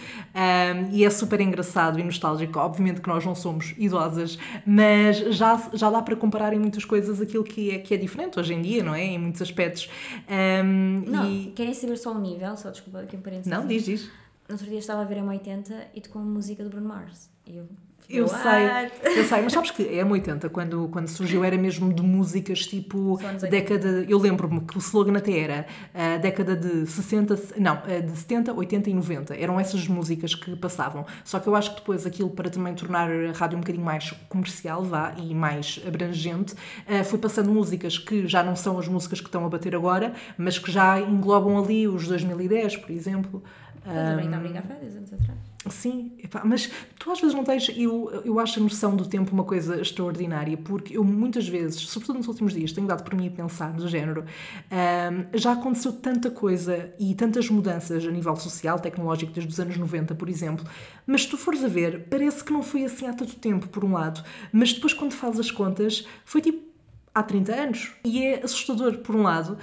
e 0.92 1.04
é 1.04 1.10
super 1.10 1.42
engraçado 1.42 2.00
e 2.00 2.04
nostálgico. 2.04 2.60
Obviamente 2.60 3.02
que 3.02 3.10
nós 3.10 3.26
não 3.26 3.34
somos 3.34 3.74
idosas, 3.76 4.38
mas 4.68 5.18
já, 5.36 5.68
já 5.74 5.90
dá 5.90 6.00
para 6.04 6.16
comparar 6.16 6.54
em 6.54 6.60
muitas 6.60 6.86
coisas 6.86 7.20
aquilo 7.20 7.44
que 7.44 7.72
é, 7.72 7.80
que 7.80 7.96
é 7.96 7.98
diferente 7.98 8.40
hoje 8.40 8.54
em 8.54 8.62
dia, 8.62 8.84
não 8.84 8.94
é? 8.94 9.06
Em 9.06 9.18
muitos 9.18 9.42
aspectos. 9.42 9.90
Um, 10.30 11.10
Não, 11.10 11.28
e... 11.28 11.54
querem 11.56 11.74
saber 11.74 11.98
só 11.98 12.14
o 12.14 12.20
nível? 12.20 12.56
Só 12.56 12.70
desculpa 12.70 13.00
aqui 13.00 13.18
um 13.18 13.22
parênteses. 13.22 13.52
Não, 13.52 13.66
diz, 13.66 13.84
diz. 13.84 14.04
No 14.48 14.54
outro 14.54 14.68
dia 14.68 14.78
estava 14.78 15.02
a 15.02 15.06
ver 15.06 15.18
a 15.18 15.24
80 15.24 15.88
e 15.96 16.02
tocou 16.02 16.22
a 16.22 16.26
música 16.26 16.64
do 16.64 16.70
Bruno 16.70 16.88
Mars. 16.88 17.32
E 17.48 17.58
eu. 17.58 17.68
Eu 18.14 18.26
What? 18.26 18.42
sei, 18.44 19.18
eu 19.18 19.24
sei, 19.26 19.42
mas 19.42 19.54
sabes 19.54 19.72
que 19.72 19.88
é 19.88 20.04
M80, 20.06 20.50
quando, 20.50 20.88
quando 20.90 21.08
surgiu 21.08 21.44
era 21.44 21.58
mesmo 21.58 21.92
de 21.92 22.04
músicas 22.04 22.60
tipo 22.68 23.14
80. 23.14 23.48
década, 23.48 24.06
eu 24.08 24.20
lembro-me 24.20 24.62
que 24.62 24.78
o 24.78 24.80
slogan 24.80 25.18
até 25.18 25.40
era 25.40 25.66
a 25.94 26.18
década 26.18 26.56
de 26.56 26.86
60, 26.86 27.40
não, 27.58 27.82
a 27.84 28.00
de 28.00 28.12
70, 28.12 28.54
80 28.54 28.90
e 28.90 28.94
90, 28.94 29.36
eram 29.36 29.60
essas 29.60 29.88
músicas 29.88 30.36
que 30.36 30.56
passavam, 30.56 31.06
só 31.24 31.40
que 31.40 31.48
eu 31.48 31.56
acho 31.56 31.72
que 31.72 31.78
depois 31.78 32.06
aquilo 32.06 32.30
para 32.30 32.52
também 32.52 32.76
tornar 32.76 33.10
a 33.10 33.32
rádio 33.32 33.58
um 33.58 33.62
bocadinho 33.62 33.84
mais 33.84 34.12
comercial, 34.30 34.84
vá, 34.84 35.14
e 35.18 35.34
mais 35.34 35.82
abrangente, 35.88 36.54
eh, 36.86 37.04
foi 37.04 37.18
passando 37.18 37.52
músicas 37.52 37.98
que 37.98 38.28
já 38.28 38.44
não 38.44 38.56
são 38.56 38.78
as 38.78 38.88
músicas 38.88 39.20
que 39.20 39.28
estão 39.28 39.44
a 39.44 39.50
bater 39.50 39.76
agora, 39.76 40.14
mas 40.38 40.60
que 40.60 40.72
já 40.72 41.00
englobam 41.00 41.58
ali 41.58 41.88
os 41.88 42.08
2010, 42.08 42.78
por 42.78 42.92
exemplo. 42.92 43.44
Estás 43.78 44.14
a 44.14 44.16
brincar, 44.16 44.40
brincar, 44.40 44.64
foi 44.64 44.76
há 44.76 44.80
10 44.80 44.96
anos 44.98 45.14
atrás. 45.14 45.53
Sim, 45.70 46.12
mas 46.44 46.70
tu 47.00 47.10
às 47.10 47.22
vezes 47.22 47.34
não 47.34 47.44
tens, 47.44 47.70
eu, 47.76 48.22
eu 48.26 48.40
acho 48.40 48.60
a 48.60 48.64
noção 48.64 48.96
do 48.96 49.06
tempo 49.06 49.32
uma 49.32 49.46
coisa 49.46 49.80
extraordinária, 49.80 50.58
porque 50.58 50.98
eu 50.98 51.04
muitas 51.04 51.48
vezes, 51.48 51.80
sobretudo 51.82 52.18
nos 52.18 52.28
últimos 52.28 52.54
dias, 52.54 52.74
tenho 52.74 52.86
dado 52.86 53.04
por 53.04 53.16
mim 53.16 53.28
a 53.28 53.32
pensar 53.32 53.72
do 53.72 53.88
género, 53.88 54.26
ahm, 54.70 55.26
já 55.34 55.54
aconteceu 55.54 55.94
tanta 55.94 56.30
coisa 56.30 56.94
e 57.00 57.16
tantas 57.16 57.50
mudanças 57.50 58.06
a 58.06 58.12
nível 58.12 58.36
social, 58.36 58.78
tecnológico, 58.80 59.32
desde 59.32 59.52
os 59.52 59.60
anos 59.60 59.78
90, 59.78 60.14
por 60.16 60.28
exemplo, 60.28 60.66
mas 61.08 61.24
se 61.24 61.30
tu 61.30 61.38
fores 61.38 61.64
a 61.64 61.68
ver, 61.68 62.08
parece 62.10 62.44
que 62.44 62.52
não 62.52 62.62
foi 62.62 62.84
assim 62.84 63.08
há 63.08 63.14
tanto 63.14 63.36
tempo, 63.36 63.68
por 63.70 63.86
um 63.86 63.94
lado, 63.94 64.22
mas 64.52 64.74
depois 64.74 64.94
quando 64.94 65.14
fazes 65.14 65.40
as 65.40 65.52
contas, 65.52 66.06
foi 66.26 66.42
tipo 66.42 66.73
há 67.14 67.22
30 67.22 67.54
anos. 67.54 67.92
E 68.04 68.24
é 68.24 68.44
assustador, 68.44 68.98
por 69.00 69.16
um 69.16 69.24
lado. 69.24 69.58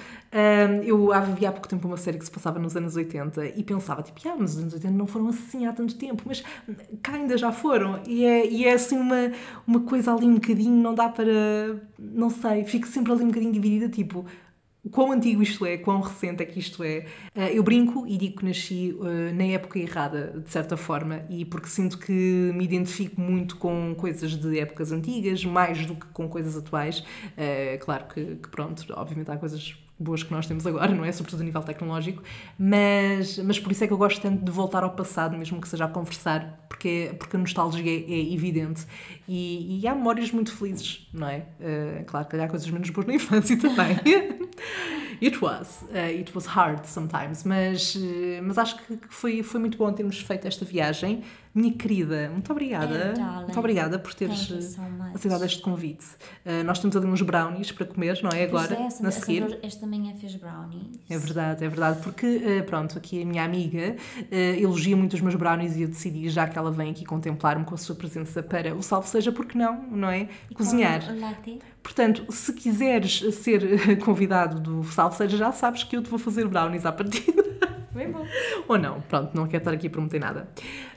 Eu 0.84 1.12
havia 1.12 1.48
há 1.48 1.52
pouco 1.52 1.68
tempo 1.68 1.86
uma 1.88 1.96
série 1.96 2.18
que 2.18 2.24
se 2.24 2.30
passava 2.30 2.58
nos 2.58 2.76
anos 2.76 2.94
80 2.94 3.46
e 3.56 3.64
pensava, 3.64 4.02
tipo, 4.02 4.20
ah, 4.28 4.36
mas 4.38 4.54
os 4.54 4.58
anos 4.60 4.74
80 4.74 4.94
não 4.94 5.06
foram 5.06 5.28
assim 5.28 5.66
há 5.66 5.72
tanto 5.72 5.96
tempo, 5.96 6.22
mas 6.26 6.42
cá 7.02 7.14
ainda 7.14 7.36
já 7.36 7.50
foram. 7.50 8.00
E 8.06 8.24
é, 8.24 8.46
e 8.46 8.64
é 8.64 8.74
assim 8.74 8.98
uma, 8.98 9.32
uma 9.66 9.80
coisa 9.80 10.14
ali 10.14 10.26
um 10.26 10.34
bocadinho, 10.34 10.80
não 10.82 10.94
dá 10.94 11.08
para. 11.08 11.80
Não 11.98 12.30
sei, 12.30 12.64
fico 12.64 12.86
sempre 12.86 13.12
ali 13.12 13.24
um 13.24 13.28
bocadinho 13.28 13.52
dividida, 13.52 13.88
tipo. 13.88 14.24
Quão 14.90 15.12
antigo 15.12 15.42
isto 15.42 15.66
é, 15.66 15.76
quão 15.76 16.00
recente 16.00 16.42
é 16.42 16.46
que 16.46 16.58
isto 16.58 16.82
é. 16.82 17.06
Ah, 17.34 17.50
eu 17.50 17.62
brinco 17.62 18.06
e 18.06 18.16
digo 18.16 18.38
que 18.38 18.44
nasci 18.46 18.96
ah, 19.00 19.32
na 19.32 19.44
época 19.44 19.78
errada, 19.78 20.40
de 20.44 20.50
certa 20.50 20.76
forma, 20.76 21.22
e 21.28 21.44
porque 21.44 21.68
sinto 21.68 21.98
que 21.98 22.12
me 22.12 22.64
identifico 22.64 23.20
muito 23.20 23.56
com 23.56 23.94
coisas 23.94 24.36
de 24.36 24.58
épocas 24.58 24.90
antigas, 24.90 25.44
mais 25.44 25.84
do 25.84 25.94
que 25.94 26.06
com 26.08 26.28
coisas 26.28 26.56
atuais. 26.56 27.04
Ah, 27.36 27.78
claro 27.78 28.06
que, 28.06 28.36
que, 28.36 28.48
pronto, 28.48 28.84
obviamente 28.94 29.30
há 29.30 29.36
coisas 29.36 29.76
boas 30.00 30.22
que 30.22 30.32
nós 30.32 30.46
temos 30.46 30.66
agora, 30.66 30.94
não 30.94 31.04
é? 31.04 31.12
Sobretudo 31.12 31.42
a 31.42 31.44
nível 31.44 31.62
tecnológico, 31.62 32.22
mas, 32.58 33.38
mas 33.38 33.60
por 33.60 33.70
isso 33.70 33.84
é 33.84 33.86
que 33.86 33.92
eu 33.92 33.98
gosto 33.98 34.20
tanto 34.20 34.42
de 34.42 34.50
voltar 34.50 34.82
ao 34.82 34.90
passado, 34.92 35.36
mesmo 35.36 35.60
que 35.60 35.68
seja 35.68 35.84
a 35.84 35.88
conversar, 35.88 36.64
porque, 36.68 37.14
porque 37.18 37.36
a 37.36 37.38
nostalgia 37.38 37.84
é, 37.84 38.10
é 38.10 38.32
evidente 38.32 38.86
e, 39.32 39.80
e 39.80 39.86
há 39.86 39.94
memórias 39.94 40.32
muito 40.32 40.52
felizes, 40.52 41.08
não 41.12 41.28
é? 41.28 41.46
Ah, 41.60 42.02
claro 42.04 42.26
que 42.26 42.36
há 42.36 42.48
coisas 42.48 42.68
menos 42.68 42.90
boas 42.90 43.06
na 43.06 43.14
infância 43.14 43.56
também. 43.56 43.96
It 45.22 45.38
was. 45.44 45.82
Uh, 45.82 46.18
it 46.18 46.34
was 46.34 46.46
hard 46.46 46.86
sometimes, 46.86 47.44
mas, 47.44 47.94
uh, 47.94 48.42
mas 48.42 48.56
acho 48.56 48.76
que 48.78 48.98
foi, 49.10 49.42
foi 49.42 49.60
muito 49.60 49.76
bom 49.76 49.92
termos 49.92 50.18
feito 50.18 50.48
esta 50.48 50.64
viagem. 50.64 51.22
Minha 51.52 51.72
querida, 51.72 52.30
muito 52.30 52.50
obrigada. 52.52 53.12
Darling. 53.12 53.44
muito 53.44 53.58
obrigada 53.58 53.98
por 53.98 54.14
teres 54.14 54.38
so 54.38 54.80
uh, 54.80 55.14
aceitado 55.14 55.44
este 55.44 55.60
convite. 55.60 56.06
Uh, 56.46 56.64
nós 56.64 56.78
temos 56.78 56.96
ali 56.96 57.06
uns 57.06 57.20
brownies 57.22 57.72
para 57.72 57.86
comer, 57.86 58.20
não 58.22 58.30
é? 58.30 58.44
Agora, 58.44 58.72
é, 58.72 59.02
na 59.02 59.10
seguir. 59.10 59.58
Esta 59.62 59.84
manhã 59.86 60.14
fez 60.14 60.36
brownies. 60.36 61.00
É 61.10 61.18
verdade, 61.18 61.64
é 61.64 61.68
verdade, 61.68 62.00
porque, 62.02 62.40
eh, 62.44 62.62
pronto, 62.62 62.96
aqui 62.96 63.20
a 63.20 63.26
minha 63.26 63.44
amiga 63.44 63.96
eh, 64.30 64.60
elogia 64.60 64.96
muito 64.96 65.14
os 65.14 65.20
meus 65.20 65.34
brownies 65.34 65.76
e 65.76 65.82
eu 65.82 65.88
decidi, 65.88 66.28
já 66.28 66.46
que 66.46 66.56
ela 66.56 66.70
vem 66.70 66.92
aqui 66.92 67.04
contemplar-me 67.04 67.64
com 67.64 67.74
a 67.74 67.78
sua 67.78 67.96
presença 67.96 68.44
para 68.44 68.72
o 68.74 68.82
salve 68.82 69.08
seja, 69.20 69.32
porque 69.32 69.56
não, 69.56 69.82
não 69.82 70.08
é? 70.08 70.28
E 70.50 70.54
Cozinhar. 70.54 71.06
com 71.06 71.20
latte. 71.20 71.58
Portanto, 71.82 72.24
se 72.30 72.52
quiseres 72.52 73.34
ser 73.34 73.98
convidado 74.00 74.60
do 74.60 74.82
salve 74.84 75.16
seja, 75.16 75.36
já 75.36 75.52
sabes 75.52 75.84
que 75.84 75.96
eu 75.96 76.02
te 76.02 76.08
vou 76.10 76.18
fazer 76.18 76.46
brownies 76.48 76.86
à 76.86 76.92
partida. 76.92 77.44
Bem 77.92 78.08
bom. 78.08 78.24
Ou 78.68 78.78
não, 78.78 79.00
pronto, 79.00 79.34
não 79.34 79.48
quero 79.48 79.58
estar 79.58 79.72
aqui 79.72 79.88
a 79.88 79.90
prometer 79.90 80.20
nada. 80.20 80.48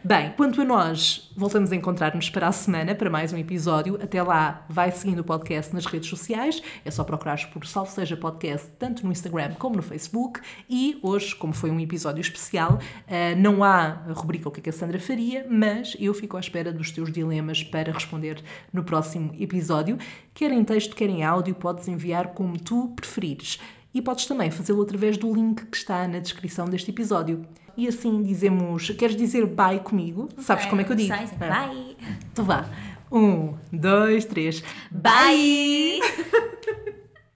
Bem, 0.04 0.32
quanto 0.38 0.62
a 0.62 0.66
nós, 0.66 1.32
voltamos 1.36 1.72
a 1.72 1.76
encontrar-nos 1.76 2.30
para 2.30 2.48
a 2.48 2.52
semana 2.52 2.94
para 2.94 3.10
mais 3.10 3.34
um 3.34 3.38
episódio. 3.38 3.98
Até 4.00 4.22
lá, 4.22 4.64
vai 4.70 4.92
seguindo 4.92 5.20
o 5.20 5.24
podcast 5.24 5.74
nas 5.74 5.88
redes 5.88 6.08
sociais. 6.08 6.62
É 6.86 6.92
só 6.92 7.04
procurares 7.04 7.46
por 7.46 7.66
Salve 7.66 7.90
Seja 7.90 8.16
Podcast, 8.16 8.70
tanto 8.78 9.04
no 9.04 9.12
Instagram 9.12 9.56
como 9.56 9.76
no 9.76 9.82
Facebook. 9.82 10.40
E 10.70 11.00
hoje, 11.02 11.36
como 11.36 11.52
foi 11.52 11.72
um 11.72 11.80
episódio 11.80 12.22
especial, 12.22 12.78
eh, 13.08 13.34
não 13.34 13.64
há 13.64 14.04
rubrica 14.14 14.48
O 14.48 14.52
que 14.52 14.70
é 14.70 14.72
a 14.72 14.74
Sandra 14.74 15.00
faria, 15.00 15.48
mas 15.50 15.98
eu 16.00 16.14
fico 16.14 16.38
à 16.38 16.40
espera 16.40 16.72
dos 16.72 16.92
teus 16.92 17.12
dilemas 17.12 17.64
para 17.64 17.92
responder 17.92 18.44
no 18.72 18.84
próximo 18.84 19.34
episódio. 19.40 19.98
Quer 20.32 20.52
em 20.52 20.64
texto, 20.64 20.96
quer 20.96 21.10
em 21.10 21.24
áudio, 21.24 21.56
podes 21.56 21.88
enviar 21.88 22.34
como 22.34 22.60
tu 22.60 22.94
preferires. 22.96 23.60
E 23.94 24.02
podes 24.02 24.26
também 24.26 24.50
fazê-lo 24.50 24.82
através 24.82 25.18
do 25.18 25.34
link 25.34 25.66
que 25.66 25.78
está 25.78 26.08
na 26.08 26.20
descrição 26.20 26.66
deste 26.66 26.90
episódio. 26.90 27.46
E 27.76 27.88
assim 27.88 28.22
dizemos, 28.22 28.90
queres 28.92 29.16
dizer 29.16 29.46
bye 29.46 29.80
comigo? 29.80 30.30
Sabes 30.40 30.66
como 30.66 30.82
é 30.82 30.84
que 30.84 30.92
eu 30.92 30.96
digo? 30.96 31.10
Sai, 31.10 31.28
sai. 31.28 31.48
É. 31.48 31.50
Bye! 31.50 31.98
Então 32.32 32.46
vá. 32.46 32.70
Um, 33.12 33.54
dois, 33.72 34.26
três. 34.26 34.64
Bye! 34.92 36.00